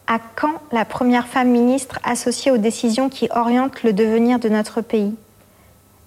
À 0.08 0.20
quand 0.36 0.62
la 0.72 0.86
première 0.86 1.28
femme 1.28 1.50
ministre 1.50 2.00
associée 2.04 2.52
aux 2.52 2.58
décisions 2.58 3.10
qui 3.10 3.30
orientent 3.34 3.84
le 3.84 3.94
devenir 3.94 4.40
de 4.40 4.50
notre 4.50 4.82
pays? 4.82 5.16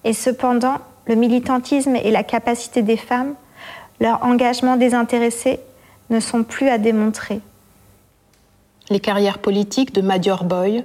Et 0.05 0.13
cependant, 0.13 0.79
le 1.07 1.15
militantisme 1.15 1.97
et 1.97 2.11
la 2.11 2.23
capacité 2.23 2.83
des 2.83 2.97
femmes, 2.97 3.35
leur 4.01 4.23
engagement 4.25 4.77
désintéressé, 4.77 5.61
ne 6.11 6.21
sont 6.21 6.43
plus 6.43 6.69
à 6.69 6.79
démontrer. 6.79 7.41
Les 8.91 9.01
carrières 9.01 9.39
politiques 9.39 9.95
de 9.95 10.03
Madior 10.03 10.45
Boy, 10.45 10.85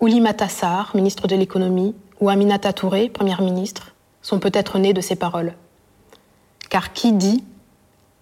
Ouli 0.00 0.20
Matassar, 0.20 0.90
ministre 0.96 1.28
de 1.28 1.36
l'économie, 1.36 1.94
ou 2.20 2.28
Aminata 2.28 2.72
Touré, 2.72 3.08
première 3.08 3.42
ministre, 3.42 3.94
sont 4.22 4.40
peut-être 4.40 4.78
nées 4.78 4.92
de 4.92 5.00
ces 5.00 5.16
paroles. 5.16 5.54
Car 6.72 6.94
qui 6.94 7.12
dit 7.12 7.44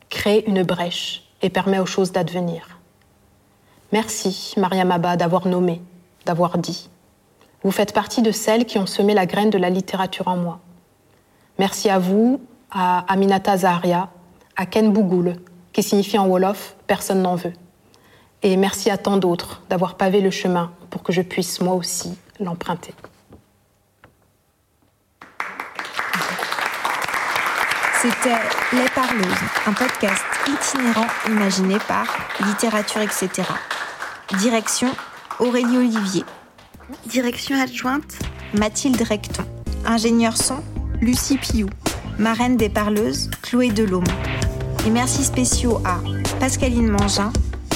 crée 0.09 0.43
une 0.49 0.65
brèche 0.65 1.23
et 1.41 1.51
permet 1.51 1.79
aux 1.79 1.87
choses 1.87 2.11
d'advenir. 2.11 2.81
Merci, 3.93 4.55
Maria 4.57 4.85
Maba, 4.85 5.17
d'avoir 5.17 5.47
nommé, 5.47 5.81
d'avoir 6.27 6.59
dit. 6.59 6.91
Vous 7.63 7.71
faites 7.71 7.93
partie 7.93 8.23
de 8.23 8.33
celles 8.33 8.65
qui 8.65 8.77
ont 8.79 8.87
semé 8.87 9.15
la 9.15 9.27
graine 9.27 9.51
de 9.51 9.59
la 9.59 9.71
littérature 9.71 10.27
en 10.27 10.37
moi. 10.37 10.59
Merci 11.61 11.91
à 11.91 12.01
vous, 12.01 12.41
à 12.73 13.05
Aminata 13.13 13.57
Zaharia, 13.57 14.11
à 14.57 14.67
Ken 14.67 14.93
Bougoul, 14.93 15.37
qui 15.73 15.85
signifie 15.85 16.19
en 16.19 16.27
Wolof 16.27 16.75
Personne 16.89 17.23
n'en 17.23 17.37
veut. 17.37 17.53
Et 18.43 18.57
merci 18.57 18.91
à 18.91 18.99
tant 18.99 19.17
d'autres 19.17 19.63
d'avoir 19.71 19.95
pavé 19.95 20.21
le 20.21 20.33
chemin 20.33 20.73
pour 20.91 21.05
que 21.05 21.13
je 21.13 21.23
puisse 21.23 21.61
moi 21.61 21.75
aussi 21.75 22.19
l'emprunter. 22.41 22.95
C'était 28.03 28.31
Les 28.73 28.89
Parleuses, 28.95 29.27
un 29.67 29.75
podcast 29.75 30.25
itinérant 30.49 31.07
imaginé 31.29 31.77
par 31.87 32.07
Littérature, 32.47 33.03
etc. 33.03 33.47
Direction 34.39 34.89
Aurélie 35.39 35.77
Olivier. 35.77 36.25
Direction 37.05 37.61
adjointe 37.61 38.19
Mathilde 38.55 39.03
Recton. 39.03 39.45
Ingénieur 39.85 40.35
son 40.35 40.65
Lucie 41.03 41.37
Piou. 41.37 41.69
Marraine 42.19 42.57
des 42.57 42.71
Parleuses 42.71 43.29
Chloé 43.43 43.69
Delhomme. 43.69 44.05
Et 44.87 44.91
merci 44.91 45.23
spéciaux 45.23 45.83
à 45.85 46.01
Pascaline 46.39 46.89
Mangin, 46.89 47.31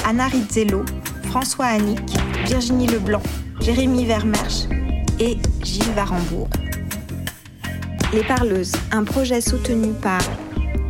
Anna 0.06 0.28
Rizzello, 0.28 0.86
François 1.28 1.66
Annick, 1.66 2.00
Virginie 2.46 2.86
Leblanc, 2.86 3.22
Jérémy 3.60 4.06
Vermersch 4.06 4.68
et 5.20 5.36
Gilles 5.62 5.92
Varembourg. 5.94 6.48
Les 8.14 8.22
Parleuses, 8.22 8.70
un 8.92 9.02
projet 9.02 9.40
soutenu 9.40 9.92
par 9.92 10.20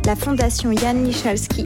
la 0.05 0.15
Fondation 0.15 0.71
Yann 0.71 1.01
Michalski, 1.01 1.65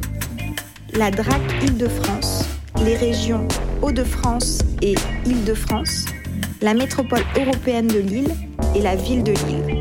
la 0.93 1.12
DRAC 1.12 1.41
Île-de-France, 1.62 2.45
les 2.86 2.95
régions 2.95 3.45
Hauts-de-France 3.82 4.60
et 4.82 4.95
Île-de-France, 5.26 6.05
la 6.62 6.74
métropole 6.74 7.26
européenne 7.38 7.88
de 7.88 7.99
Lille 7.99 8.34
et 8.74 8.82
la 8.82 8.95
ville 8.95 9.22
de 9.22 9.34
Lille. 9.47 9.78